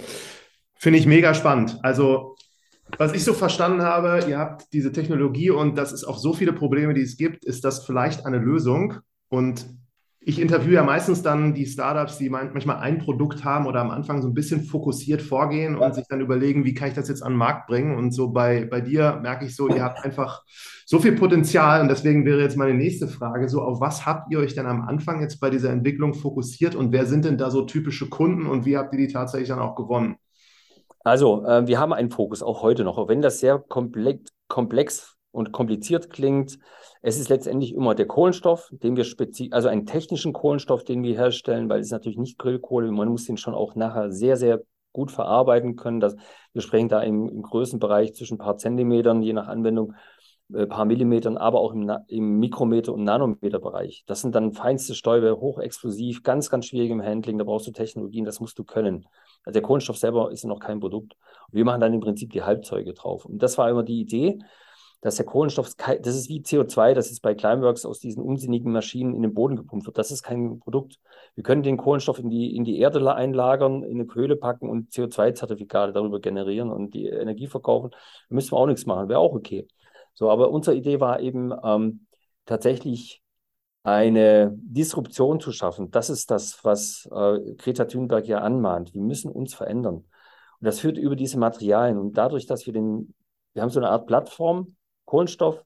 finde 0.74 0.98
ich 0.98 1.06
mega 1.06 1.34
spannend. 1.34 1.78
Also 1.82 2.36
was 2.98 3.12
ich 3.12 3.24
so 3.24 3.32
verstanden 3.32 3.82
habe, 3.82 4.24
ihr 4.28 4.38
habt 4.38 4.72
diese 4.72 4.92
Technologie 4.92 5.50
und 5.50 5.76
dass 5.76 5.92
es 5.92 6.04
auch 6.04 6.18
so 6.18 6.32
viele 6.32 6.52
Probleme, 6.52 6.94
die 6.94 7.02
es 7.02 7.16
gibt, 7.16 7.44
ist 7.44 7.64
das 7.64 7.84
vielleicht 7.84 8.26
eine 8.26 8.38
Lösung. 8.38 8.94
Und 9.28 9.66
ich 10.22 10.38
interviewe 10.38 10.74
ja 10.74 10.82
meistens 10.82 11.22
dann 11.22 11.54
die 11.54 11.64
Startups, 11.64 12.18
die 12.18 12.28
manchmal 12.28 12.76
ein 12.76 12.98
Produkt 12.98 13.42
haben 13.42 13.66
oder 13.66 13.80
am 13.80 13.90
Anfang 13.90 14.20
so 14.20 14.28
ein 14.28 14.34
bisschen 14.34 14.64
fokussiert 14.64 15.22
vorgehen 15.22 15.76
und 15.76 15.94
sich 15.94 16.04
dann 16.08 16.20
überlegen, 16.20 16.66
wie 16.66 16.74
kann 16.74 16.88
ich 16.88 16.94
das 16.94 17.08
jetzt 17.08 17.22
an 17.22 17.32
den 17.32 17.38
Markt 17.38 17.66
bringen. 17.68 17.96
Und 17.96 18.12
so 18.12 18.28
bei, 18.28 18.66
bei 18.66 18.82
dir 18.82 19.18
merke 19.22 19.46
ich 19.46 19.56
so, 19.56 19.68
ihr 19.68 19.82
habt 19.82 20.04
einfach 20.04 20.44
so 20.84 20.98
viel 20.98 21.12
Potenzial. 21.12 21.80
Und 21.80 21.88
deswegen 21.88 22.26
wäre 22.26 22.42
jetzt 22.42 22.58
meine 22.58 22.74
nächste 22.74 23.08
Frage 23.08 23.48
so, 23.48 23.62
auf 23.62 23.80
was 23.80 24.04
habt 24.04 24.30
ihr 24.30 24.40
euch 24.40 24.54
denn 24.54 24.66
am 24.66 24.82
Anfang 24.82 25.22
jetzt 25.22 25.40
bei 25.40 25.48
dieser 25.48 25.70
Entwicklung 25.70 26.12
fokussiert 26.12 26.74
und 26.74 26.92
wer 26.92 27.06
sind 27.06 27.24
denn 27.24 27.38
da 27.38 27.50
so 27.50 27.62
typische 27.62 28.10
Kunden 28.10 28.46
und 28.46 28.66
wie 28.66 28.76
habt 28.76 28.92
ihr 28.92 28.98
die 28.98 29.12
tatsächlich 29.12 29.48
dann 29.48 29.58
auch 29.58 29.74
gewonnen? 29.74 30.16
Also, 31.02 31.44
äh, 31.44 31.66
wir 31.66 31.78
haben 31.78 31.92
einen 31.92 32.10
Fokus, 32.10 32.42
auch 32.42 32.62
heute 32.62 32.84
noch, 32.84 32.98
auch 32.98 33.08
wenn 33.08 33.22
das 33.22 33.40
sehr 33.40 33.58
komplex, 33.58 34.30
komplex 34.48 35.16
und 35.32 35.52
kompliziert 35.52 36.10
klingt. 36.10 36.58
Es 37.02 37.18
ist 37.18 37.28
letztendlich 37.28 37.74
immer 37.74 37.94
der 37.94 38.06
Kohlenstoff, 38.06 38.68
den 38.72 38.96
wir 38.96 39.04
spezifisch, 39.04 39.52
also 39.52 39.68
einen 39.68 39.86
technischen 39.86 40.32
Kohlenstoff, 40.32 40.84
den 40.84 41.02
wir 41.02 41.16
herstellen, 41.16 41.68
weil 41.68 41.80
es 41.80 41.90
natürlich 41.90 42.18
nicht 42.18 42.38
Grillkohle, 42.38 42.90
man 42.90 43.08
muss 43.08 43.24
den 43.24 43.36
schon 43.36 43.54
auch 43.54 43.74
nachher 43.74 44.10
sehr, 44.10 44.36
sehr 44.36 44.60
gut 44.92 45.10
verarbeiten 45.10 45.76
können. 45.76 46.00
Das, 46.00 46.16
wir 46.52 46.62
sprechen 46.62 46.88
da 46.88 47.00
im, 47.00 47.28
im 47.28 47.42
Größenbereich 47.42 48.14
zwischen 48.14 48.34
ein 48.34 48.38
paar 48.38 48.56
Zentimetern, 48.56 49.22
je 49.22 49.32
nach 49.32 49.46
Anwendung, 49.46 49.94
ein 50.50 50.56
äh, 50.56 50.66
paar 50.66 50.84
Millimetern, 50.84 51.36
aber 51.36 51.60
auch 51.60 51.72
im, 51.72 51.90
im 52.08 52.38
Mikrometer- 52.40 52.92
und 52.92 53.04
Nanometerbereich. 53.04 54.02
Das 54.06 54.20
sind 54.20 54.34
dann 54.34 54.52
feinste 54.52 54.94
Stäube, 54.94 55.40
hochexplosiv, 55.40 56.22
ganz, 56.22 56.50
ganz 56.50 56.66
schwierig 56.66 56.90
im 56.90 57.02
Handling. 57.02 57.38
Da 57.38 57.44
brauchst 57.44 57.68
du 57.68 57.70
Technologien, 57.70 58.24
das 58.24 58.40
musst 58.40 58.58
du 58.58 58.64
können. 58.64 59.06
Also 59.44 59.54
der 59.54 59.62
Kohlenstoff 59.62 59.98
selber 59.98 60.30
ist 60.30 60.44
noch 60.44 60.60
kein 60.60 60.80
Produkt. 60.80 61.14
Und 61.48 61.54
wir 61.54 61.64
machen 61.64 61.80
dann 61.80 61.94
im 61.94 62.00
Prinzip 62.00 62.30
die 62.32 62.42
Halbzeuge 62.42 62.92
drauf. 62.94 63.24
Und 63.24 63.42
das 63.42 63.58
war 63.58 63.70
immer 63.70 63.82
die 63.82 64.00
Idee, 64.00 64.38
dass 65.00 65.16
der 65.16 65.24
Kohlenstoff, 65.24 65.74
das 65.76 66.14
ist 66.14 66.28
wie 66.28 66.40
CO2, 66.40 66.92
das 66.92 67.10
ist 67.10 67.20
bei 67.20 67.34
Climeworks 67.34 67.86
aus 67.86 68.00
diesen 68.00 68.22
unsinnigen 68.22 68.70
Maschinen 68.70 69.14
in 69.14 69.22
den 69.22 69.32
Boden 69.32 69.56
gepumpt 69.56 69.86
wird. 69.86 69.96
Das 69.96 70.10
ist 70.10 70.22
kein 70.22 70.60
Produkt. 70.60 70.98
Wir 71.34 71.42
können 71.42 71.62
den 71.62 71.78
Kohlenstoff 71.78 72.18
in 72.18 72.28
die, 72.28 72.54
in 72.54 72.64
die 72.64 72.78
Erde 72.78 73.14
einlagern, 73.14 73.82
in 73.82 74.00
eine 74.00 74.14
Höhle 74.14 74.36
packen 74.36 74.68
und 74.68 74.90
CO2-Zertifikate 74.90 75.92
darüber 75.92 76.20
generieren 76.20 76.70
und 76.70 76.92
die 76.92 77.06
Energie 77.06 77.46
verkaufen. 77.46 77.90
Da 77.92 78.34
müssen 78.34 78.52
wir 78.52 78.58
auch 78.58 78.66
nichts 78.66 78.84
machen, 78.84 79.08
wäre 79.08 79.20
auch 79.20 79.32
okay. 79.32 79.66
So, 80.12 80.30
aber 80.30 80.50
unsere 80.50 80.76
Idee 80.76 81.00
war 81.00 81.20
eben 81.20 81.50
ähm, 81.64 82.06
tatsächlich 82.44 83.19
eine 83.82 84.52
Disruption 84.54 85.40
zu 85.40 85.52
schaffen. 85.52 85.90
Das 85.90 86.10
ist 86.10 86.30
das, 86.30 86.62
was 86.64 87.08
äh, 87.12 87.54
Greta 87.54 87.86
Thunberg 87.86 88.26
ja 88.26 88.38
anmahnt. 88.38 88.94
Wir 88.94 89.02
müssen 89.02 89.30
uns 89.30 89.54
verändern. 89.54 89.96
Und 89.96 90.06
das 90.66 90.80
führt 90.80 90.98
über 90.98 91.16
diese 91.16 91.38
Materialien. 91.38 91.98
Und 91.98 92.18
dadurch, 92.18 92.46
dass 92.46 92.66
wir 92.66 92.72
den, 92.72 93.14
wir 93.54 93.62
haben 93.62 93.70
so 93.70 93.80
eine 93.80 93.88
Art 93.88 94.06
Plattform, 94.06 94.76
Kohlenstoff, 95.06 95.64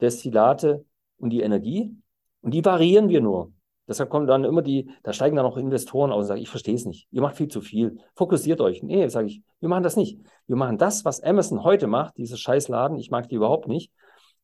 Destillate 0.00 0.84
und 1.18 1.30
die 1.30 1.42
Energie. 1.42 1.94
Und 2.40 2.54
die 2.54 2.64
variieren 2.64 3.08
wir 3.08 3.20
nur. 3.20 3.52
Deshalb 3.86 4.08
kommen 4.08 4.26
dann 4.26 4.44
immer 4.44 4.62
die, 4.62 4.88
da 5.02 5.12
steigen 5.12 5.34
dann 5.36 5.44
auch 5.44 5.56
Investoren 5.56 6.12
aus 6.12 6.20
und 6.20 6.28
sagen, 6.28 6.40
ich 6.40 6.48
verstehe 6.48 6.76
es 6.76 6.86
nicht. 6.86 7.08
Ihr 7.10 7.20
macht 7.20 7.36
viel 7.36 7.48
zu 7.48 7.60
viel. 7.60 7.98
Fokussiert 8.14 8.60
euch. 8.60 8.82
Nee, 8.82 9.08
sage 9.08 9.26
ich, 9.26 9.42
wir 9.58 9.68
machen 9.68 9.82
das 9.82 9.96
nicht. 9.96 10.20
Wir 10.46 10.56
machen 10.56 10.78
das, 10.78 11.04
was 11.04 11.20
Amazon 11.22 11.64
heute 11.64 11.88
macht, 11.88 12.16
dieses 12.16 12.38
Scheißladen. 12.40 12.98
Ich 12.98 13.10
mag 13.10 13.28
die 13.28 13.34
überhaupt 13.34 13.66
nicht. 13.66 13.92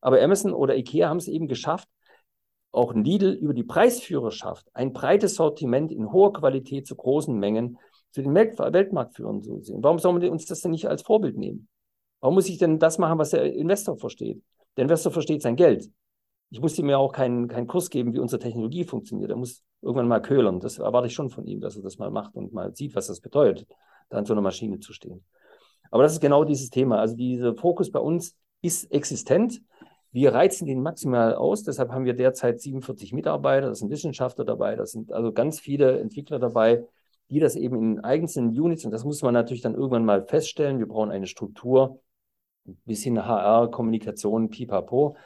Aber 0.01 0.21
Amazon 0.21 0.53
oder 0.53 0.75
Ikea 0.75 1.07
haben 1.07 1.17
es 1.17 1.29
eben 1.29 1.47
geschafft, 1.47 1.87
auch 2.77 2.93
Lidl 2.93 3.31
über 3.31 3.53
die 3.53 3.63
Preisführerschaft 3.63 4.67
ein 4.73 4.93
breites 4.93 5.35
Sortiment 5.35 5.91
in 5.91 6.11
hoher 6.11 6.31
Qualität 6.31 6.87
zu 6.87 6.95
großen 6.95 7.37
Mengen 7.37 7.77
zu 8.11 8.21
den 8.21 8.33
Weltmarktführern 8.33 9.41
zu 9.41 9.61
sehen. 9.61 9.83
Warum 9.83 9.99
soll 9.99 10.13
man 10.13 10.27
uns 10.29 10.45
das 10.45 10.61
denn 10.61 10.71
nicht 10.71 10.87
als 10.87 11.01
Vorbild 11.01 11.37
nehmen? 11.37 11.67
Warum 12.19 12.35
muss 12.35 12.49
ich 12.49 12.57
denn 12.57 12.79
das 12.79 12.97
machen, 12.97 13.19
was 13.19 13.31
der 13.31 13.53
Investor 13.53 13.97
versteht? 13.97 14.41
Der 14.75 14.83
Investor 14.83 15.11
versteht 15.11 15.41
sein 15.41 15.55
Geld. 15.55 15.91
Ich 16.49 16.61
musste 16.61 16.81
mir 16.83 16.97
auch 16.97 17.11
keinen, 17.11 17.47
keinen 17.47 17.67
Kurs 17.67 17.89
geben, 17.89 18.13
wie 18.13 18.19
unsere 18.19 18.41
Technologie 18.41 18.85
funktioniert. 18.85 19.29
Er 19.31 19.35
muss 19.35 19.63
irgendwann 19.81 20.07
mal 20.07 20.21
köhlern. 20.21 20.59
Das 20.59 20.77
erwarte 20.77 21.07
ich 21.07 21.13
schon 21.13 21.29
von 21.29 21.45
ihm, 21.45 21.59
dass 21.59 21.75
er 21.75 21.83
das 21.83 21.97
mal 21.97 22.09
macht 22.09 22.35
und 22.35 22.53
mal 22.53 22.73
sieht, 22.73 22.95
was 22.95 23.07
das 23.07 23.19
bedeutet, 23.19 23.67
da 24.09 24.17
an 24.17 24.25
so 24.25 24.33
einer 24.33 24.41
Maschine 24.41 24.79
zu 24.79 24.93
stehen. 24.93 25.25
Aber 25.91 26.03
das 26.03 26.13
ist 26.13 26.21
genau 26.21 26.43
dieses 26.43 26.69
Thema. 26.69 26.99
Also 26.99 27.15
dieser 27.15 27.55
Fokus 27.55 27.91
bei 27.91 27.99
uns 27.99 28.37
ist 28.61 28.91
existent. 28.91 29.61
Wir 30.11 30.33
reizen 30.33 30.65
den 30.65 30.81
maximal 30.81 31.35
aus. 31.35 31.63
Deshalb 31.63 31.91
haben 31.91 32.05
wir 32.05 32.13
derzeit 32.13 32.61
47 32.61 33.13
Mitarbeiter. 33.13 33.69
Das 33.69 33.79
sind 33.79 33.91
Wissenschaftler 33.91 34.45
dabei. 34.45 34.75
Das 34.75 34.91
sind 34.91 35.11
also 35.11 35.31
ganz 35.31 35.59
viele 35.59 35.99
Entwickler 35.99 36.39
dabei, 36.39 36.83
die 37.29 37.39
das 37.39 37.55
eben 37.55 37.77
in 37.77 37.99
einzelnen 37.99 38.49
Units, 38.49 38.85
und 38.85 38.91
das 38.91 39.03
muss 39.03 39.21
man 39.21 39.33
natürlich 39.33 39.61
dann 39.61 39.75
irgendwann 39.75 40.05
mal 40.05 40.25
feststellen. 40.25 40.79
Wir 40.79 40.87
brauchen 40.87 41.11
eine 41.11 41.27
Struktur, 41.27 41.99
bis 42.85 43.03
hin 43.03 43.25
HR, 43.25 43.69
Kommunikation, 43.69 44.49
pipapo. 44.49 45.17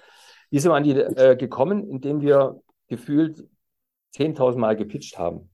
Wie 0.49 0.59
sind 0.59 0.71
wir 0.71 0.75
an 0.75 0.83
die 0.83 0.91
äh, 0.91 1.35
gekommen? 1.35 1.87
Indem 1.89 2.21
wir 2.21 2.61
gefühlt 2.87 3.47
10.000 4.15 4.57
Mal 4.57 4.75
gepitcht 4.75 5.17
haben. 5.17 5.49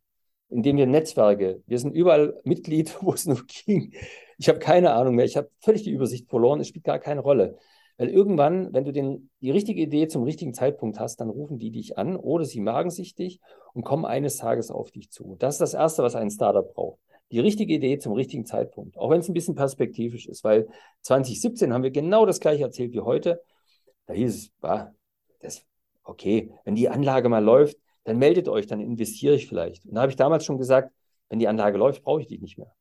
Indem 0.50 0.78
wir 0.78 0.88
Netzwerke, 0.88 1.62
wir 1.68 1.78
sind 1.78 1.94
überall 1.94 2.40
Mitglied, 2.44 2.98
wo 3.02 3.14
es 3.14 3.26
nur 3.26 3.44
ging. 3.46 3.94
Ich 4.38 4.50
habe 4.50 4.60
keine 4.60 4.94
Ahnung 4.94 5.16
mehr. 5.16 5.26
Ich 5.26 5.38
habe 5.38 5.50
völlig 5.60 5.84
die 5.84 5.92
Übersicht 5.92 6.30
verloren. 6.30 6.60
Es 6.60 6.70
spielt 6.70 6.86
gar 6.86 7.00
keine 7.00 7.22
Rolle. 7.22 7.58
Weil 7.98 8.10
irgendwann, 8.10 8.74
wenn 8.74 8.86
du 8.86 8.92
den, 8.92 9.30
die 9.42 9.50
richtige 9.50 9.82
Idee 9.82 10.08
zum 10.08 10.24
richtigen 10.24 10.54
Zeitpunkt 10.54 11.00
hast, 11.00 11.20
dann 11.20 11.30
rufen 11.30 11.58
die 11.58 11.72
dich 11.72 11.98
an 11.98 12.16
oder 12.16 12.46
sie 12.46 12.62
magen 12.62 12.92
sich 12.92 13.16
dich 13.16 13.40
und 13.74 13.84
kommen 13.84 14.06
eines 14.06 14.38
Tages 14.38 14.70
auf 14.70 14.92
dich 14.92 15.10
zu. 15.10 15.36
Das 15.40 15.56
ist 15.56 15.62
das 15.62 15.74
Erste, 15.74 16.04
was 16.04 16.16
ein 16.16 16.30
Startup 16.30 16.72
braucht. 16.74 17.00
Die 17.32 17.40
richtige 17.40 17.74
Idee 17.74 17.98
zum 17.98 18.14
richtigen 18.14 18.46
Zeitpunkt. 18.46 18.98
Auch 18.98 19.10
wenn 19.10 19.20
es 19.20 19.28
ein 19.28 19.34
bisschen 19.34 19.56
perspektivisch 19.56 20.28
ist, 20.28 20.44
weil 20.44 20.68
2017 21.02 21.74
haben 21.74 21.84
wir 21.84 21.92
genau 21.92 22.26
das 22.26 22.40
gleiche 22.40 22.64
erzählt 22.64 22.94
wie 22.94 23.02
heute. 23.02 23.42
Da 24.06 24.14
hieß 24.14 24.36
es, 24.36 24.52
bah, 24.62 24.94
das, 25.40 25.66
okay, 26.04 26.52
wenn 26.64 26.76
die 26.76 26.90
Anlage 26.90 27.30
mal 27.30 27.44
läuft, 27.44 27.78
dann 28.04 28.18
meldet 28.20 28.48
euch, 28.48 28.68
dann 28.68 28.80
investiere 28.80 29.36
ich 29.36 29.48
vielleicht. 29.48 29.86
Und 29.86 29.96
da 29.96 30.02
habe 30.02 30.12
ich 30.12 30.16
damals 30.16 30.46
schon 30.46 30.58
gesagt, 30.58 30.94
wenn 31.30 31.40
die 31.40 31.48
Anlage 31.48 31.78
läuft, 31.78 32.04
brauche 32.04 32.22
ich 32.22 32.28
dich 32.28 32.40
nicht 32.42 32.58
mehr. 32.58 32.74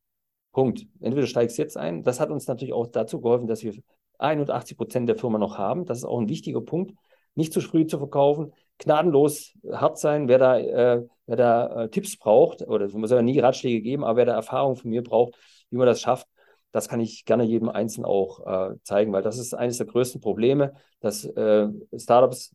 Punkt. 0.52 0.86
Entweder 1.00 1.26
steigst 1.26 1.58
jetzt 1.58 1.76
ein. 1.76 2.02
Das 2.02 2.20
hat 2.20 2.30
uns 2.30 2.46
natürlich 2.46 2.72
auch 2.72 2.86
dazu 2.86 3.20
geholfen, 3.20 3.46
dass 3.46 3.62
wir 3.62 3.74
81 4.18 4.76
Prozent 4.76 5.08
der 5.08 5.16
Firma 5.16 5.38
noch 5.38 5.58
haben. 5.58 5.84
Das 5.84 5.98
ist 5.98 6.04
auch 6.04 6.20
ein 6.20 6.28
wichtiger 6.28 6.60
Punkt. 6.60 6.92
Nicht 7.34 7.52
zu 7.52 7.60
früh 7.60 7.86
zu 7.86 7.98
verkaufen, 7.98 8.52
gnadenlos 8.78 9.52
hart 9.70 9.98
sein. 9.98 10.28
Wer 10.28 10.38
da, 10.38 10.58
äh, 10.58 11.06
wer 11.26 11.36
da 11.36 11.84
äh, 11.84 11.88
Tipps 11.90 12.16
braucht, 12.16 12.62
oder 12.62 12.88
man 12.92 13.06
soll 13.08 13.18
ja 13.18 13.22
nie 13.22 13.38
Ratschläge 13.38 13.82
geben, 13.82 14.04
aber 14.04 14.16
wer 14.18 14.26
da 14.26 14.34
Erfahrung 14.34 14.76
von 14.76 14.90
mir 14.90 15.02
braucht, 15.02 15.34
wie 15.70 15.76
man 15.76 15.86
das 15.86 16.00
schafft, 16.00 16.26
das 16.72 16.88
kann 16.88 17.00
ich 17.00 17.24
gerne 17.24 17.44
jedem 17.44 17.68
Einzelnen 17.68 18.06
auch 18.06 18.46
äh, 18.46 18.74
zeigen, 18.82 19.12
weil 19.12 19.22
das 19.22 19.38
ist 19.38 19.54
eines 19.54 19.78
der 19.78 19.86
größten 19.86 20.20
Probleme, 20.20 20.74
dass 21.00 21.24
äh, 21.24 21.68
Startups 21.96 22.54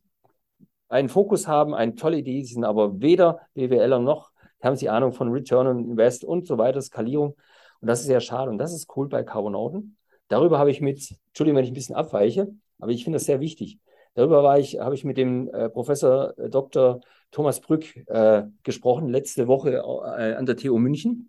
einen 0.88 1.08
Fokus 1.08 1.46
haben, 1.46 1.74
eine 1.74 1.94
tolle 1.94 2.18
Idee, 2.18 2.42
sie 2.42 2.54
sind 2.54 2.64
aber 2.64 3.00
weder 3.00 3.40
BWLer 3.54 3.98
noch 3.98 4.32
haben 4.62 4.76
sie 4.76 4.88
Ahnung 4.88 5.12
von 5.12 5.30
Return 5.30 5.66
on 5.66 5.84
Invest 5.90 6.24
und 6.24 6.46
so 6.46 6.56
weiter, 6.56 6.80
Skalierung. 6.80 7.36
Und 7.80 7.88
das 7.88 8.00
ist 8.00 8.06
sehr 8.06 8.20
schade. 8.20 8.50
Und 8.50 8.58
das 8.58 8.72
ist 8.72 8.88
cool 8.96 9.08
bei 9.08 9.24
Carbonauten. 9.24 9.96
Darüber 10.32 10.58
habe 10.58 10.70
ich 10.70 10.80
mit, 10.80 11.14
Entschuldigung, 11.28 11.58
wenn 11.58 11.64
ich 11.64 11.70
ein 11.72 11.74
bisschen 11.74 11.94
abweiche, 11.94 12.48
aber 12.78 12.90
ich 12.90 13.04
finde 13.04 13.16
das 13.16 13.26
sehr 13.26 13.40
wichtig. 13.40 13.78
Darüber 14.14 14.42
war 14.42 14.58
ich, 14.58 14.78
habe 14.78 14.94
ich 14.94 15.04
mit 15.04 15.18
dem 15.18 15.52
äh, 15.52 15.68
Professor 15.68 16.32
äh, 16.38 16.48
Dr. 16.48 17.02
Thomas 17.30 17.60
Brück 17.60 17.94
äh, 18.06 18.44
gesprochen, 18.62 19.10
letzte 19.10 19.46
Woche 19.46 19.72
äh, 19.72 20.32
an 20.32 20.46
der 20.46 20.56
TU 20.56 20.78
München. 20.78 21.28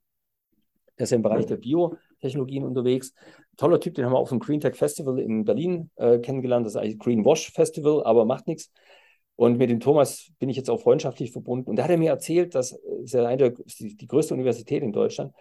Der 0.98 1.04
ist 1.04 1.10
ja 1.10 1.18
im 1.18 1.22
Bereich 1.22 1.46
der 1.48 1.58
Biotechnologien 1.58 2.64
unterwegs. 2.64 3.14
Toller 3.58 3.82
Typ, 3.82 3.96
den 3.96 4.06
haben 4.06 4.14
wir 4.14 4.20
auf 4.20 4.30
dem 4.30 4.40
Green 4.40 4.62
Tech 4.62 4.76
Festival 4.76 5.20
in 5.20 5.44
Berlin 5.44 5.92
äh, 5.98 6.20
kennengelernt. 6.20 6.66
Das 6.66 6.76
ist 6.76 6.82
eigentlich 6.82 7.00
Green 7.00 7.26
Wash 7.26 7.52
Festival, 7.52 8.04
aber 8.06 8.24
macht 8.24 8.48
nichts. 8.48 8.72
Und 9.36 9.58
mit 9.58 9.70
dem 9.70 9.82
Thomas 9.82 10.32
bin 10.40 10.48
ich 10.48 10.56
jetzt 10.56 10.70
auch 10.70 10.80
freundschaftlich 10.80 11.34
verbunden. 11.34 11.70
Und 11.70 11.76
da 11.76 11.84
hat 11.84 11.92
er 11.92 11.98
mir 11.98 12.12
erzählt, 12.12 12.56
dass 12.56 12.72
ist 12.72 13.14
ja 13.14 13.26
eine 13.26 13.50
der, 13.50 13.54
die 13.68 14.08
größte 14.08 14.34
Universität 14.34 14.82
in 14.82 14.94
Deutschland, 14.94 15.34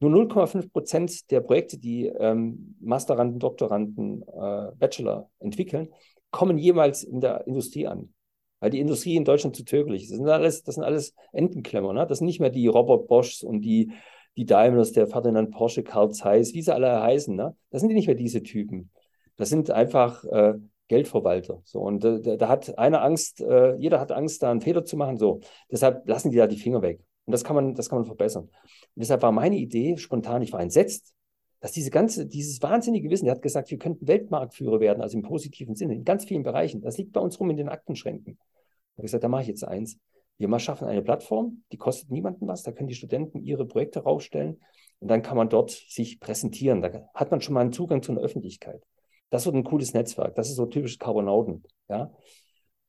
nur 0.00 0.10
0,5 0.10 0.70
Prozent 0.70 1.30
der 1.30 1.40
Projekte, 1.40 1.78
die 1.78 2.06
ähm, 2.06 2.76
Masteranden, 2.80 3.38
Doktoranden, 3.38 4.22
äh, 4.22 4.72
Bachelor 4.78 5.30
entwickeln, 5.40 5.88
kommen 6.30 6.58
jemals 6.58 7.02
in 7.02 7.20
der 7.20 7.46
Industrie 7.46 7.86
an. 7.86 8.12
Weil 8.60 8.70
die 8.70 8.80
Industrie 8.80 9.16
in 9.16 9.24
Deutschland 9.24 9.56
zu 9.56 9.64
tödlich 9.64 10.04
ist. 10.04 10.10
Das 10.10 10.18
sind 10.18 10.28
alles, 10.28 10.62
das 10.64 10.74
sind 10.74 10.84
alles 10.84 11.14
Entenklemmer. 11.32 11.92
Ne? 11.92 12.06
Das 12.06 12.18
sind 12.18 12.26
nicht 12.26 12.40
mehr 12.40 12.50
die 12.50 12.66
Robert 12.66 13.06
Boschs 13.06 13.42
und 13.42 13.60
die, 13.60 13.92
die 14.36 14.46
Daimlers, 14.46 14.92
der 14.92 15.06
Ferdinand 15.06 15.52
Porsche, 15.52 15.82
Karl 15.84 16.10
Zeiss, 16.10 16.54
wie 16.54 16.62
sie 16.62 16.74
alle 16.74 17.02
heißen. 17.02 17.34
Ne? 17.34 17.56
Das 17.70 17.80
sind 17.80 17.92
nicht 17.92 18.06
mehr 18.06 18.16
diese 18.16 18.42
Typen. 18.42 18.90
Das 19.36 19.48
sind 19.48 19.70
einfach 19.70 20.24
äh, 20.24 20.54
Geldverwalter. 20.88 21.60
So, 21.64 21.80
und 21.80 22.04
äh, 22.04 22.36
da 22.36 22.48
hat 22.48 22.76
einer 22.78 23.02
Angst, 23.02 23.40
äh, 23.40 23.76
jeder 23.76 24.00
hat 24.00 24.10
Angst, 24.10 24.42
da 24.42 24.50
einen 24.50 24.60
Fehler 24.60 24.84
zu 24.84 24.96
machen. 24.96 25.16
So, 25.18 25.40
deshalb 25.70 26.08
lassen 26.08 26.30
die 26.30 26.38
da 26.38 26.46
die 26.46 26.56
Finger 26.56 26.82
weg. 26.82 27.00
Und 27.28 27.32
das 27.32 27.44
kann 27.44 27.54
man, 27.54 27.74
das 27.74 27.90
kann 27.90 27.98
man 27.98 28.06
verbessern. 28.06 28.44
Und 28.44 28.52
deshalb 28.96 29.20
war 29.20 29.32
meine 29.32 29.58
Idee 29.58 29.98
spontan, 29.98 30.40
ich 30.40 30.54
war 30.54 30.62
entsetzt, 30.62 31.12
dass 31.60 31.72
diese 31.72 31.90
ganze, 31.90 32.24
dieses 32.24 32.62
wahnsinnige 32.62 33.10
Wissen, 33.10 33.26
der 33.26 33.34
hat 33.34 33.42
gesagt, 33.42 33.70
wir 33.70 33.76
könnten 33.76 34.08
Weltmarktführer 34.08 34.80
werden, 34.80 35.02
also 35.02 35.18
im 35.18 35.22
positiven 35.22 35.74
Sinne, 35.74 35.94
in 35.94 36.04
ganz 36.04 36.24
vielen 36.24 36.42
Bereichen. 36.42 36.80
Das 36.80 36.96
liegt 36.96 37.12
bei 37.12 37.20
uns 37.20 37.38
rum 37.38 37.50
in 37.50 37.58
den 37.58 37.68
Aktenschränken. 37.68 38.38
Ich 38.38 38.96
habe 38.96 39.02
gesagt, 39.02 39.24
da 39.24 39.28
mache 39.28 39.42
ich 39.42 39.48
jetzt 39.48 39.62
eins. 39.62 39.98
Wir 40.38 40.48
mal 40.48 40.58
schaffen 40.58 40.88
eine 40.88 41.02
Plattform, 41.02 41.64
die 41.70 41.76
kostet 41.76 42.10
niemanden 42.10 42.48
was, 42.48 42.62
da 42.62 42.72
können 42.72 42.88
die 42.88 42.94
Studenten 42.94 43.42
ihre 43.42 43.66
Projekte 43.66 44.04
rausstellen 44.04 44.62
und 45.00 45.08
dann 45.08 45.20
kann 45.20 45.36
man 45.36 45.50
dort 45.50 45.70
sich 45.70 46.20
präsentieren. 46.20 46.80
Da 46.80 47.10
hat 47.12 47.30
man 47.30 47.42
schon 47.42 47.52
mal 47.52 47.60
einen 47.60 47.74
Zugang 47.74 48.02
zu 48.02 48.12
einer 48.12 48.22
Öffentlichkeit. 48.22 48.82
Das 49.28 49.44
wird 49.44 49.54
ein 49.54 49.64
cooles 49.64 49.92
Netzwerk. 49.92 50.34
Das 50.34 50.48
ist 50.48 50.56
so 50.56 50.64
typisch 50.64 50.96
Carbonauten. 50.96 51.62
Ja? 51.90 52.10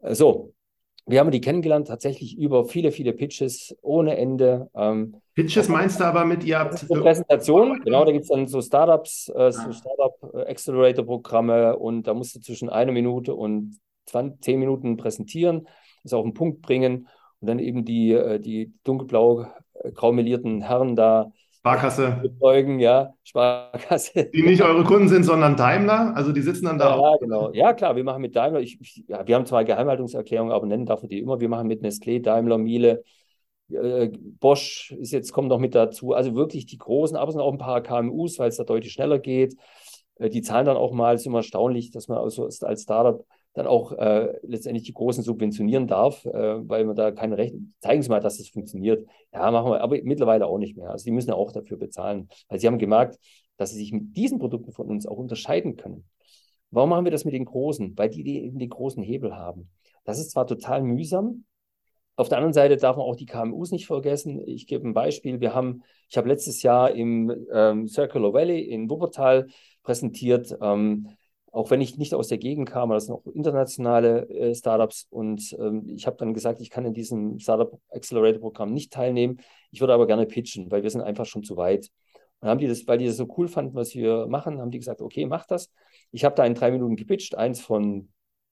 So, 0.01 0.53
wir 1.09 1.19
haben 1.19 1.31
die 1.31 1.41
kennengelernt, 1.41 1.87
tatsächlich 1.87 2.37
über 2.37 2.65
viele, 2.65 2.91
viele 2.91 3.13
Pitches 3.13 3.75
ohne 3.81 4.17
Ende. 4.17 4.69
Ähm, 4.75 5.15
Pitches 5.33 5.67
meinst 5.67 5.99
du 5.99 6.03
aber 6.03 6.25
mit, 6.25 6.43
ihr 6.43 6.59
habt. 6.59 6.87
Präsentation, 6.87 7.81
genau, 7.83 8.05
da 8.05 8.11
gibt 8.11 8.23
es 8.23 8.29
dann 8.29 8.47
so 8.47 8.61
Startups, 8.61 9.29
äh, 9.29 9.51
so 9.51 9.61
ah. 9.61 9.73
Startup-Accelerator-Programme 9.73 11.77
und 11.77 12.07
da 12.07 12.13
musst 12.13 12.35
du 12.35 12.41
zwischen 12.41 12.69
einer 12.69 12.91
Minute 12.91 13.33
und 13.33 13.79
20, 14.05 14.41
zehn 14.41 14.59
Minuten 14.59 14.97
präsentieren, 14.97 15.67
das 16.03 16.13
auf 16.13 16.23
den 16.23 16.33
Punkt 16.33 16.61
bringen 16.61 17.07
und 17.39 17.47
dann 17.47 17.59
eben 17.59 17.85
die, 17.85 18.11
äh, 18.11 18.39
die 18.39 18.73
dunkelblau 18.83 19.47
äh, 19.73 19.91
graumelierten 19.91 20.61
Herren 20.61 20.95
da 20.95 21.31
Sparkasse. 21.59 22.19
Bezeugen, 22.21 22.79
ja, 22.79 23.13
Sparkasse. 23.23 24.29
Die 24.33 24.43
nicht 24.43 24.61
eure 24.61 24.83
Kunden 24.85 25.09
sind, 25.09 25.23
sondern 25.23 25.57
Daimler. 25.57 26.15
Also 26.15 26.31
die 26.31 26.41
sitzen 26.41 26.65
dann 26.65 26.77
da 26.77 26.91
ja, 26.91 26.95
auch. 26.95 27.19
Genau. 27.19 27.51
Ja, 27.53 27.73
klar, 27.73 27.95
wir 27.95 28.03
machen 28.03 28.21
mit 28.21 28.35
Daimler, 28.35 28.61
ich, 28.61 28.79
ich, 28.79 29.03
ja, 29.07 29.27
wir 29.27 29.35
haben 29.35 29.45
zwei 29.45 29.65
Geheimhaltungserklärungen, 29.65 30.53
aber 30.53 30.65
nennen 30.65 30.85
darf 30.85 31.01
man 31.01 31.09
die 31.09 31.19
immer. 31.19 31.39
Wir 31.41 31.49
machen 31.49 31.67
mit 31.67 31.83
Nestlé, 31.83 32.21
Daimler, 32.21 32.57
Miele, 32.57 33.03
äh, 33.71 34.09
Bosch 34.39 34.95
ist 34.99 35.11
jetzt, 35.11 35.33
kommt 35.33 35.49
noch 35.49 35.59
mit 35.59 35.75
dazu. 35.75 36.13
Also 36.13 36.33
wirklich 36.33 36.65
die 36.65 36.77
großen, 36.77 37.17
aber 37.17 37.29
es 37.29 37.33
sind 37.33 37.41
auch 37.41 37.51
ein 37.51 37.57
paar 37.57 37.81
KMUs, 37.81 38.39
weil 38.39 38.49
es 38.49 38.57
da 38.57 38.63
deutlich 38.63 38.93
schneller 38.93 39.19
geht. 39.19 39.55
Äh, 40.15 40.29
die 40.29 40.41
zahlen 40.41 40.65
dann 40.65 40.77
auch 40.77 40.93
mal, 40.93 41.15
es 41.15 41.21
ist 41.21 41.27
immer 41.27 41.39
erstaunlich, 41.39 41.91
dass 41.91 42.07
man 42.07 42.19
also 42.19 42.45
als 42.45 42.83
Startup 42.83 43.25
dann 43.53 43.67
auch 43.67 43.91
äh, 43.93 44.37
letztendlich 44.43 44.85
die 44.85 44.93
Großen 44.93 45.23
subventionieren 45.23 45.87
darf, 45.87 46.25
äh, 46.25 46.69
weil 46.69 46.85
man 46.85 46.95
da 46.95 47.11
keine 47.11 47.37
Rechte, 47.37 47.59
zeigen 47.79 48.01
Sie 48.01 48.09
mal, 48.09 48.19
dass 48.19 48.37
das 48.37 48.49
funktioniert. 48.49 49.07
Ja, 49.33 49.49
machen 49.51 49.71
wir, 49.71 49.81
aber 49.81 49.97
mittlerweile 50.03 50.47
auch 50.47 50.57
nicht 50.57 50.77
mehr. 50.77 50.91
Also 50.91 51.05
die 51.05 51.11
müssen 51.11 51.29
ja 51.29 51.35
auch 51.35 51.51
dafür 51.51 51.77
bezahlen, 51.77 52.29
weil 52.47 52.59
sie 52.59 52.67
haben 52.67 52.77
gemerkt, 52.77 53.19
dass 53.57 53.71
sie 53.71 53.77
sich 53.77 53.91
mit 53.91 54.15
diesen 54.15 54.39
Produkten 54.39 54.71
von 54.71 54.87
uns 54.87 55.05
auch 55.05 55.17
unterscheiden 55.17 55.75
können. 55.75 56.05
Warum 56.71 56.89
machen 56.89 57.05
wir 57.05 57.11
das 57.11 57.25
mit 57.25 57.33
den 57.33 57.45
Großen? 57.45 57.97
Weil 57.97 58.09
die, 58.09 58.23
die 58.23 58.43
eben 58.43 58.59
den 58.59 58.69
großen 58.69 59.01
Hebel 59.01 59.35
haben. 59.35 59.69
Das 60.05 60.19
ist 60.19 60.31
zwar 60.31 60.45
total 60.45 60.83
mühsam, 60.83 61.45
auf 62.19 62.27
der 62.27 62.39
anderen 62.39 62.53
Seite 62.53 62.75
darf 62.75 62.97
man 62.97 63.05
auch 63.05 63.15
die 63.15 63.25
KMUs 63.25 63.71
nicht 63.71 63.87
vergessen. 63.87 64.45
Ich 64.45 64.67
gebe 64.67 64.85
ein 64.85 64.93
Beispiel. 64.93 65.39
Wir 65.39 65.55
haben, 65.55 65.83
ich 66.09 66.17
habe 66.17 66.27
letztes 66.27 66.61
Jahr 66.63 66.91
im 66.91 67.33
ähm, 67.49 67.87
Circular 67.87 68.33
Valley 68.33 68.59
in 68.59 68.89
Wuppertal 68.89 69.47
präsentiert. 69.83 70.53
Ähm, 70.61 71.07
auch 71.51 71.71
wenn 71.71 71.81
ich 71.81 71.97
nicht 71.97 72.13
aus 72.13 72.27
der 72.27 72.37
Gegend 72.37 72.69
kam, 72.69 72.89
das 72.89 73.05
sind 73.05 73.15
auch 73.15 73.25
internationale 73.25 74.29
äh, 74.29 74.55
Startups 74.55 75.07
und 75.09 75.55
ähm, 75.59 75.87
ich 75.87 76.05
habe 76.05 76.17
dann 76.17 76.33
gesagt, 76.33 76.61
ich 76.61 76.69
kann 76.69 76.85
in 76.85 76.93
diesem 76.93 77.39
Startup 77.39 77.79
Accelerator 77.89 78.39
Programm 78.39 78.73
nicht 78.73 78.93
teilnehmen. 78.93 79.39
Ich 79.71 79.81
würde 79.81 79.93
aber 79.93 80.07
gerne 80.07 80.25
pitchen, 80.25 80.69
weil 80.71 80.83
wir 80.83 80.89
sind 80.89 81.01
einfach 81.01 81.25
schon 81.25 81.43
zu 81.43 81.57
weit. 81.57 81.89
Und 82.41 82.45
dann 82.45 82.51
haben 82.51 82.59
die 82.59 82.67
das, 82.67 82.87
weil 82.87 82.97
die 82.97 83.07
das 83.07 83.17
so 83.17 83.27
cool 83.37 83.47
fanden, 83.47 83.75
was 83.75 83.95
wir 83.95 84.27
machen, 84.27 84.59
haben 84.59 84.71
die 84.71 84.79
gesagt, 84.79 85.01
okay, 85.01 85.25
mach 85.25 85.45
das. 85.45 85.71
Ich 86.11 86.23
habe 86.23 86.35
da 86.35 86.45
in 86.45 86.53
drei 86.53 86.71
Minuten 86.71 86.95
gepitcht, 86.95 87.35
eins 87.35 87.61
von 87.61 88.09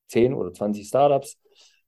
zehn 0.08 0.34
oder 0.34 0.54
20 0.54 0.88
Startups. 0.88 1.38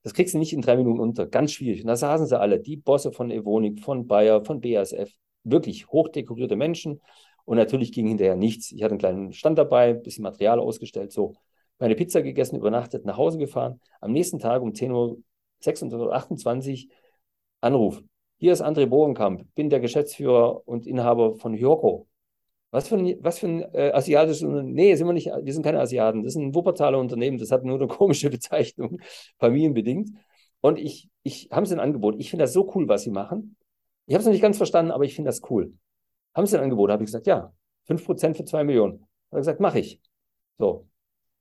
Das 0.03 0.13
kriegst 0.13 0.33
du 0.33 0.37
nicht 0.37 0.53
in 0.53 0.61
drei 0.61 0.77
Minuten 0.77 0.99
unter, 0.99 1.27
ganz 1.27 1.51
schwierig. 1.51 1.81
Und 1.81 1.87
da 1.87 1.95
saßen 1.95 2.25
sie 2.25 2.39
alle, 2.39 2.59
die 2.59 2.77
Bosse 2.77 3.11
von 3.11 3.31
Evonik, 3.31 3.81
von 3.83 4.07
Bayer, 4.07 4.45
von 4.45 4.61
BASF, 4.61 5.11
wirklich 5.43 5.87
hochdekorierte 5.87 6.55
Menschen 6.55 7.01
und 7.49 7.57
natürlich 7.57 7.91
ging 7.91 8.05
hinterher 8.05 8.35
nichts. 8.35 8.71
Ich 8.71 8.83
hatte 8.83 8.91
einen 8.91 8.99
kleinen 8.99 9.33
Stand 9.33 9.57
dabei, 9.57 9.89
ein 9.89 10.03
bisschen 10.03 10.21
Material 10.21 10.59
ausgestellt, 10.59 11.11
so 11.11 11.33
meine 11.79 11.95
Pizza 11.95 12.21
gegessen, 12.21 12.57
übernachtet, 12.57 13.05
nach 13.05 13.17
Hause 13.17 13.39
gefahren. 13.39 13.81
Am 14.01 14.11
nächsten 14.11 14.37
Tag 14.37 14.61
um 14.61 14.69
10.26 14.69 15.93
Uhr 15.95 16.13
28 16.13 16.89
Anruf. 17.59 18.03
Hier 18.37 18.53
ist 18.53 18.61
André 18.63 18.85
Bogenkamp, 18.85 19.47
bin 19.55 19.71
der 19.71 19.79
Geschäftsführer 19.79 20.67
und 20.67 20.85
Inhaber 20.85 21.37
von 21.37 21.55
Hyoko. 21.55 22.07
Was 22.69 22.87
für 22.87 22.97
ein, 22.97 23.17
was 23.21 23.39
für 23.39 23.47
ein 23.47 23.61
äh, 23.73 23.93
asiatisches 23.95 24.43
Unternehmen? 24.43 24.75
Nee, 24.75 24.93
sind 24.93 25.07
wir 25.07 25.13
nicht, 25.13 25.31
wir 25.41 25.53
sind 25.53 25.63
keine 25.63 25.79
Asiaten. 25.79 26.21
Das 26.21 26.35
ist 26.35 26.39
ein 26.39 26.53
Wuppertaler 26.53 26.99
Unternehmen, 26.99 27.39
das 27.39 27.49
hat 27.49 27.63
nur 27.63 27.77
eine 27.77 27.87
komische 27.87 28.29
Bezeichnung, 28.29 29.01
familienbedingt. 29.39 30.11
Und 30.61 30.77
ich, 30.77 31.09
ich 31.23 31.49
haben 31.51 31.65
sie 31.65 31.73
ein 31.73 31.79
Angebot. 31.79 32.13
Ich 32.19 32.29
finde 32.29 32.43
das 32.43 32.53
so 32.53 32.71
cool, 32.75 32.87
was 32.87 33.01
sie 33.01 33.11
machen. 33.11 33.57
Ich 34.05 34.13
habe 34.13 34.19
es 34.19 34.27
noch 34.27 34.33
nicht 34.33 34.43
ganz 34.43 34.57
verstanden, 34.57 34.91
aber 34.91 35.05
ich 35.05 35.15
finde 35.15 35.29
das 35.29 35.41
cool. 35.49 35.73
Haben 36.39 36.47
sie 36.47 36.57
ein 36.57 36.63
Angebot? 36.63 36.89
Habe 36.89 37.03
ich 37.03 37.07
gesagt, 37.07 37.27
ja, 37.27 37.53
5% 37.87 38.35
für 38.35 38.45
2 38.45 38.63
Millionen. 38.63 39.05
Habe 39.31 39.41
gesagt, 39.41 39.59
mache 39.59 39.79
ich. 39.79 40.01
So. 40.57 40.87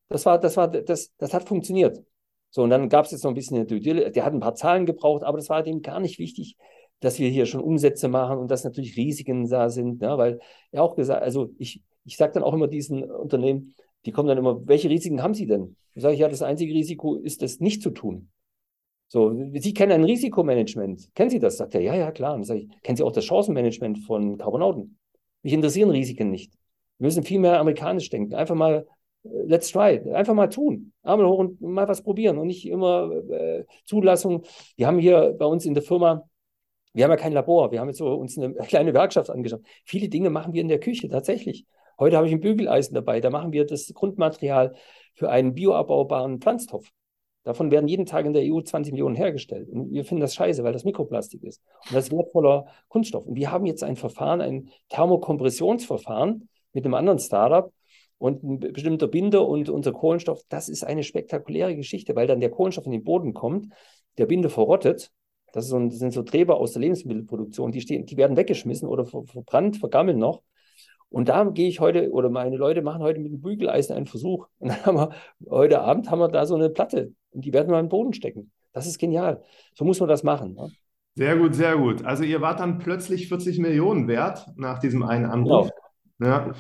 Das 0.08 0.26
war, 0.26 0.38
das 0.38 0.56
war, 0.56 0.68
das, 0.68 1.14
das 1.16 1.32
hat 1.32 1.48
funktioniert. 1.48 2.02
So, 2.50 2.62
und 2.62 2.70
dann 2.70 2.88
gab 2.88 3.04
es 3.04 3.12
jetzt 3.12 3.24
noch 3.24 3.30
ein 3.30 3.34
bisschen, 3.34 3.66
der 3.66 4.24
hat 4.24 4.32
ein 4.32 4.40
paar 4.40 4.54
Zahlen 4.54 4.86
gebraucht, 4.86 5.22
aber 5.22 5.38
das 5.38 5.50
war 5.50 5.62
dem 5.62 5.82
gar 5.82 6.00
nicht 6.00 6.18
wichtig 6.18 6.56
dass 7.00 7.18
wir 7.18 7.28
hier 7.28 7.46
schon 7.46 7.60
Umsätze 7.60 8.08
machen 8.08 8.38
und 8.38 8.50
dass 8.50 8.64
natürlich 8.64 8.96
Risiken 8.96 9.48
da 9.48 9.68
sind, 9.70 10.00
ne? 10.00 10.18
weil 10.18 10.40
er 10.72 10.82
auch 10.82 10.96
gesagt, 10.96 11.22
also 11.22 11.50
ich, 11.58 11.82
ich 12.04 12.16
sage 12.16 12.32
dann 12.34 12.42
auch 12.42 12.54
immer 12.54 12.68
diesen 12.68 13.04
Unternehmen, 13.04 13.74
die 14.04 14.12
kommen 14.12 14.28
dann 14.28 14.38
immer, 14.38 14.66
welche 14.66 14.88
Risiken 14.88 15.22
haben 15.22 15.34
Sie 15.34 15.46
denn? 15.46 15.76
Da 15.94 16.02
sage 16.02 16.14
ich, 16.14 16.20
ja, 16.20 16.28
das 16.28 16.42
einzige 16.42 16.72
Risiko 16.72 17.16
ist, 17.16 17.42
das 17.42 17.60
nicht 17.60 17.82
zu 17.82 17.90
tun. 17.90 18.30
So, 19.08 19.34
Sie 19.54 19.74
kennen 19.74 19.92
ein 19.92 20.04
Risikomanagement. 20.04 21.14
Kennen 21.14 21.30
Sie 21.30 21.38
das? 21.38 21.56
Sagt 21.56 21.74
er, 21.74 21.80
ja, 21.80 21.94
ja, 21.94 22.12
klar. 22.12 22.34
Und 22.34 22.40
dann 22.40 22.44
sage 22.44 22.60
ich, 22.60 22.82
kennen 22.82 22.96
Sie 22.96 23.02
auch 23.02 23.12
das 23.12 23.24
Chancenmanagement 23.24 24.00
von 24.00 24.36
Carbonauten? 24.36 24.98
Mich 25.42 25.52
interessieren 25.52 25.90
Risiken 25.90 26.30
nicht. 26.30 26.52
Wir 26.98 27.06
müssen 27.06 27.22
viel 27.22 27.38
mehr 27.38 27.58
amerikanisch 27.58 28.10
denken. 28.10 28.34
Einfach 28.34 28.54
mal, 28.54 28.86
äh, 29.24 29.28
let's 29.46 29.70
try. 29.70 30.00
Einfach 30.12 30.34
mal 30.34 30.48
tun. 30.48 30.92
Ärmel 31.02 31.26
hoch 31.26 31.38
und 31.38 31.60
mal 31.60 31.88
was 31.88 32.02
probieren 32.02 32.38
und 32.38 32.48
nicht 32.48 32.68
immer 32.68 33.10
äh, 33.30 33.64
Zulassung. 33.84 34.44
Wir 34.76 34.86
haben 34.86 34.98
hier 34.98 35.34
bei 35.38 35.46
uns 35.46 35.64
in 35.64 35.74
der 35.74 35.82
Firma 35.82 36.28
wir 36.98 37.04
haben 37.04 37.10
ja 37.10 37.16
kein 37.16 37.32
Labor, 37.32 37.70
wir 37.70 37.80
haben 37.80 37.88
jetzt 37.88 37.98
so 37.98 38.12
uns 38.14 38.36
eine 38.36 38.54
kleine 38.66 38.94
Werkschaft 38.94 39.30
angeschaut. 39.30 39.62
Viele 39.84 40.08
Dinge 40.08 40.30
machen 40.30 40.52
wir 40.52 40.60
in 40.60 40.68
der 40.68 40.80
Küche 40.80 41.08
tatsächlich. 41.08 41.64
Heute 41.98 42.16
habe 42.16 42.26
ich 42.26 42.32
ein 42.32 42.40
Bügeleisen 42.40 42.94
dabei, 42.94 43.20
da 43.20 43.30
machen 43.30 43.52
wir 43.52 43.66
das 43.66 43.92
Grundmaterial 43.92 44.74
für 45.14 45.30
einen 45.30 45.54
bioabbaubaren 45.54 46.40
Pflanztopf. 46.40 46.90
Davon 47.48 47.70
werden 47.70 47.88
jeden 47.88 48.04
Tag 48.04 48.26
in 48.26 48.34
der 48.34 48.42
EU 48.42 48.60
20 48.60 48.92
Millionen 48.92 49.16
hergestellt. 49.16 49.70
Und 49.70 49.90
wir 49.90 50.04
finden 50.04 50.20
das 50.20 50.34
scheiße, 50.34 50.64
weil 50.64 50.74
das 50.74 50.84
Mikroplastik 50.84 51.42
ist. 51.44 51.62
Und 51.86 51.96
das 51.96 52.04
ist 52.04 52.12
wertvoller 52.12 52.66
Kunststoff. 52.88 53.24
Und 53.24 53.36
wir 53.36 53.50
haben 53.50 53.64
jetzt 53.64 53.82
ein 53.82 53.96
Verfahren, 53.96 54.42
ein 54.42 54.68
Thermokompressionsverfahren 54.90 56.50
mit 56.74 56.84
einem 56.84 56.92
anderen 56.92 57.18
Startup 57.18 57.72
und 58.18 58.42
ein 58.42 58.60
bestimmter 58.60 59.08
Binder 59.08 59.48
und 59.48 59.70
unser 59.70 59.92
Kohlenstoff. 59.92 60.42
Das 60.50 60.68
ist 60.68 60.84
eine 60.84 61.02
spektakuläre 61.02 61.74
Geschichte, 61.74 62.14
weil 62.14 62.26
dann 62.26 62.40
der 62.40 62.50
Kohlenstoff 62.50 62.84
in 62.84 62.92
den 62.92 63.02
Boden 63.02 63.32
kommt, 63.32 63.72
der 64.18 64.26
Binder 64.26 64.50
verrottet 64.50 65.10
das, 65.52 65.68
so 65.68 65.76
ein, 65.76 65.88
das, 65.88 66.00
sind 66.00 66.12
so 66.12 66.22
Träber 66.22 66.58
aus 66.58 66.72
der 66.72 66.82
Lebensmittelproduktion, 66.82 67.72
die, 67.72 67.80
stehen, 67.80 68.04
die 68.04 68.18
werden 68.18 68.36
weggeschmissen 68.36 68.86
oder 68.86 69.06
ver, 69.06 69.24
verbrannt, 69.24 69.78
vergammeln 69.78 70.18
noch. 70.18 70.42
Und 71.10 71.28
da 71.28 71.44
gehe 71.44 71.68
ich 71.68 71.80
heute, 71.80 72.10
oder 72.10 72.28
meine 72.28 72.56
Leute 72.56 72.82
machen 72.82 73.02
heute 73.02 73.20
mit 73.20 73.32
dem 73.32 73.40
Bügeleisen 73.40 73.96
einen 73.96 74.06
Versuch. 74.06 74.46
Und 74.58 74.68
dann 74.68 74.84
haben 74.84 74.96
wir, 74.96 75.10
heute 75.48 75.80
Abend 75.80 76.10
haben 76.10 76.18
wir 76.18 76.28
da 76.28 76.46
so 76.46 76.54
eine 76.54 76.70
Platte 76.70 77.12
und 77.30 77.44
die 77.44 77.52
werden 77.52 77.70
wir 77.70 77.80
den 77.80 77.88
Boden 77.88 78.12
stecken. 78.12 78.50
Das 78.72 78.86
ist 78.86 78.98
genial. 78.98 79.42
So 79.74 79.84
muss 79.84 80.00
man 80.00 80.08
das 80.08 80.22
machen. 80.22 80.54
Ne? 80.54 80.70
Sehr 81.14 81.36
gut, 81.36 81.54
sehr 81.54 81.76
gut. 81.76 82.04
Also 82.04 82.24
ihr 82.24 82.40
wart 82.40 82.60
dann 82.60 82.78
plötzlich 82.78 83.28
40 83.28 83.58
Millionen 83.58 84.08
wert 84.08 84.46
nach 84.56 84.78
diesem 84.78 85.02
einen 85.02 85.26
Anruf. 85.26 85.70
Genau. 86.18 86.30
Ja. 86.30 86.52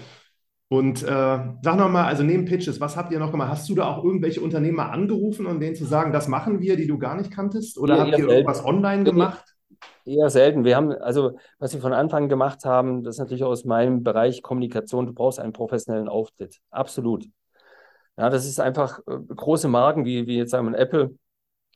Und 0.68 1.02
äh, 1.02 1.06
sag 1.06 1.76
nochmal, 1.76 2.04
also 2.04 2.22
neben 2.22 2.44
Pitches, 2.44 2.80
was 2.80 2.96
habt 2.96 3.10
ihr 3.12 3.18
noch 3.18 3.30
gemacht? 3.30 3.50
Hast 3.50 3.68
du 3.68 3.74
da 3.74 3.86
auch 3.86 4.04
irgendwelche 4.04 4.40
Unternehmer 4.40 4.90
angerufen 4.90 5.46
und 5.46 5.60
denen 5.60 5.76
zu 5.76 5.84
sagen, 5.84 6.12
das 6.12 6.28
machen 6.28 6.60
wir, 6.60 6.76
die 6.76 6.86
du 6.86 6.98
gar 6.98 7.16
nicht 7.16 7.30
kanntest? 7.30 7.78
Oder 7.78 7.96
ja, 7.96 8.00
habt 8.00 8.10
ihr 8.10 8.16
selten. 8.16 8.32
irgendwas 8.32 8.64
online 8.64 9.04
gemacht? 9.04 9.56
Eher 10.04 10.30
selten. 10.30 10.64
Wir 10.64 10.76
haben, 10.76 10.92
also 10.92 11.38
was 11.58 11.74
wir 11.74 11.80
von 11.80 11.92
Anfang 11.92 12.28
gemacht 12.28 12.64
haben, 12.64 13.02
das 13.02 13.16
ist 13.16 13.20
natürlich 13.20 13.44
aus 13.44 13.64
meinem 13.64 14.02
Bereich 14.02 14.42
Kommunikation, 14.42 15.06
du 15.06 15.12
brauchst 15.12 15.38
einen 15.38 15.52
professionellen 15.52 16.08
Auftritt. 16.08 16.60
Absolut. 16.70 17.26
Ja, 18.16 18.30
das 18.30 18.46
ist 18.46 18.58
einfach 18.58 19.00
äh, 19.06 19.18
große 19.34 19.68
Marken, 19.68 20.04
wie, 20.04 20.26
wie 20.26 20.38
jetzt 20.38 20.50
sagen 20.50 20.70
wir 20.70 20.78
Apple, 20.78 21.16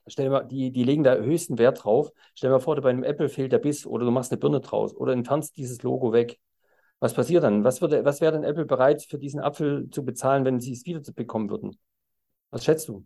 stell 0.07 0.31
mal, 0.31 0.45
die, 0.45 0.73
die 0.73 0.85
legen 0.85 1.05
da 1.05 1.15
höchsten 1.17 1.59
Wert 1.59 1.85
drauf. 1.85 2.11
Stell 2.35 2.51
dir 2.51 2.55
mal 2.55 2.61
vor, 2.61 2.81
bei 2.81 2.91
einem 2.91 3.05
Apple 3.05 3.29
fehlt 3.29 3.53
der 3.53 3.59
Biss 3.59 3.87
oder 3.87 4.05
du 4.05 4.11
machst 4.11 4.33
eine 4.33 4.41
Birne 4.41 4.61
draus 4.61 4.95
oder 4.95 5.13
entfernst 5.13 5.57
dieses 5.57 5.83
Logo 5.83 6.13
weg. 6.13 6.41
Was 7.01 7.15
passiert 7.15 7.45
dann? 7.45 7.65
Was, 7.65 7.81
würde, 7.81 8.05
was 8.05 8.21
wäre 8.21 8.33
denn 8.33 8.45
Apple 8.45 8.65
bereit, 8.65 9.03
für 9.03 9.19
diesen 9.19 9.41
Apfel 9.41 9.91
zu 9.91 10.05
bezahlen, 10.05 10.45
wenn 10.45 10.61
sie 10.61 10.73
es 10.73 10.87
wieder 10.87 11.01
bekommen 11.15 11.51
würden? 11.51 11.77
Was 12.51 12.65
schätzt 12.65 12.89
du? 12.89 13.05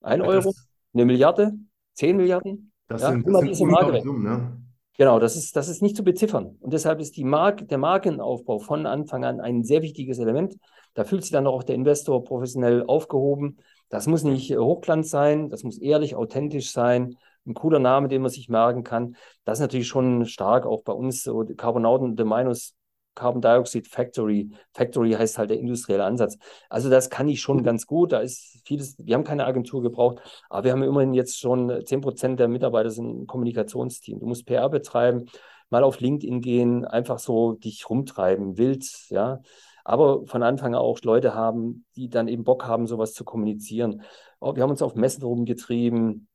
Ein 0.00 0.20
ja, 0.20 0.26
Euro? 0.26 0.52
Eine 0.92 1.04
Milliarde? 1.04 1.52
Zehn 1.94 2.16
Milliarden? 2.16 2.72
Das 2.88 3.02
ja, 3.02 3.10
sind, 3.10 3.26
das 3.26 3.38
sind 3.38 3.48
diese 3.48 3.66
Marke 3.66 4.00
Summen, 4.02 4.22
ne? 4.22 4.60
Genau, 4.96 5.18
das 5.18 5.34
ist, 5.36 5.56
das 5.56 5.68
ist 5.68 5.82
nicht 5.82 5.96
zu 5.96 6.04
beziffern. 6.04 6.56
Und 6.60 6.72
deshalb 6.72 7.00
ist 7.00 7.16
die 7.16 7.24
Mark, 7.24 7.66
der 7.66 7.78
Markenaufbau 7.78 8.60
von 8.60 8.86
Anfang 8.86 9.24
an 9.24 9.40
ein 9.40 9.64
sehr 9.64 9.82
wichtiges 9.82 10.20
Element. 10.20 10.56
Da 10.94 11.02
fühlt 11.02 11.22
sich 11.22 11.32
dann 11.32 11.48
auch 11.48 11.64
der 11.64 11.74
Investor 11.74 12.22
professionell 12.22 12.84
aufgehoben. 12.86 13.58
Das 13.88 14.06
muss 14.06 14.22
nicht 14.22 14.56
Hochglanz 14.56 15.10
sein, 15.10 15.50
das 15.50 15.64
muss 15.64 15.78
ehrlich, 15.78 16.14
authentisch 16.14 16.70
sein. 16.70 17.16
Ein 17.44 17.54
cooler 17.54 17.80
Name, 17.80 18.06
den 18.06 18.22
man 18.22 18.30
sich 18.30 18.48
merken 18.48 18.84
kann. 18.84 19.16
Das 19.44 19.58
ist 19.58 19.62
natürlich 19.62 19.88
schon 19.88 20.26
stark 20.26 20.64
auch 20.64 20.82
bei 20.82 20.92
uns. 20.92 21.24
So 21.24 21.44
Carbonauten 21.56 22.14
de 22.14 22.24
Minus 22.24 22.74
Carbon 23.14 23.40
Dioxide 23.40 23.88
Factory. 23.88 24.50
Factory 24.72 25.12
heißt 25.12 25.38
halt 25.38 25.50
der 25.50 25.58
industrielle 25.58 26.04
Ansatz. 26.04 26.38
Also 26.68 26.90
das 26.90 27.10
kann 27.10 27.28
ich 27.28 27.40
schon 27.40 27.62
ganz 27.62 27.86
gut. 27.86 28.12
Da 28.12 28.20
ist 28.20 28.60
vieles, 28.64 28.96
wir 28.98 29.14
haben 29.14 29.24
keine 29.24 29.46
Agentur 29.46 29.82
gebraucht, 29.82 30.18
aber 30.48 30.64
wir 30.64 30.72
haben 30.72 30.82
immerhin 30.82 31.14
jetzt 31.14 31.38
schon 31.38 31.84
10 31.84 32.00
Prozent 32.00 32.40
der 32.40 32.48
Mitarbeiter 32.48 32.90
sind 32.90 33.22
ein 33.22 33.26
Kommunikationsteam. 33.26 34.20
Du 34.20 34.26
musst 34.26 34.46
PR 34.46 34.68
betreiben, 34.68 35.26
mal 35.70 35.84
auf 35.84 36.00
LinkedIn 36.00 36.40
gehen, 36.40 36.84
einfach 36.84 37.18
so 37.18 37.52
dich 37.52 37.88
rumtreiben, 37.88 38.58
wild, 38.58 38.86
ja. 39.10 39.40
Aber 39.84 40.26
von 40.26 40.42
Anfang 40.42 40.74
an 40.74 40.80
auch 40.80 40.98
Leute 41.02 41.34
haben, 41.34 41.84
die 41.94 42.08
dann 42.08 42.26
eben 42.26 42.44
Bock 42.44 42.66
haben, 42.66 42.86
sowas 42.86 43.12
zu 43.12 43.22
kommunizieren. 43.22 44.02
Oh, 44.40 44.56
wir 44.56 44.62
haben 44.62 44.70
uns 44.70 44.80
auf 44.80 44.94
Messen 44.94 45.22
rumgetrieben, 45.22 46.28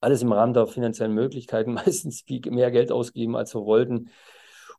alles 0.00 0.22
im 0.22 0.32
Rahmen 0.32 0.54
der 0.54 0.66
finanziellen 0.66 1.14
Möglichkeiten, 1.14 1.72
meistens 1.74 2.22
viel 2.22 2.42
mehr 2.50 2.70
Geld 2.70 2.92
ausgeben, 2.92 3.36
als 3.36 3.54
wir 3.54 3.64
wollten. 3.64 4.10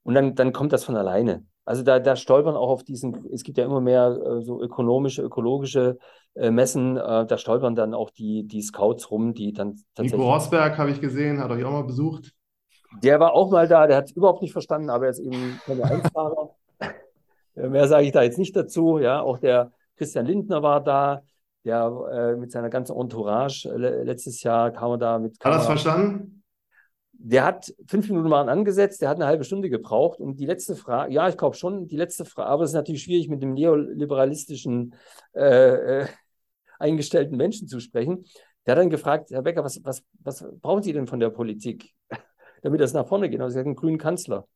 Und 0.03 0.15
dann, 0.15 0.35
dann 0.35 0.53
kommt 0.53 0.73
das 0.73 0.83
von 0.83 0.95
alleine. 0.95 1.45
Also 1.65 1.83
da, 1.83 1.99
da 1.99 2.15
stolpern 2.15 2.55
auch 2.55 2.69
auf 2.69 2.83
diesen, 2.83 3.25
es 3.31 3.43
gibt 3.43 3.57
ja 3.57 3.65
immer 3.65 3.81
mehr 3.81 4.07
äh, 4.07 4.41
so 4.41 4.61
ökonomische, 4.61 5.21
ökologische 5.21 5.97
äh, 6.33 6.49
Messen, 6.49 6.97
äh, 6.97 7.25
da 7.25 7.37
stolpern 7.37 7.75
dann 7.75 7.93
auch 7.93 8.09
die, 8.09 8.47
die 8.47 8.61
Scouts 8.61 9.11
rum, 9.11 9.33
die 9.33 9.53
dann 9.53 9.75
tatsächlich. 9.95 10.19
Nico 10.19 10.33
Rosberg 10.33 10.77
habe 10.77 10.91
ich 10.91 10.99
gesehen, 10.99 11.39
hat 11.39 11.51
euch 11.51 11.63
auch 11.63 11.71
mal 11.71 11.83
besucht. 11.83 12.33
Der 13.03 13.19
war 13.19 13.33
auch 13.33 13.51
mal 13.51 13.67
da, 13.67 13.87
der 13.87 13.97
hat 13.97 14.05
es 14.05 14.11
überhaupt 14.11 14.41
nicht 14.41 14.51
verstanden, 14.51 14.89
aber 14.89 15.05
er 15.05 15.11
ist 15.11 15.19
eben 15.19 15.59
Formel 15.63 15.85
1-Fahrer. 15.85 16.55
Mehr 17.55 17.87
sage 17.87 18.05
ich 18.05 18.11
da 18.11 18.23
jetzt 18.23 18.39
nicht 18.39 18.55
dazu. 18.55 18.97
Ja, 18.97 19.21
auch 19.21 19.37
der 19.37 19.71
Christian 19.97 20.25
Lindner 20.25 20.63
war 20.63 20.83
da, 20.83 21.21
der 21.63 21.91
äh, 22.11 22.35
mit 22.35 22.51
seiner 22.51 22.69
ganzen 22.69 22.97
Entourage 22.97 23.69
äh, 23.69 24.03
letztes 24.03 24.41
Jahr 24.43 24.71
kam 24.71 24.91
er 24.91 24.97
da 24.97 25.19
mit. 25.19 25.39
Kamera. 25.39 25.59
Hat 25.59 25.69
er 25.69 25.75
es 25.75 25.81
verstanden? 25.81 26.40
Der 27.23 27.45
hat 27.45 27.71
fünf 27.87 28.09
Minuten 28.09 28.31
waren 28.31 28.49
angesetzt, 28.49 29.01
der 29.01 29.09
hat 29.09 29.17
eine 29.17 29.27
halbe 29.27 29.43
Stunde 29.43 29.69
gebraucht. 29.69 30.19
Und 30.19 30.39
die 30.39 30.45
letzte 30.45 30.75
Frage, 30.75 31.13
ja, 31.13 31.29
ich 31.29 31.37
glaube 31.37 31.55
schon, 31.55 31.87
die 31.87 31.97
letzte 31.97 32.25
Frage, 32.25 32.49
aber 32.49 32.63
es 32.63 32.71
ist 32.71 32.75
natürlich 32.75 33.03
schwierig, 33.03 33.29
mit 33.29 33.43
dem 33.43 33.53
neoliberalistischen 33.53 34.95
äh, 35.33 36.01
äh, 36.01 36.07
eingestellten 36.79 37.37
Menschen 37.37 37.67
zu 37.67 37.79
sprechen. 37.79 38.25
Der 38.65 38.73
hat 38.73 38.79
dann 38.79 38.89
gefragt, 38.89 39.29
Herr 39.29 39.43
Becker, 39.43 39.63
was, 39.63 39.83
was, 39.83 40.03
was 40.19 40.43
brauchen 40.61 40.81
Sie 40.81 40.93
denn 40.93 41.05
von 41.05 41.19
der 41.19 41.29
Politik, 41.29 41.93
damit 42.63 42.81
das 42.81 42.93
nach 42.93 43.07
vorne 43.07 43.29
geht? 43.29 43.39
Und 43.39 43.51
Sie 43.51 43.59
hat 43.59 43.65
einen 43.65 43.75
grünen 43.75 43.99
Kanzler. 43.99 44.47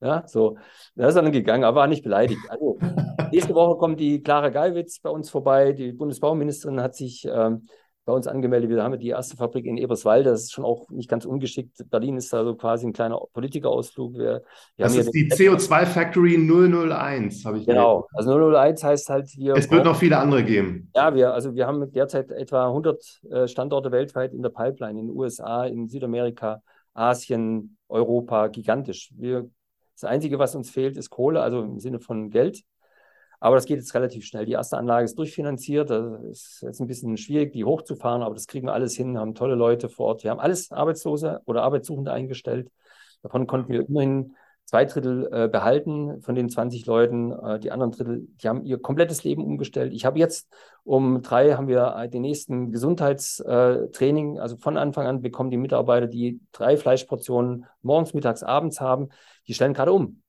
Ja, 0.00 0.24
so. 0.26 0.56
Da 0.94 1.08
ist 1.08 1.16
er 1.16 1.22
dann 1.22 1.32
gegangen, 1.32 1.64
aber 1.64 1.80
war 1.80 1.86
nicht 1.86 2.04
beleidigt. 2.04 2.40
Also, 2.48 2.78
nächste 3.32 3.54
Woche 3.54 3.76
kommt 3.78 3.98
die 3.98 4.22
Clara 4.22 4.50
Geiwitz 4.50 5.00
bei 5.00 5.10
uns 5.10 5.30
vorbei. 5.30 5.72
Die 5.72 5.92
Bundesbauministerin 5.92 6.80
hat 6.80 6.94
sich 6.94 7.26
ähm, 7.28 7.66
bei 8.04 8.12
uns 8.12 8.26
angemeldet. 8.26 8.70
Wir 8.70 8.82
haben 8.82 8.98
die 8.98 9.08
erste 9.08 9.36
Fabrik 9.36 9.64
in 9.64 9.76
Eberswalde. 9.76 10.30
Das 10.30 10.42
ist 10.42 10.52
schon 10.52 10.64
auch 10.64 10.88
nicht 10.90 11.08
ganz 11.08 11.24
ungeschickt. 11.24 11.78
Berlin 11.90 12.16
ist 12.16 12.32
da 12.32 12.44
so 12.44 12.54
quasi 12.54 12.86
ein 12.86 12.92
kleiner 12.92 13.18
Politikerausflug. 13.32 14.14
Wir, 14.14 14.20
wir 14.20 14.42
das 14.76 14.96
ist 14.96 15.12
die 15.12 15.30
CO2 15.30 15.86
Factory 15.86 16.36
001, 16.36 17.44
habe 17.44 17.58
ich 17.58 17.66
Genau, 17.66 18.02
gehört. 18.02 18.10
also 18.14 18.52
001 18.52 18.84
heißt 18.84 19.10
halt, 19.10 19.28
wir. 19.36 19.54
Es 19.54 19.70
wird 19.70 19.84
noch 19.84 19.96
viele 19.96 20.18
andere 20.18 20.44
geben. 20.44 20.90
Ja, 20.94 21.14
wir, 21.14 21.32
also 21.32 21.54
wir 21.54 21.66
haben 21.66 21.90
derzeit 21.92 22.30
etwa 22.30 22.66
100 22.66 23.22
äh, 23.30 23.48
Standorte 23.48 23.90
weltweit 23.90 24.34
in 24.34 24.42
der 24.42 24.50
Pipeline, 24.50 25.00
in 25.00 25.06
den 25.06 25.16
USA, 25.16 25.64
in 25.64 25.88
Südamerika, 25.88 26.62
Asien, 26.92 27.76
Europa, 27.88 28.48
gigantisch. 28.48 29.12
Wir, 29.16 29.48
das 29.94 30.04
Einzige, 30.04 30.38
was 30.38 30.54
uns 30.54 30.70
fehlt, 30.70 30.96
ist 30.96 31.08
Kohle, 31.08 31.40
also 31.40 31.62
im 31.62 31.78
Sinne 31.78 32.00
von 32.00 32.30
Geld. 32.30 32.62
Aber 33.44 33.56
das 33.56 33.66
geht 33.66 33.76
jetzt 33.76 33.92
relativ 33.92 34.24
schnell. 34.24 34.46
Die 34.46 34.52
erste 34.52 34.78
Anlage 34.78 35.04
ist 35.04 35.18
durchfinanziert. 35.18 35.90
Das 35.90 36.22
ist 36.22 36.62
jetzt 36.62 36.80
ein 36.80 36.86
bisschen 36.86 37.18
schwierig, 37.18 37.52
die 37.52 37.66
hochzufahren, 37.66 38.22
aber 38.22 38.34
das 38.34 38.46
kriegen 38.46 38.66
wir 38.68 38.72
alles 38.72 38.96
hin. 38.96 39.18
Haben 39.18 39.34
tolle 39.34 39.54
Leute 39.54 39.90
vor 39.90 40.06
Ort. 40.06 40.24
Wir 40.24 40.30
haben 40.30 40.40
alles 40.40 40.72
Arbeitslose 40.72 41.42
oder 41.44 41.62
Arbeitssuchende 41.62 42.10
eingestellt. 42.10 42.70
Davon 43.22 43.46
konnten 43.46 43.70
wir 43.70 43.86
immerhin 43.86 44.34
zwei 44.64 44.86
Drittel 44.86 45.28
äh, 45.30 45.48
behalten 45.48 46.22
von 46.22 46.34
den 46.34 46.48
20 46.48 46.86
Leuten. 46.86 47.32
Äh, 47.32 47.60
die 47.60 47.70
anderen 47.70 47.92
Drittel, 47.92 48.26
die 48.42 48.48
haben 48.48 48.64
ihr 48.64 48.80
komplettes 48.80 49.24
Leben 49.24 49.44
umgestellt. 49.44 49.92
Ich 49.92 50.06
habe 50.06 50.18
jetzt 50.18 50.48
um 50.82 51.20
drei 51.20 51.52
haben 51.52 51.68
wir 51.68 51.96
äh, 51.98 52.08
den 52.08 52.22
nächsten 52.22 52.72
Gesundheitstraining. 52.72 54.38
Also 54.38 54.56
von 54.56 54.78
Anfang 54.78 55.06
an 55.06 55.20
bekommen 55.20 55.50
die 55.50 55.58
Mitarbeiter, 55.58 56.06
die 56.06 56.40
drei 56.52 56.78
Fleischportionen 56.78 57.66
morgens, 57.82 58.14
mittags, 58.14 58.42
abends 58.42 58.80
haben, 58.80 59.10
die 59.46 59.52
stellen 59.52 59.74
gerade 59.74 59.92
um. 59.92 60.22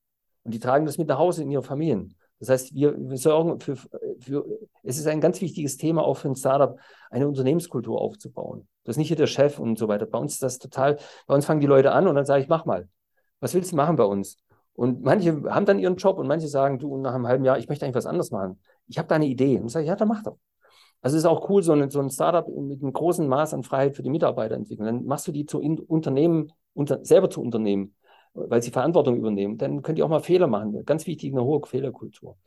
Und 0.44 0.54
die 0.54 0.60
tragen 0.60 0.86
das 0.86 0.98
mit 0.98 1.08
nach 1.08 1.18
Hause 1.18 1.44
in 1.44 1.50
ihre 1.50 1.64
Familien. 1.64 2.14
Das 2.40 2.50
heißt, 2.50 2.76
wir, 2.76 2.96
wir 2.98 3.18
sorgen 3.18 3.60
für, 3.60 3.78
für, 4.20 4.46
es 4.84 4.98
ist 4.98 5.08
ein 5.08 5.22
ganz 5.22 5.40
wichtiges 5.42 5.78
Thema 5.78 6.04
auch 6.04 6.16
für 6.18 6.28
ein 6.28 6.36
Startup, 6.36 6.78
eine 7.10 7.28
Unternehmenskultur 7.28 8.00
aufzubauen. 8.00 8.68
Das 8.84 8.96
ist 8.96 8.98
nicht 8.98 9.08
hier 9.08 9.18
der 9.18 9.28
Chef 9.28 9.58
und 9.58 9.80
so 9.80 9.88
weiter. 9.88 10.06
Bei 10.06 10.20
uns 10.20 10.34
ist 10.34 10.44
das 10.44 10.60
total, 10.60 10.98
bei 11.28 11.36
uns 11.36 11.46
fangen 11.46 11.62
die 11.62 11.68
Leute 11.68 11.92
an 11.92 12.08
und 12.08 12.16
dann 12.16 12.26
sage 12.26 12.44
ich, 12.44 12.50
mach 12.50 12.66
mal. 12.66 12.90
Was 13.40 13.54
willst 13.54 13.72
du 13.72 13.76
machen 13.76 13.96
bei 13.96 14.04
uns? 14.04 14.38
Und 14.74 15.04
manche 15.04 15.44
haben 15.50 15.66
dann 15.66 15.80
ihren 15.80 15.96
Job 15.96 16.18
und 16.18 16.28
manche 16.28 16.48
sagen, 16.48 16.80
du, 16.80 16.98
nach 16.98 17.14
einem 17.14 17.28
halben 17.28 17.46
Jahr, 17.46 17.58
ich 17.58 17.70
möchte 17.70 17.86
eigentlich 17.86 17.96
was 17.96 18.06
anderes 18.06 18.32
machen. 18.32 18.60
Ich 18.88 18.98
habe 18.98 19.08
da 19.08 19.16
eine 19.16 19.26
Idee. 19.26 19.60
Und 19.60 19.70
sage 19.70 19.84
ich, 19.84 19.90
ja, 19.90 19.96
dann 19.96 20.10
mach 20.10 20.24
doch. 20.24 20.38
Also 21.02 21.18
es 21.18 21.24
ist 21.24 21.30
auch 21.30 21.50
cool, 21.50 21.64
so 21.64 21.72
ein, 21.72 21.90
so 21.90 22.00
ein 22.00 22.10
Startup 22.10 22.48
mit 22.48 22.82
einem 22.82 22.92
großen 22.92 23.28
Maß 23.28 23.54
an 23.54 23.64
Freiheit 23.64 23.96
für 23.96 24.04
die 24.04 24.10
Mitarbeiter 24.10 24.56
entwickeln. 24.56 24.86
Dann 24.86 25.06
machst 25.06 25.28
du 25.28 25.32
die 25.32 25.46
zu 25.46 25.62
Unternehmen, 25.62 26.52
unter, 26.74 27.06
selber 27.06 27.30
zu 27.30 27.42
Unternehmen 27.42 27.96
weil 28.36 28.62
sie 28.62 28.72
Verantwortung 28.72 29.18
übernehmen, 29.18 29.58
dann 29.58 29.82
könnt 29.82 29.98
ihr 29.98 30.06
auch 30.06 30.10
mal 30.10 30.20
Fehler 30.20 30.48
machen. 30.48 30.86
Ganz 30.86 31.08
wichtig, 31.08 31.32
eine 31.32 31.44
hohe 31.44 31.66
Fehlerkultur. 31.66 32.38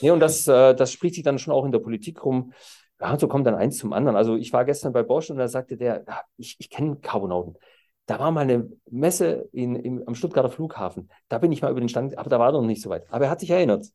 Nee, 0.00 0.10
und 0.10 0.20
das, 0.20 0.46
äh, 0.46 0.74
das 0.74 0.92
spricht 0.92 1.14
sich 1.14 1.24
dann 1.24 1.38
schon 1.38 1.54
auch 1.54 1.64
in 1.64 1.72
der 1.72 1.78
Politik 1.78 2.24
rum. 2.24 2.52
Ja, 3.00 3.18
so 3.18 3.28
kommt 3.28 3.46
dann 3.46 3.54
eins 3.54 3.78
zum 3.78 3.92
anderen. 3.92 4.16
Also 4.16 4.36
ich 4.36 4.52
war 4.52 4.64
gestern 4.64 4.92
bei 4.92 5.02
Bosch 5.02 5.30
und 5.30 5.36
da 5.36 5.48
sagte 5.48 5.76
der, 5.76 6.04
ja, 6.06 6.20
ich, 6.36 6.56
ich 6.58 6.70
kenne 6.70 6.96
Carbonauten. 6.96 7.56
Da 8.06 8.18
war 8.18 8.30
mal 8.30 8.42
eine 8.42 8.68
Messe 8.90 9.48
in, 9.52 9.74
in, 9.74 10.06
am 10.06 10.14
Stuttgarter 10.14 10.50
Flughafen. 10.50 11.10
Da 11.28 11.38
bin 11.38 11.52
ich 11.52 11.62
mal 11.62 11.70
über 11.70 11.80
den 11.80 11.88
Stand, 11.88 12.16
aber 12.18 12.30
da 12.30 12.38
war 12.38 12.52
noch 12.52 12.62
nicht 12.62 12.82
so 12.82 12.90
weit. 12.90 13.04
Aber 13.10 13.26
er 13.26 13.30
hat 13.30 13.40
sich 13.40 13.50
erinnert. 13.50 13.86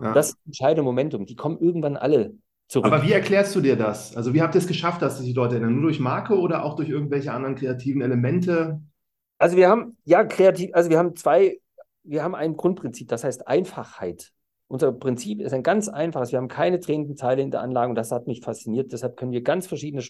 Ja. 0.00 0.08
Und 0.08 0.16
das 0.16 0.36
entscheidende 0.44 0.82
Momentum. 0.82 1.26
Die 1.26 1.36
kommen 1.36 1.58
irgendwann 1.58 1.96
alle 1.96 2.34
zurück. 2.68 2.86
Aber 2.86 3.02
wie 3.02 3.12
erklärst 3.12 3.54
du 3.54 3.60
dir 3.60 3.76
das? 3.76 4.16
Also 4.16 4.34
wie 4.34 4.42
habt 4.42 4.54
ihr 4.54 4.60
es 4.60 4.66
geschafft, 4.66 5.02
dass 5.02 5.18
sich 5.18 5.26
die 5.26 5.32
Leute 5.32 5.56
erinnern? 5.56 5.74
Nur 5.74 5.82
durch 5.82 6.00
Marke 6.00 6.38
oder 6.38 6.64
auch 6.64 6.76
durch 6.76 6.88
irgendwelche 6.88 7.32
anderen 7.32 7.56
kreativen 7.56 8.02
Elemente? 8.02 8.80
Also 9.38 9.56
wir 9.56 9.68
haben, 9.68 9.96
ja, 10.04 10.24
kreativ, 10.24 10.70
also 10.72 10.90
wir 10.90 10.98
haben 10.98 11.14
zwei, 11.16 11.60
wir 12.02 12.22
haben 12.22 12.34
ein 12.34 12.56
Grundprinzip, 12.56 13.08
das 13.08 13.24
heißt 13.24 13.46
Einfachheit. 13.46 14.32
Unser 14.68 14.92
Prinzip 14.92 15.40
ist 15.40 15.52
ein 15.52 15.62
ganz 15.62 15.88
einfaches. 15.88 16.32
Wir 16.32 16.38
haben 16.38 16.48
keine 16.48 16.80
tränenden 16.80 17.14
Teile 17.16 17.42
in 17.42 17.50
der 17.50 17.60
Anlage 17.60 17.90
und 17.90 17.94
das 17.94 18.10
hat 18.10 18.26
mich 18.26 18.40
fasziniert. 18.40 18.92
Deshalb 18.92 19.16
können 19.16 19.30
wir 19.30 19.42
ganz 19.42 19.66
verschiedene 19.66 20.02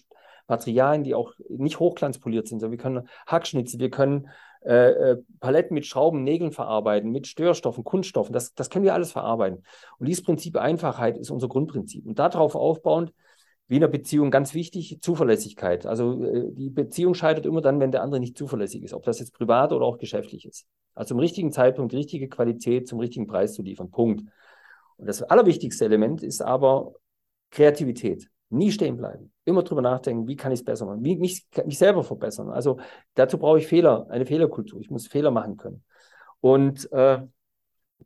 Materialien, 0.47 1.03
die 1.03 1.13
auch 1.13 1.33
nicht 1.49 1.79
hochglanzpoliert 1.79 2.47
sind, 2.47 2.59
sondern 2.59 2.77
wir 2.77 2.83
können 2.83 3.07
Hackschnitze, 3.27 3.77
wir 3.77 3.91
können 3.91 4.29
äh, 4.65 5.11
äh, 5.11 5.17
Paletten 5.39 5.75
mit 5.75 5.85
Schrauben, 5.85 6.23
Nägeln 6.23 6.51
verarbeiten, 6.51 7.11
mit 7.11 7.27
Störstoffen, 7.27 7.83
Kunststoffen. 7.83 8.33
Das, 8.33 8.55
das 8.55 8.69
können 8.69 8.85
wir 8.85 8.93
alles 8.93 9.11
verarbeiten. 9.11 9.63
Und 9.99 10.07
dieses 10.07 10.23
Prinzip 10.23 10.57
Einfachheit 10.57 11.17
ist 11.17 11.29
unser 11.29 11.47
Grundprinzip. 11.47 12.05
Und 12.05 12.17
darauf 12.17 12.55
aufbauend 12.55 13.13
wie 13.67 13.75
in 13.75 13.83
einer 13.83 13.91
Beziehung 13.91 14.31
ganz 14.31 14.53
wichtig, 14.53 14.99
Zuverlässigkeit. 15.01 15.85
Also 15.85 16.23
äh, 16.23 16.51
die 16.51 16.69
Beziehung 16.69 17.13
scheitert 17.13 17.45
immer 17.45 17.61
dann, 17.61 17.79
wenn 17.79 17.91
der 17.91 18.01
andere 18.01 18.19
nicht 18.19 18.37
zuverlässig 18.37 18.83
ist, 18.83 18.93
ob 18.93 19.03
das 19.03 19.19
jetzt 19.19 19.33
privat 19.33 19.71
oder 19.73 19.85
auch 19.85 19.97
geschäftlich 19.97 20.45
ist. 20.45 20.65
Also 20.93 21.13
im 21.13 21.19
richtigen 21.19 21.51
Zeitpunkt 21.51 21.91
die 21.91 21.97
richtige 21.97 22.27
Qualität 22.27 22.87
zum 22.87 22.99
richtigen 22.99 23.27
Preis 23.27 23.53
zu 23.53 23.61
liefern. 23.61 23.91
Punkt. 23.91 24.23
Und 24.97 25.07
das 25.07 25.21
allerwichtigste 25.21 25.85
Element 25.85 26.23
ist 26.23 26.41
aber 26.41 26.93
Kreativität. 27.51 28.29
Nie 28.49 28.71
stehen 28.71 28.97
bleiben. 28.97 29.31
Immer 29.43 29.63
drüber 29.63 29.81
nachdenken, 29.81 30.27
wie 30.27 30.37
kann 30.37 30.51
ich 30.51 30.61
es 30.61 30.65
besser 30.65 30.85
machen, 30.85 31.03
wie 31.03 31.17
mich, 31.17 31.45
mich 31.65 31.77
selber 31.77 32.03
verbessern. 32.03 32.49
Also 32.49 32.79
dazu 33.13 33.37
brauche 33.37 33.59
ich 33.59 33.67
Fehler, 33.67 34.07
eine 34.09 34.25
Fehlerkultur. 34.25 34.79
Ich 34.79 34.89
muss 34.89 35.07
Fehler 35.07 35.31
machen 35.31 35.57
können. 35.57 35.83
Und 36.39 36.91
äh, 36.93 37.19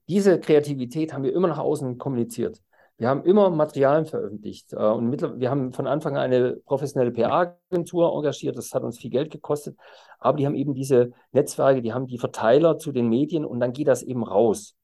diese 0.10 0.40
Kreativität 0.40 1.14
haben 1.14 1.24
wir 1.24 1.34
immer 1.34 1.48
nach 1.48 1.60
außen 1.60 1.98
kommuniziert. 1.98 2.62
Wir 3.02 3.10
haben 3.10 3.24
immer 3.24 3.50
Materialien 3.50 4.06
veröffentlicht 4.06 4.74
äh, 4.74 4.76
und 4.76 5.40
wir 5.40 5.50
haben 5.50 5.74
von 5.74 5.88
Anfang 5.88 6.18
an 6.18 6.22
eine 6.22 6.58
professionelle 6.58 7.10
PR-Agentur 7.10 8.14
engagiert. 8.16 8.56
Das 8.56 8.72
hat 8.76 8.84
uns 8.84 9.00
viel 9.00 9.10
Geld 9.10 9.32
gekostet, 9.32 9.76
aber 10.20 10.38
die 10.38 10.46
haben 10.46 10.54
eben 10.54 10.76
diese 10.76 11.10
Netzwerke, 11.32 11.82
die 11.82 11.94
haben 11.94 12.06
die 12.06 12.20
Verteiler 12.20 12.78
zu 12.78 12.92
den 12.92 13.10
Medien 13.10 13.44
und 13.44 13.60
dann 13.60 13.74
geht 13.74 13.88
das 13.88 14.04
eben 14.04 14.22
raus. 14.22 14.76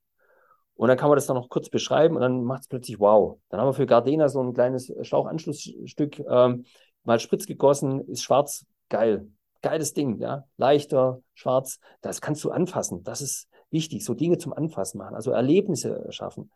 Und 0.73 0.87
dann 0.87 0.97
kann 0.97 1.09
man 1.09 1.17
das 1.17 1.27
dann 1.27 1.35
noch 1.35 1.47
kurz 1.47 1.69
beschreiben 1.69 2.15
und 2.15 2.23
dann 2.23 2.43
macht 2.43 2.61
es 2.61 2.67
plötzlich 2.67 2.99
wow. 2.99 3.37
Dann 3.49 3.59
haben 3.59 3.67
wir 3.67 3.73
für 3.73 3.85
Gardena 3.85 4.29
so 4.29 4.41
ein 4.41 4.55
kleines 4.55 4.91
Schlauchanschlussstück 4.99 6.17
ähm, 6.27 6.65
mal 7.03 7.19
spritz 7.19 7.45
gegossen, 7.45 8.01
ist 8.07 8.23
schwarz, 8.23 8.65
geil. 8.89 9.27
Geiles 9.61 9.93
Ding, 9.93 10.17
ja. 10.17 10.43
Leichter, 10.57 11.21
schwarz, 11.35 11.79
das 12.01 12.19
kannst 12.19 12.43
du 12.43 12.49
anfassen. 12.49 13.03
Das 13.03 13.21
ist 13.21 13.47
wichtig, 13.69 14.03
so 14.03 14.15
Dinge 14.15 14.39
zum 14.39 14.53
Anfassen 14.53 14.97
machen, 14.97 15.13
also 15.13 15.29
Erlebnisse 15.29 16.07
schaffen. 16.09 16.49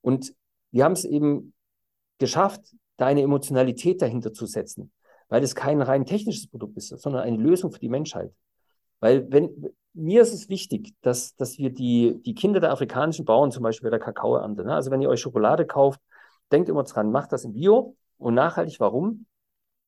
Und 0.00 0.32
wir 0.70 0.84
haben 0.84 0.92
es 0.92 1.04
eben 1.04 1.52
geschafft, 2.18 2.60
da 2.96 3.06
eine 3.06 3.22
Emotionalität 3.22 4.02
dahinter 4.02 4.32
zu 4.32 4.46
setzen, 4.46 4.92
weil 5.28 5.42
es 5.42 5.54
kein 5.54 5.80
rein 5.82 6.04
technisches 6.04 6.48
Produkt 6.48 6.76
ist, 6.76 6.88
sondern 6.88 7.22
eine 7.22 7.36
Lösung 7.36 7.72
für 7.72 7.80
die 7.80 7.88
Menschheit. 7.88 8.32
Weil 9.00 9.30
wenn, 9.32 9.72
mir 9.94 10.22
ist 10.22 10.32
es 10.32 10.48
wichtig, 10.48 10.94
dass, 11.00 11.34
dass 11.36 11.58
wir 11.58 11.70
die, 11.70 12.20
die 12.24 12.34
Kinder 12.34 12.60
der 12.60 12.72
afrikanischen 12.72 13.24
Bauern, 13.24 13.50
zum 13.50 13.62
Beispiel 13.62 13.90
bei 13.90 13.96
der 13.96 14.04
Kakaoernte, 14.04 14.64
ne? 14.64 14.74
also 14.74 14.90
wenn 14.90 15.00
ihr 15.00 15.08
euch 15.08 15.20
Schokolade 15.20 15.66
kauft, 15.66 16.00
denkt 16.52 16.68
immer 16.68 16.84
dran, 16.84 17.10
macht 17.10 17.32
das 17.32 17.44
im 17.44 17.54
Bio 17.54 17.96
und 18.18 18.34
nachhaltig. 18.34 18.80
Warum? 18.80 19.26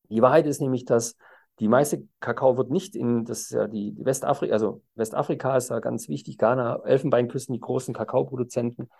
Die 0.08 0.22
Wahrheit 0.22 0.46
ist 0.46 0.60
nämlich, 0.60 0.84
dass 0.84 1.16
die 1.60 1.68
meiste 1.68 2.06
Kakao 2.20 2.56
wird 2.56 2.70
nicht 2.70 2.96
in, 2.96 3.24
das 3.24 3.50
ja 3.50 3.68
die 3.68 3.94
Westafrika, 3.98 4.52
also 4.52 4.82
Westafrika 4.94 5.56
ist 5.56 5.70
da 5.70 5.80
ganz 5.80 6.08
wichtig, 6.08 6.38
Ghana, 6.38 6.80
Elfenbeinküsten, 6.84 7.52
die 7.52 7.60
großen 7.60 7.94
Kakaoproduzenten, 7.94 8.90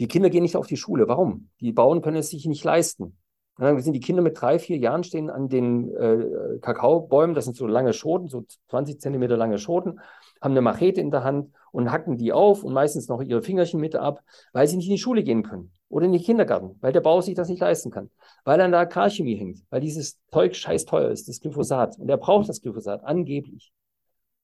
die 0.00 0.08
Kinder 0.08 0.30
gehen 0.30 0.42
nicht 0.42 0.56
auf 0.56 0.66
die 0.66 0.76
Schule. 0.76 1.08
Warum? 1.08 1.48
Die 1.60 1.72
Bauern 1.72 2.02
können 2.02 2.16
es 2.16 2.30
sich 2.30 2.46
nicht 2.46 2.64
leisten. 2.64 3.18
dann 3.58 3.80
sind 3.80 3.92
die 3.92 4.00
Kinder 4.00 4.22
mit 4.22 4.40
drei, 4.40 4.58
vier 4.58 4.78
Jahren 4.78 5.04
stehen 5.04 5.30
an 5.30 5.48
den 5.48 5.94
äh, 5.94 6.58
Kakaobäumen, 6.60 7.34
das 7.34 7.44
sind 7.44 7.56
so 7.56 7.66
lange 7.66 7.92
Schoten, 7.92 8.28
so 8.28 8.44
20 8.70 9.00
Zentimeter 9.00 9.36
lange 9.36 9.58
Schoten, 9.58 10.00
haben 10.40 10.52
eine 10.52 10.62
Machete 10.62 11.00
in 11.00 11.10
der 11.10 11.24
Hand 11.24 11.52
und 11.70 11.92
hacken 11.92 12.16
die 12.16 12.32
auf 12.32 12.64
und 12.64 12.72
meistens 12.72 13.08
noch 13.08 13.22
ihre 13.22 13.42
Fingerchen 13.42 13.80
mit 13.80 13.94
ab, 13.94 14.20
weil 14.52 14.66
sie 14.66 14.76
nicht 14.76 14.86
in 14.86 14.94
die 14.94 14.98
Schule 14.98 15.22
gehen 15.22 15.42
können 15.42 15.72
oder 15.88 16.06
in 16.06 16.12
den 16.12 16.22
Kindergarten, 16.22 16.76
weil 16.80 16.92
der 16.92 17.00
Bauer 17.00 17.22
sich 17.22 17.34
das 17.34 17.48
nicht 17.48 17.60
leisten 17.60 17.90
kann, 17.90 18.10
weil 18.44 18.58
er 18.58 18.64
an 18.64 18.72
der 18.72 18.80
Agrarchemie 18.80 19.36
hängt, 19.36 19.62
weil 19.68 19.80
dieses 19.80 20.18
Zeug 20.32 20.56
scheiß 20.56 20.86
teuer 20.86 21.10
ist, 21.10 21.28
das 21.28 21.40
Glyphosat. 21.40 21.98
Und 21.98 22.08
er 22.08 22.16
braucht 22.16 22.48
das 22.48 22.62
Glyphosat, 22.62 23.04
angeblich. 23.04 23.72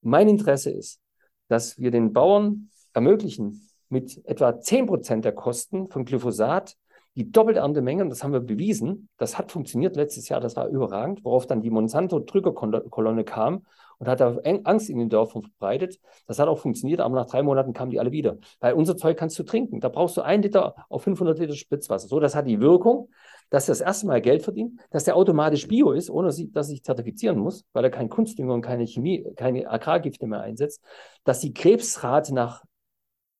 Mein 0.02 0.28
Interesse 0.28 0.70
ist, 0.70 1.00
dass 1.48 1.78
wir 1.78 1.90
den 1.90 2.12
Bauern 2.12 2.70
ermöglichen, 2.92 3.67
mit 3.88 4.20
etwa 4.26 4.60
10 4.60 4.86
Prozent 4.86 5.24
der 5.24 5.32
Kosten 5.32 5.88
von 5.88 6.04
Glyphosat 6.04 6.76
die 7.18 7.32
doppelte 7.32 7.58
Erntemenge, 7.60 8.04
und 8.04 8.10
das 8.10 8.22
haben 8.22 8.32
wir 8.32 8.38
bewiesen, 8.38 9.08
das 9.18 9.38
hat 9.38 9.50
funktioniert 9.50 9.96
letztes 9.96 10.28
Jahr, 10.28 10.40
das 10.40 10.54
war 10.54 10.68
überragend, 10.68 11.24
worauf 11.24 11.48
dann 11.48 11.62
die 11.62 11.70
Monsanto-Drückerkolonne 11.70 13.24
kam 13.24 13.66
und 13.98 14.06
hat 14.06 14.20
da 14.20 14.36
Angst 14.62 14.88
in 14.88 14.98
den 14.98 15.08
Dörfern 15.08 15.42
verbreitet. 15.42 15.98
Das 16.28 16.38
hat 16.38 16.46
auch 16.46 16.58
funktioniert, 16.58 17.00
aber 17.00 17.16
nach 17.16 17.26
drei 17.26 17.42
Monaten 17.42 17.72
kamen 17.72 17.90
die 17.90 17.98
alle 17.98 18.12
wieder. 18.12 18.38
Weil 18.60 18.74
unser 18.74 18.96
Zeug 18.96 19.16
kannst 19.16 19.36
du 19.36 19.42
trinken. 19.42 19.80
Da 19.80 19.88
brauchst 19.88 20.16
du 20.16 20.20
ein 20.20 20.42
Liter 20.42 20.76
auf 20.88 21.02
500 21.02 21.40
Liter 21.40 21.54
Spritzwasser. 21.54 22.06
So, 22.06 22.20
das 22.20 22.36
hat 22.36 22.46
die 22.46 22.60
Wirkung, 22.60 23.08
dass 23.50 23.68
er 23.68 23.72
das 23.72 23.80
erste 23.80 24.06
Mal 24.06 24.20
Geld 24.20 24.42
verdient, 24.42 24.78
dass 24.90 25.02
der 25.02 25.16
automatisch 25.16 25.66
Bio 25.66 25.90
ist, 25.90 26.10
ohne 26.10 26.32
dass 26.52 26.70
ich 26.70 26.84
zertifizieren 26.84 27.38
muss, 27.40 27.64
weil 27.72 27.82
er 27.82 27.90
kein 27.90 28.08
Kunstdünger 28.08 28.54
und 28.54 28.62
keine 28.62 28.86
Chemie, 28.86 29.26
keine 29.34 29.68
Agrargifte 29.68 30.28
mehr 30.28 30.42
einsetzt, 30.42 30.84
dass 31.24 31.40
die 31.40 31.52
Krebsrate 31.52 32.32
nach 32.32 32.62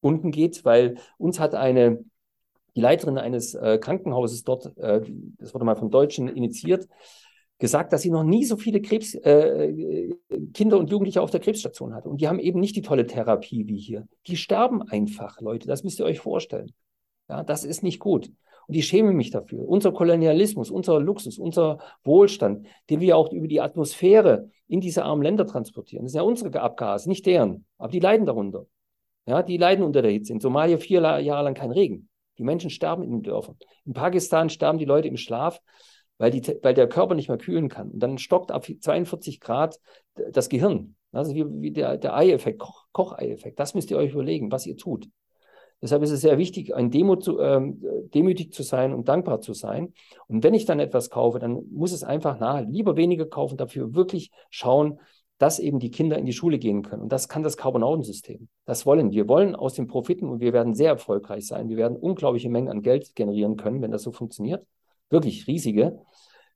unten 0.00 0.30
geht, 0.30 0.64
weil 0.64 0.96
uns 1.18 1.40
hat 1.40 1.54
eine, 1.54 2.04
die 2.76 2.80
Leiterin 2.80 3.18
eines 3.18 3.54
äh, 3.54 3.78
Krankenhauses 3.78 4.44
dort, 4.44 4.76
äh, 4.78 5.02
das 5.38 5.54
wurde 5.54 5.64
mal 5.64 5.76
von 5.76 5.90
Deutschen 5.90 6.28
initiiert, 6.28 6.88
gesagt, 7.58 7.92
dass 7.92 8.02
sie 8.02 8.10
noch 8.10 8.22
nie 8.22 8.44
so 8.44 8.56
viele 8.56 8.80
Krebs, 8.80 9.14
äh, 9.14 10.14
Kinder 10.54 10.78
und 10.78 10.90
Jugendliche 10.90 11.20
auf 11.20 11.30
der 11.30 11.40
Krebsstation 11.40 11.94
hatte. 11.94 12.08
Und 12.08 12.20
die 12.20 12.28
haben 12.28 12.38
eben 12.38 12.60
nicht 12.60 12.76
die 12.76 12.82
tolle 12.82 13.06
Therapie 13.06 13.66
wie 13.66 13.78
hier. 13.78 14.06
Die 14.26 14.36
sterben 14.36 14.82
einfach, 14.82 15.40
Leute. 15.40 15.66
Das 15.66 15.82
müsst 15.82 15.98
ihr 15.98 16.04
euch 16.04 16.20
vorstellen. 16.20 16.72
Ja, 17.28 17.42
das 17.42 17.64
ist 17.64 17.82
nicht 17.82 17.98
gut. 17.98 18.30
Und 18.68 18.74
ich 18.74 18.86
schäme 18.86 19.12
mich 19.12 19.30
dafür. 19.30 19.66
Unser 19.66 19.92
Kolonialismus, 19.92 20.70
unser 20.70 21.00
Luxus, 21.00 21.38
unser 21.38 21.78
Wohlstand, 22.04 22.66
den 22.90 23.00
wir 23.00 23.16
auch 23.16 23.32
über 23.32 23.48
die 23.48 23.60
Atmosphäre 23.60 24.50
in 24.68 24.80
diese 24.80 25.04
armen 25.04 25.22
Länder 25.22 25.46
transportieren, 25.46 26.04
das 26.04 26.12
sind 26.12 26.20
ja 26.20 26.26
unsere 26.26 26.60
Abgase, 26.60 27.08
nicht 27.08 27.24
deren. 27.26 27.64
Aber 27.78 27.90
die 27.90 28.00
leiden 28.00 28.26
darunter. 28.26 28.66
Ja, 29.28 29.42
die 29.42 29.58
leiden 29.58 29.84
unter 29.84 30.00
der 30.00 30.10
Hitze. 30.10 30.32
In 30.32 30.40
Somalia 30.40 30.78
vier 30.78 31.02
Jahre 31.02 31.44
lang 31.44 31.52
kein 31.52 31.70
Regen. 31.70 32.08
Die 32.38 32.44
Menschen 32.44 32.70
sterben 32.70 33.02
in 33.02 33.10
den 33.10 33.22
Dörfern. 33.22 33.58
In 33.84 33.92
Pakistan 33.92 34.48
sterben 34.48 34.78
die 34.78 34.86
Leute 34.86 35.06
im 35.06 35.18
Schlaf, 35.18 35.60
weil, 36.16 36.30
die, 36.30 36.42
weil 36.62 36.72
der 36.72 36.88
Körper 36.88 37.14
nicht 37.14 37.28
mehr 37.28 37.36
kühlen 37.36 37.68
kann. 37.68 37.90
Und 37.90 37.98
dann 37.98 38.16
stockt 38.16 38.50
ab 38.50 38.64
42 38.64 39.38
Grad 39.40 39.78
das 40.14 40.48
Gehirn. 40.48 40.96
Also 41.12 41.34
wie, 41.34 41.44
wie 41.60 41.72
der, 41.72 41.98
der 41.98 42.16
Ei-Effekt, 42.16 42.58
Koch, 42.58 42.86
Kochei-Effekt. 42.92 43.60
Das 43.60 43.74
müsst 43.74 43.90
ihr 43.90 43.98
euch 43.98 44.12
überlegen, 44.12 44.50
was 44.50 44.64
ihr 44.64 44.78
tut. 44.78 45.10
Deshalb 45.82 46.02
ist 46.02 46.10
es 46.10 46.22
sehr 46.22 46.38
wichtig, 46.38 46.74
ein 46.74 46.90
Demo 46.90 47.16
zu, 47.16 47.38
ähm, 47.38 47.82
demütig 48.14 48.54
zu 48.54 48.62
sein 48.62 48.94
und 48.94 49.08
dankbar 49.08 49.42
zu 49.42 49.52
sein. 49.52 49.92
Und 50.26 50.42
wenn 50.42 50.54
ich 50.54 50.64
dann 50.64 50.80
etwas 50.80 51.10
kaufe, 51.10 51.38
dann 51.38 51.62
muss 51.70 51.92
es 51.92 52.02
einfach 52.02 52.40
nahe, 52.40 52.64
lieber 52.64 52.96
weniger 52.96 53.26
kaufen, 53.26 53.58
dafür 53.58 53.94
wirklich 53.94 54.30
schauen, 54.48 55.00
dass 55.38 55.60
eben 55.60 55.78
die 55.78 55.90
Kinder 55.90 56.18
in 56.18 56.26
die 56.26 56.32
Schule 56.32 56.58
gehen 56.58 56.82
können. 56.82 57.02
Und 57.02 57.12
das 57.12 57.28
kann 57.28 57.42
das 57.42 57.56
Carbonautensystem. 57.56 58.48
Das 58.64 58.84
wollen 58.86 59.12
wir. 59.12 59.28
wollen 59.28 59.54
aus 59.54 59.74
den 59.74 59.86
Profiten 59.86 60.28
und 60.28 60.40
wir 60.40 60.52
werden 60.52 60.74
sehr 60.74 60.90
erfolgreich 60.90 61.46
sein. 61.46 61.68
Wir 61.68 61.76
werden 61.76 61.96
unglaubliche 61.96 62.50
Mengen 62.50 62.68
an 62.68 62.82
Geld 62.82 63.14
generieren 63.14 63.56
können, 63.56 63.80
wenn 63.80 63.92
das 63.92 64.02
so 64.02 64.12
funktioniert. 64.12 64.66
Wirklich 65.10 65.46
riesige. 65.46 66.00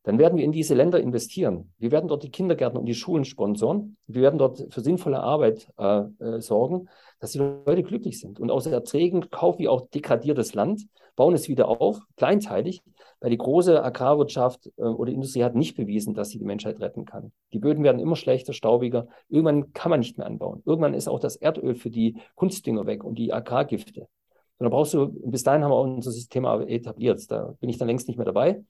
dann 0.05 0.19
werden 0.19 0.37
wir 0.37 0.45
in 0.45 0.51
diese 0.51 0.75
Länder 0.75 0.99
investieren. 0.99 1.73
Wir 1.79 1.93
werden 1.93 2.09
dort 2.09 2.25
die 2.25 2.31
Kindergärten 2.31 2.77
und 2.77 2.87
die 2.87 2.95
Schulen 2.95 3.25
sponsoren. 3.25 3.97
Wir 4.09 4.23
werden 4.23 4.37
dort 4.37 4.67
für 4.71 4.81
sinnvolle 4.81 5.21
Arbeit 5.21 5.69
äh, 5.79 6.01
äh, 6.19 6.41
sorgen, 6.41 6.89
dass 7.21 7.31
die 7.31 7.39
Leute 7.39 7.85
glücklich 7.85 8.19
sind. 8.19 8.41
Und 8.41 8.51
aus 8.51 8.67
Erträgen 8.67 9.31
kaufen 9.31 9.61
wir 9.61 9.71
auch 9.71 9.89
degradiertes 9.91 10.55
Land, 10.55 10.89
bauen 11.17 11.35
es 11.35 11.49
wieder 11.49 11.69
auf, 11.69 12.01
kleinteilig, 12.17 12.83
weil 13.21 13.31
die 13.31 13.39
große 13.39 13.83
Agrarwirtschaft 13.83 14.71
äh, 14.77 14.83
oder 14.83 15.13
Industrie 15.13 15.45
hat 15.45 15.55
nicht 15.55 15.77
bewiesen, 15.77 16.15
dass 16.15 16.31
sie 16.31 16.39
die 16.39 16.45
Menschheit 16.45 16.81
retten 16.81 17.05
kann. 17.05 17.33
Die 17.53 17.59
Böden 17.59 17.85
werden 17.85 18.01
immer 18.01 18.17
schlechter, 18.17 18.53
staubiger. 18.53 19.07
Irgendwann 19.29 19.73
kann 19.73 19.91
man 19.91 20.01
nicht 20.01 20.19
mehr 20.19 20.27
anbauen. 20.27 20.63
Irgendwann 20.65 20.95
ist 20.95 21.09
auch 21.09 21.21
das 21.21 21.37
Erdöl 21.37 21.75
für 21.75 21.91
die 21.91 22.21
Kunstdünger 22.35 22.87
weg 22.87 23.05
und 23.05 23.17
die 23.17 23.33
Agrargifte. 23.33 24.01
Und 24.01 24.65
dann 24.67 24.71
brauchst 24.71 24.95
du, 24.95 25.09
bis 25.09 25.43
dahin 25.43 25.65
haben 25.65 25.71
wir 25.71 25.81
unser 25.81 26.13
System 26.13 26.45
etabliert. 26.45 27.31
Da 27.31 27.55
bin 27.61 27.69
ich 27.69 27.79
dann 27.79 27.89
längst 27.89 28.09
nicht 28.09 28.17
mehr 28.17 28.27
dabei. 28.27 28.63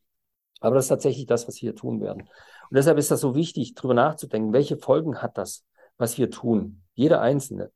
Aber 0.61 0.77
das 0.77 0.85
ist 0.85 0.89
tatsächlich 0.89 1.27
das, 1.27 1.49
was 1.49 1.61
wir 1.61 1.75
tun 1.75 2.01
werden. 2.01 2.23
Und 2.23 2.77
deshalb 2.77 2.97
ist 2.97 3.11
das 3.11 3.21
so 3.21 3.35
wichtig, 3.35 3.75
darüber 3.75 3.95
nachzudenken, 3.95 4.53
welche 4.53 4.77
Folgen 4.77 5.21
hat 5.21 5.37
das, 5.37 5.65
was 5.99 6.17
wir 6.19 6.31
tun? 6.31 6.83
Jeder 6.95 7.21
Einzelne. 7.21 7.73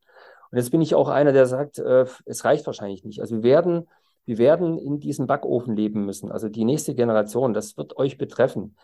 Und 0.51 0.59
jetzt 0.59 0.71
bin 0.71 0.81
ich 0.81 0.95
auch 0.95 1.09
einer, 1.09 1.33
der 1.33 1.47
sagt, 1.47 1.79
äh, 1.79 2.07
es 2.25 2.45
reicht 2.45 2.65
wahrscheinlich 2.67 3.05
nicht. 3.05 3.21
Also 3.21 3.37
wir 3.37 3.43
werden, 3.43 3.89
wir 4.27 4.39
werden 4.39 4.79
in 4.79 5.01
diesem 5.01 5.27
Backofen 5.27 5.75
leben 5.75 6.05
müssen. 6.05 6.31
Also 6.31 6.49
die 6.49 6.65
nächste 6.65 6.95
Generation, 6.95 7.55
das 7.55 7.77
wird 7.77 7.97
euch 7.97 8.19
betreffen. 8.19 8.77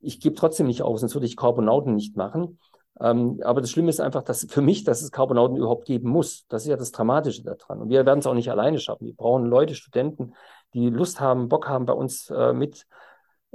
Ich 0.00 0.20
gebe 0.20 0.36
trotzdem 0.36 0.66
nicht 0.66 0.82
auf, 0.82 0.98
sonst 0.98 1.14
würde 1.14 1.26
ich 1.26 1.36
Carbonauten 1.36 1.94
nicht 1.94 2.16
machen. 2.16 2.58
Ähm, 3.00 3.40
aber 3.42 3.60
das 3.60 3.70
Schlimme 3.70 3.90
ist 3.90 4.00
einfach, 4.00 4.22
dass 4.22 4.46
für 4.48 4.60
mich, 4.60 4.84
dass 4.84 5.02
es 5.02 5.10
Carbonauten 5.10 5.56
überhaupt 5.56 5.86
geben 5.86 6.08
muss. 6.08 6.46
Das 6.48 6.62
ist 6.62 6.68
ja 6.68 6.76
das 6.76 6.92
Dramatische 6.92 7.42
daran. 7.42 7.80
Und 7.80 7.88
wir 7.88 8.06
werden 8.06 8.20
es 8.20 8.26
auch 8.26 8.34
nicht 8.34 8.50
alleine 8.50 8.78
schaffen. 8.78 9.06
Wir 9.06 9.16
brauchen 9.16 9.46
Leute, 9.46 9.74
Studenten, 9.74 10.34
die 10.74 10.90
Lust 10.90 11.18
haben, 11.18 11.48
Bock 11.48 11.68
haben, 11.68 11.86
bei 11.86 11.92
uns 11.94 12.30
äh, 12.30 12.52
mit 12.52 12.86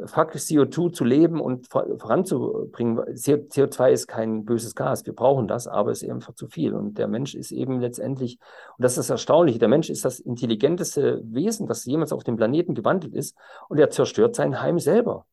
faktisch 0.06 0.44
CO2 0.44 0.92
zu 0.94 1.04
leben 1.04 1.40
und 1.40 1.68
voranzubringen. 1.68 3.00
CO2 3.00 3.92
ist 3.92 4.08
kein 4.08 4.46
böses 4.46 4.76
Gas, 4.76 5.06
wir 5.06 5.14
brauchen 5.14 5.48
das, 5.48 5.68
aber 5.68 5.92
es 5.92 6.04
ist 6.04 6.10
einfach 6.10 6.34
zu 6.34 6.48
viel. 6.48 6.74
Und 6.74 6.98
der 6.98 7.08
Mensch 7.08 7.36
ist 7.36 7.52
eben 7.52 7.80
letztendlich, 7.80 8.40
und 8.78 8.84
das 8.84 8.94
ist 8.94 8.98
das 8.98 9.10
Erstaunliche, 9.10 9.60
der 9.60 9.68
Mensch 9.68 9.90
ist 9.90 10.06
das 10.06 10.20
intelligenteste 10.20 11.22
Wesen, 11.24 11.68
das 11.68 11.86
jemals 11.86 12.12
auf 12.12 12.24
dem 12.24 12.38
Planeten 12.38 12.76
gewandelt 12.76 13.14
ist 13.14 13.36
und 13.68 13.80
er 13.80 13.90
zerstört 13.90 14.36
sein 14.36 14.62
Heim 14.62 14.80
selber. 14.80 15.26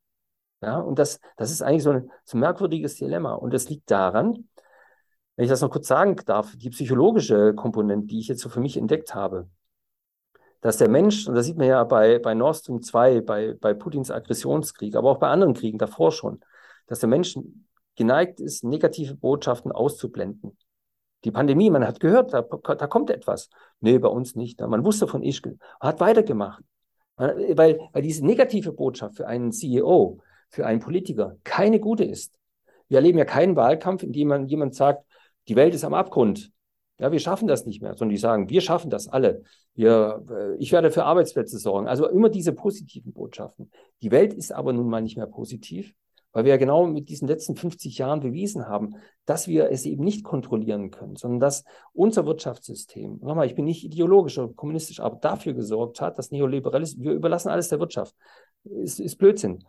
Ja, 0.61 0.79
und 0.79 0.97
das, 0.97 1.19
das 1.35 1.51
ist 1.51 1.61
eigentlich 1.61 1.83
so 1.83 1.91
ein, 1.91 2.11
so 2.25 2.37
ein 2.37 2.39
merkwürdiges 2.39 2.95
Dilemma. 2.95 3.33
Und 3.33 3.53
das 3.53 3.69
liegt 3.69 3.91
daran, 3.91 4.49
wenn 5.35 5.43
ich 5.43 5.49
das 5.49 5.61
noch 5.61 5.69
kurz 5.69 5.87
sagen 5.87 6.15
darf, 6.25 6.55
die 6.55 6.71
psychologische 6.71 7.53
Komponente, 7.53 8.07
die 8.07 8.19
ich 8.19 8.27
jetzt 8.27 8.41
so 8.41 8.49
für 8.49 8.59
mich 8.59 8.75
entdeckt 8.75 9.13
habe 9.13 9.47
dass 10.67 10.75
der 10.75 10.89
Mensch, 10.89 11.29
und 11.29 11.35
das 11.35 11.45
sieht 11.45 11.55
man 11.55 11.67
ja 11.67 11.81
bei, 11.85 12.19
bei 12.19 12.33
Nord 12.33 12.57
Stream 12.57 12.81
2, 12.81 13.21
bei, 13.21 13.53
bei 13.53 13.73
Putins 13.73 14.11
Aggressionskrieg, 14.11 14.97
aber 14.97 15.11
auch 15.11 15.17
bei 15.17 15.29
anderen 15.29 15.53
Kriegen 15.53 15.77
davor 15.77 16.11
schon, 16.11 16.41
dass 16.87 16.99
der 16.99 17.07
Mensch 17.07 17.39
geneigt 17.95 18.41
ist, 18.41 18.65
negative 18.65 19.15
Botschaften 19.15 19.71
auszublenden. 19.71 20.57
Die 21.23 21.31
Pandemie, 21.31 21.69
man 21.69 21.87
hat 21.87 22.01
gehört, 22.01 22.33
da, 22.33 22.41
da 22.41 22.87
kommt 22.87 23.11
etwas. 23.11 23.49
Nee, 23.79 23.97
bei 23.97 24.09
uns 24.09 24.35
nicht. 24.35 24.59
Man 24.59 24.83
wusste 24.83 25.07
von 25.07 25.23
Ischgl, 25.23 25.57
man 25.79 25.87
hat 25.87 26.01
weitergemacht. 26.01 26.61
Weil, 27.15 27.79
weil 27.93 28.01
diese 28.01 28.25
negative 28.25 28.73
Botschaft 28.73 29.15
für 29.15 29.25
einen 29.25 29.53
CEO, 29.53 30.19
für 30.49 30.65
einen 30.65 30.81
Politiker 30.81 31.37
keine 31.45 31.79
gute 31.79 32.03
ist. 32.03 32.37
Wir 32.89 32.97
erleben 32.97 33.19
ja 33.19 33.25
keinen 33.25 33.55
Wahlkampf, 33.55 34.03
in 34.03 34.11
dem 34.11 34.27
man 34.27 34.47
jemand 34.47 34.75
sagt, 34.75 35.05
die 35.47 35.55
Welt 35.55 35.73
ist 35.73 35.85
am 35.85 35.93
Abgrund. 35.93 36.51
Ja, 36.99 37.11
wir 37.11 37.19
schaffen 37.19 37.47
das 37.47 37.65
nicht 37.65 37.81
mehr, 37.81 37.91
sondern 37.95 38.15
die 38.15 38.17
sagen, 38.17 38.49
wir 38.49 38.61
schaffen 38.61 38.89
das 38.89 39.07
alle. 39.07 39.43
Wir, 39.75 40.23
äh, 40.29 40.55
ich 40.57 40.71
werde 40.71 40.91
für 40.91 41.03
Arbeitsplätze 41.03 41.59
sorgen. 41.59 41.87
Also 41.87 42.07
immer 42.09 42.29
diese 42.29 42.53
positiven 42.53 43.13
Botschaften. 43.13 43.71
Die 44.01 44.11
Welt 44.11 44.33
ist 44.33 44.51
aber 44.51 44.73
nun 44.73 44.89
mal 44.89 45.01
nicht 45.01 45.17
mehr 45.17 45.27
positiv, 45.27 45.93
weil 46.31 46.45
wir 46.45 46.51
ja 46.51 46.57
genau 46.57 46.87
mit 46.87 47.09
diesen 47.09 47.27
letzten 47.27 47.55
50 47.55 47.97
Jahren 47.99 48.19
bewiesen 48.19 48.67
haben, 48.67 48.95
dass 49.25 49.47
wir 49.47 49.71
es 49.71 49.85
eben 49.85 50.03
nicht 50.03 50.23
kontrollieren 50.23 50.89
können, 50.89 51.15
sondern 51.15 51.39
dass 51.39 51.63
unser 51.93 52.25
Wirtschaftssystem, 52.25 53.19
nochmal, 53.21 53.45
ich 53.45 53.55
bin 53.55 53.65
nicht 53.65 53.83
ideologisch 53.83 54.37
oder 54.37 54.53
kommunistisch, 54.53 54.99
aber 54.99 55.17
dafür 55.17 55.53
gesorgt 55.53 56.01
hat, 56.01 56.17
dass 56.17 56.31
Neoliberalismus, 56.31 57.03
wir 57.03 57.13
überlassen 57.13 57.49
alles 57.49 57.69
der 57.69 57.79
Wirtschaft. 57.79 58.15
Ist, 58.69 58.99
ist 58.99 59.17
Blödsinn 59.17 59.63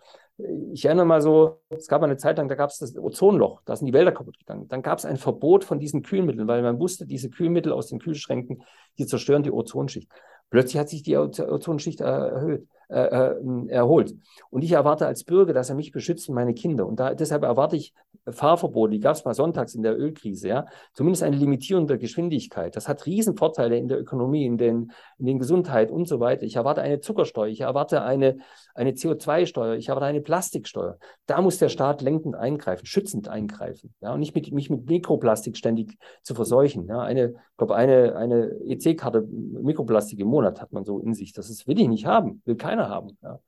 ich 0.72 0.84
erinnere 0.84 1.06
mal 1.06 1.20
so, 1.20 1.60
es 1.68 1.88
gab 1.88 2.02
eine 2.02 2.16
Zeit 2.16 2.38
lang, 2.38 2.48
da 2.48 2.54
gab 2.54 2.70
es 2.70 2.78
das 2.78 2.96
Ozonloch, 2.96 3.60
da 3.64 3.74
sind 3.74 3.86
die 3.86 3.92
Wälder 3.92 4.12
kaputt 4.12 4.38
gegangen. 4.38 4.68
Dann 4.68 4.82
gab 4.82 4.98
es 4.98 5.04
ein 5.04 5.16
Verbot 5.16 5.64
von 5.64 5.80
diesen 5.80 6.02
Kühlmitteln, 6.02 6.46
weil 6.46 6.62
man 6.62 6.78
wusste, 6.78 7.06
diese 7.06 7.28
Kühlmittel 7.28 7.72
aus 7.72 7.88
den 7.88 7.98
Kühlschränken, 7.98 8.62
die 8.98 9.06
zerstören 9.06 9.42
die 9.42 9.50
Ozonschicht. 9.50 10.08
Plötzlich 10.50 10.78
hat 10.78 10.88
sich 10.88 11.02
die 11.02 11.16
Ozonschicht 11.16 12.00
erhöht. 12.00 12.68
Äh, 12.90 13.02
äh, 13.02 13.68
erholt. 13.68 14.14
Und 14.48 14.64
ich 14.64 14.72
erwarte 14.72 15.06
als 15.06 15.22
Bürger, 15.22 15.52
dass 15.52 15.68
er 15.68 15.74
mich 15.74 15.92
beschützt 15.92 16.26
und 16.30 16.34
meine 16.34 16.54
Kinder. 16.54 16.86
Und 16.86 16.98
da, 16.98 17.12
deshalb 17.12 17.42
erwarte 17.42 17.76
ich 17.76 17.92
Fahrverbote, 18.26 18.92
die 18.92 19.00
gab 19.00 19.14
es 19.14 19.26
mal 19.26 19.34
sonntags 19.34 19.74
in 19.74 19.82
der 19.82 19.98
Ölkrise, 19.98 20.48
ja, 20.48 20.66
zumindest 20.94 21.22
eine 21.22 21.36
Limitierung 21.36 21.86
der 21.86 21.98
Geschwindigkeit. 21.98 22.76
Das 22.76 22.88
hat 22.88 23.04
Riesenvorteile 23.04 23.76
in 23.76 23.88
der 23.88 24.00
Ökonomie, 24.00 24.46
in 24.46 24.56
den, 24.56 24.92
in 25.18 25.26
den 25.26 25.38
Gesundheit 25.38 25.90
und 25.90 26.08
so 26.08 26.18
weiter. 26.20 26.44
Ich 26.44 26.56
erwarte 26.56 26.80
eine 26.80 27.00
Zuckersteuer, 27.00 27.48
ich 27.48 27.60
erwarte 27.60 28.02
eine, 28.02 28.38
eine 28.74 28.92
CO2-Steuer, 28.92 29.76
ich 29.76 29.90
erwarte 29.90 30.06
eine 30.06 30.22
Plastiksteuer. 30.22 30.96
Da 31.26 31.42
muss 31.42 31.58
der 31.58 31.68
Staat 31.68 32.00
lenkend 32.00 32.36
eingreifen, 32.36 32.86
schützend 32.86 33.28
eingreifen, 33.28 33.94
ja, 34.00 34.14
und 34.14 34.20
nicht 34.20 34.34
mit, 34.34 34.50
mich 34.50 34.70
mit 34.70 34.88
Mikroplastik 34.88 35.58
ständig 35.58 35.98
zu 36.22 36.34
verseuchen. 36.34 36.86
Ja. 36.86 37.00
Eine, 37.00 37.32
ich 37.32 37.56
glaube, 37.58 37.76
eine, 37.76 38.16
eine 38.16 38.50
EC-Karte 38.64 39.26
Mikroplastik 39.28 40.18
im 40.20 40.28
Monat 40.28 40.62
hat 40.62 40.72
man 40.72 40.84
so 40.84 41.00
in 41.00 41.12
sich. 41.12 41.34
Das 41.34 41.50
ist, 41.50 41.66
will 41.66 41.78
ich 41.78 41.88
nicht 41.88 42.06
haben, 42.06 42.40
will 42.46 42.56
keiner 42.56 42.77
keiner 42.78 42.88
haben. 42.88 43.18
Ja. 43.22 43.40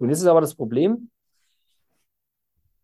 Jetzt 0.00 0.20
ist 0.20 0.26
aber 0.26 0.40
das 0.40 0.54
Problem, 0.54 1.10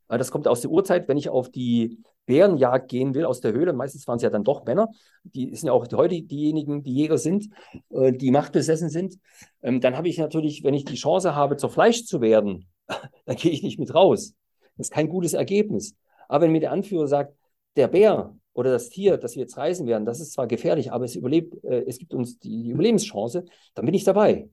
das 0.09 0.30
kommt 0.30 0.49
aus 0.49 0.62
der 0.62 0.70
Urzeit, 0.70 1.09
wenn 1.09 1.18
ich 1.18 1.28
auf 1.28 1.51
die 1.51 2.03
Bärenjagd 2.26 2.89
gehen 2.89 3.14
will 3.14 3.24
aus 3.24 3.41
der 3.41 3.53
Höhle, 3.53 3.72
meistens 3.72 4.07
waren 4.07 4.16
es 4.16 4.22
ja 4.22 4.30
dann 4.30 4.45
doch 4.45 4.64
Männer, 4.64 4.89
die 5.24 5.55
sind 5.55 5.66
ja 5.66 5.72
auch 5.72 5.86
heute 5.93 6.22
diejenigen, 6.22 6.82
die 6.82 6.95
Jäger 6.95 7.18
sind, 7.18 7.49
äh, 7.91 8.12
die 8.12 8.30
machtbesessen 8.30 8.91
sind, 8.91 9.18
ähm, 9.62 9.80
dann 9.80 9.97
habe 9.97 10.09
ich 10.09 10.18
natürlich, 10.18 10.62
wenn 10.62 10.74
ich 10.74 10.84
die 10.84 10.95
Chance 10.95 11.34
habe, 11.34 11.57
zur 11.57 11.70
Fleisch 11.70 12.05
zu 12.05 12.20
werden, 12.20 12.68
dann 13.24 13.36
gehe 13.36 13.51
ich 13.51 13.62
nicht 13.62 13.78
mit 13.78 13.95
raus. 13.95 14.34
Das 14.76 14.89
ist 14.89 14.93
kein 14.93 15.09
gutes 15.09 15.32
Ergebnis. 15.32 15.97
Aber 16.28 16.45
wenn 16.45 16.53
mir 16.53 16.61
der 16.61 16.72
Anführer 16.72 17.09
sagt, 17.09 17.34
der 17.76 17.89
Bär 17.89 18.36
oder 18.53 18.70
das 18.70 18.91
Tier, 18.91 19.16
das 19.16 19.34
wir 19.34 19.43
jetzt 19.43 19.57
reisen 19.57 19.86
werden, 19.86 20.05
das 20.05 20.20
ist 20.20 20.32
zwar 20.34 20.47
gefährlich, 20.47 20.93
aber 20.93 21.05
es 21.05 21.16
überlebt, 21.16 21.64
äh, 21.64 21.84
es 21.86 21.99
gibt 21.99 22.14
uns 22.14 22.39
die 22.39 22.68
Überlebenschance, 22.68 23.45
dann 23.74 23.84
bin 23.84 23.95
ich 23.95 24.05
dabei. 24.05 24.49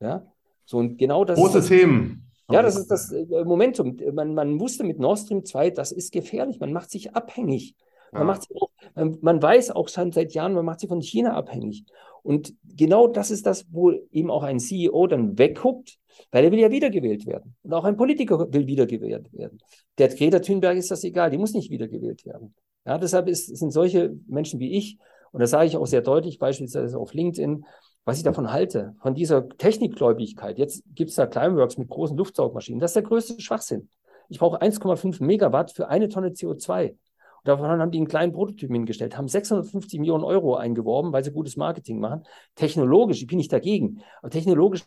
Ja? 0.00 0.26
So, 0.66 0.78
und 0.78 0.98
genau 0.98 1.24
das 1.24 1.38
Große 1.38 1.58
ist, 1.58 1.68
Themen. 1.68 2.30
Ja, 2.50 2.62
das 2.62 2.76
ist 2.76 2.90
das 2.90 3.10
äh, 3.10 3.44
Momentum. 3.44 3.96
Man, 4.12 4.34
man 4.34 4.60
wusste 4.60 4.84
mit 4.84 4.98
Nord 4.98 5.18
Stream 5.18 5.44
2, 5.44 5.70
das 5.70 5.92
ist 5.92 6.12
gefährlich. 6.12 6.60
Man 6.60 6.72
macht 6.72 6.90
sich 6.90 7.14
abhängig. 7.14 7.74
Man, 8.12 8.22
ja. 8.22 8.26
macht 8.26 8.42
sich 8.42 8.56
auch, 8.56 8.70
man, 8.94 9.18
man, 9.20 9.42
weiß 9.42 9.70
auch 9.70 9.88
schon 9.88 10.12
seit 10.12 10.32
Jahren, 10.32 10.54
man 10.54 10.64
macht 10.64 10.80
sich 10.80 10.88
von 10.88 11.00
China 11.00 11.34
abhängig. 11.34 11.84
Und 12.22 12.54
genau 12.64 13.06
das 13.06 13.30
ist 13.30 13.46
das, 13.46 13.66
wo 13.70 13.92
eben 14.10 14.30
auch 14.30 14.42
ein 14.42 14.58
CEO 14.58 15.06
dann 15.06 15.38
wegguckt, 15.38 15.98
weil 16.30 16.44
er 16.44 16.52
will 16.52 16.58
ja 16.58 16.70
wiedergewählt 16.70 17.26
werden. 17.26 17.54
Und 17.62 17.72
auch 17.72 17.84
ein 17.84 17.96
Politiker 17.96 18.52
will 18.52 18.66
wiedergewählt 18.66 19.32
werden. 19.32 19.58
Der 19.98 20.08
Greta 20.08 20.40
Thunberg 20.40 20.76
ist 20.76 20.90
das 20.90 21.04
egal, 21.04 21.30
die 21.30 21.38
muss 21.38 21.52
nicht 21.52 21.70
wiedergewählt 21.70 22.24
werden. 22.24 22.54
Ja, 22.84 22.98
deshalb 22.98 23.28
ist, 23.28 23.56
sind 23.56 23.72
solche 23.72 24.16
Menschen 24.26 24.60
wie 24.60 24.76
ich, 24.76 24.98
und 25.32 25.40
das 25.40 25.50
sage 25.50 25.66
ich 25.66 25.76
auch 25.76 25.86
sehr 25.86 26.02
deutlich, 26.02 26.38
beispielsweise 26.38 26.98
auf 26.98 27.12
LinkedIn, 27.12 27.64
was 28.06 28.18
ich 28.18 28.22
davon 28.22 28.52
halte, 28.52 28.94
von 29.00 29.14
dieser 29.14 29.48
Technikgläubigkeit. 29.48 30.58
Jetzt 30.58 30.84
gibt 30.94 31.10
es 31.10 31.16
da 31.16 31.26
Climeworks 31.26 31.76
mit 31.76 31.88
großen 31.88 32.16
Luftsaugmaschinen. 32.16 32.80
Das 32.80 32.92
ist 32.92 32.94
der 32.94 33.02
größte 33.02 33.40
Schwachsinn. 33.40 33.90
Ich 34.28 34.38
brauche 34.38 34.62
1,5 34.62 35.22
Megawatt 35.22 35.72
für 35.72 35.88
eine 35.88 36.08
Tonne 36.08 36.28
CO2. 36.28 36.90
Und 36.90 36.98
davon 37.44 37.66
haben 37.66 37.90
die 37.90 37.98
einen 37.98 38.06
kleinen 38.06 38.32
Prototypen 38.32 38.76
hingestellt, 38.76 39.18
haben 39.18 39.26
650 39.26 39.98
Millionen 39.98 40.22
Euro 40.22 40.54
eingeworben, 40.54 41.12
weil 41.12 41.24
sie 41.24 41.32
gutes 41.32 41.56
Marketing 41.56 41.98
machen. 41.98 42.22
Technologisch, 42.54 43.20
ich 43.20 43.26
bin 43.26 43.38
nicht 43.38 43.52
dagegen, 43.52 44.02
aber 44.20 44.30
technologisch 44.30 44.84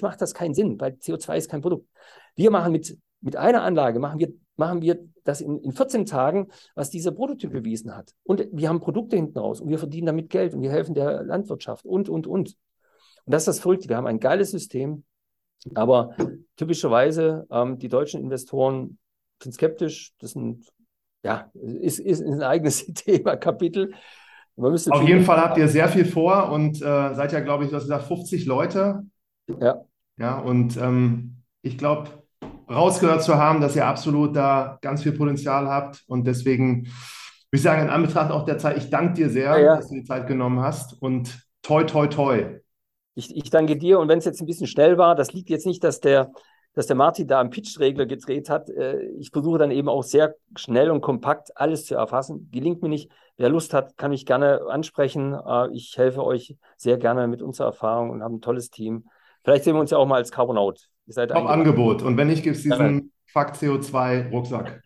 macht 0.00 0.20
das 0.20 0.32
keinen 0.32 0.54
Sinn, 0.54 0.80
weil 0.80 0.92
CO2 0.92 1.36
ist 1.36 1.50
kein 1.50 1.60
Produkt. 1.60 1.88
Wir 2.36 2.52
machen 2.52 2.70
mit, 2.70 2.96
mit 3.20 3.34
einer 3.34 3.62
Anlage, 3.62 3.98
machen 3.98 4.20
wir 4.20 4.32
machen 4.58 4.82
wir 4.82 4.98
das 5.24 5.40
in, 5.40 5.58
in 5.60 5.72
14 5.72 6.04
Tagen, 6.04 6.48
was 6.74 6.90
dieser 6.90 7.12
Prototyp 7.12 7.52
bewiesen 7.52 7.94
hat. 7.96 8.14
Und 8.24 8.46
wir 8.52 8.68
haben 8.68 8.80
Produkte 8.80 9.16
hinten 9.16 9.38
raus 9.38 9.60
und 9.60 9.68
wir 9.68 9.78
verdienen 9.78 10.06
damit 10.06 10.30
Geld 10.30 10.54
und 10.54 10.62
wir 10.62 10.70
helfen 10.70 10.94
der 10.94 11.22
Landwirtschaft 11.22 11.84
und, 11.84 12.08
und, 12.08 12.26
und. 12.26 12.56
Und 13.24 13.32
das 13.32 13.42
ist 13.42 13.48
das 13.48 13.60
Verrückte. 13.60 13.88
Wir 13.88 13.96
haben 13.96 14.06
ein 14.06 14.20
geiles 14.20 14.50
System, 14.50 15.04
aber 15.74 16.16
typischerweise 16.56 17.46
ähm, 17.50 17.78
die 17.78 17.88
deutschen 17.88 18.20
Investoren 18.20 18.98
sind 19.42 19.52
skeptisch. 19.52 20.12
Das 20.18 20.32
sind, 20.32 20.66
ja, 21.22 21.50
ist, 21.54 22.00
ist 22.00 22.22
ein 22.22 22.42
eigenes 22.42 22.86
Thema, 22.94 23.36
Kapitel. 23.36 23.94
Auf 24.56 25.06
jeden 25.06 25.24
Fall 25.24 25.40
habt 25.40 25.56
ihr 25.56 25.68
sehr 25.68 25.88
viel 25.88 26.04
vor 26.04 26.50
und 26.50 26.82
äh, 26.82 27.14
seid 27.14 27.32
ja, 27.32 27.38
glaube 27.38 27.62
ich, 27.62 27.70
du 27.70 27.76
hast 27.76 27.84
gesagt, 27.84 28.06
50 28.06 28.44
Leute. 28.46 29.06
Ja. 29.46 29.84
Ja, 30.16 30.40
und 30.40 30.76
ähm, 30.76 31.44
ich 31.62 31.78
glaube, 31.78 32.10
rausgehört 32.70 33.22
zu 33.22 33.36
haben, 33.36 33.60
dass 33.60 33.76
ihr 33.76 33.86
absolut 33.86 34.36
da 34.36 34.78
ganz 34.82 35.02
viel 35.02 35.12
Potenzial 35.12 35.68
habt. 35.68 36.04
Und 36.06 36.26
deswegen 36.26 36.84
würde 36.84 36.92
ich 37.52 37.62
sagen, 37.62 37.82
in 37.82 37.90
Anbetracht 37.90 38.30
auch 38.30 38.44
der 38.44 38.58
Zeit, 38.58 38.76
ich 38.76 38.90
danke 38.90 39.14
dir 39.14 39.30
sehr, 39.30 39.50
ja, 39.52 39.58
ja. 39.58 39.76
dass 39.76 39.88
du 39.88 39.94
die 39.94 40.04
Zeit 40.04 40.26
genommen 40.26 40.60
hast 40.60 41.00
und 41.00 41.38
toi, 41.62 41.84
toi, 41.84 42.06
toi. 42.06 42.60
Ich, 43.14 43.34
ich 43.34 43.50
danke 43.50 43.76
dir. 43.76 43.98
Und 43.98 44.08
wenn 44.08 44.18
es 44.18 44.24
jetzt 44.24 44.40
ein 44.40 44.46
bisschen 44.46 44.66
schnell 44.66 44.98
war, 44.98 45.14
das 45.14 45.32
liegt 45.32 45.50
jetzt 45.50 45.66
nicht, 45.66 45.82
dass 45.82 46.00
der, 46.00 46.30
dass 46.74 46.86
der 46.86 46.96
Martin 46.96 47.26
da 47.26 47.40
am 47.40 47.50
Pitch-Regler 47.50 48.06
gedreht 48.06 48.48
hat. 48.48 48.70
Äh, 48.70 49.00
ich 49.18 49.30
versuche 49.30 49.58
dann 49.58 49.70
eben 49.70 49.88
auch 49.88 50.02
sehr 50.02 50.36
schnell 50.56 50.90
und 50.90 51.00
kompakt 51.00 51.56
alles 51.56 51.86
zu 51.86 51.94
erfassen. 51.94 52.48
Gelingt 52.52 52.82
mir 52.82 52.88
nicht. 52.88 53.10
Wer 53.36 53.48
Lust 53.48 53.74
hat, 53.74 53.96
kann 53.96 54.10
mich 54.10 54.26
gerne 54.26 54.60
ansprechen. 54.68 55.32
Äh, 55.34 55.70
ich 55.72 55.96
helfe 55.96 56.22
euch 56.22 56.56
sehr 56.76 56.98
gerne 56.98 57.26
mit 57.26 57.42
unserer 57.42 57.68
Erfahrung 57.68 58.10
und 58.10 58.22
habe 58.22 58.34
ein 58.34 58.40
tolles 58.40 58.70
Team. 58.70 59.08
Vielleicht 59.42 59.64
sehen 59.64 59.74
wir 59.74 59.80
uns 59.80 59.90
ja 59.90 59.98
auch 59.98 60.06
mal 60.06 60.16
als 60.16 60.30
Carbonaut. 60.30 60.88
Ihr 61.08 61.14
seid 61.14 61.30
Top 61.30 61.48
Angebot. 61.48 62.02
Und 62.02 62.18
wenn 62.18 62.26
nicht, 62.26 62.42
gibt 62.42 62.56
es 62.56 62.62
diesen 62.62 63.12
Fakt 63.32 63.56
CO2-Rucksack. 63.56 64.82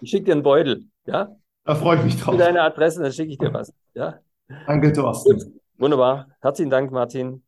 Ich 0.00 0.10
schicke 0.10 0.24
dir 0.24 0.32
einen 0.32 0.42
Beutel, 0.42 0.86
ja? 1.06 1.36
Da 1.64 1.76
freue 1.76 1.98
ich 1.98 2.02
mich 2.02 2.20
drauf. 2.20 2.36
Deine 2.36 2.60
Adresse, 2.60 3.00
dann 3.00 3.12
schicke 3.12 3.30
ich 3.30 3.38
dir 3.38 3.54
was. 3.54 3.72
Ja? 3.94 4.18
Danke, 4.66 4.92
Thorsten. 4.92 5.60
Wunderbar. 5.78 6.26
Herzlichen 6.40 6.70
Dank, 6.70 6.90
Martin. 6.90 7.44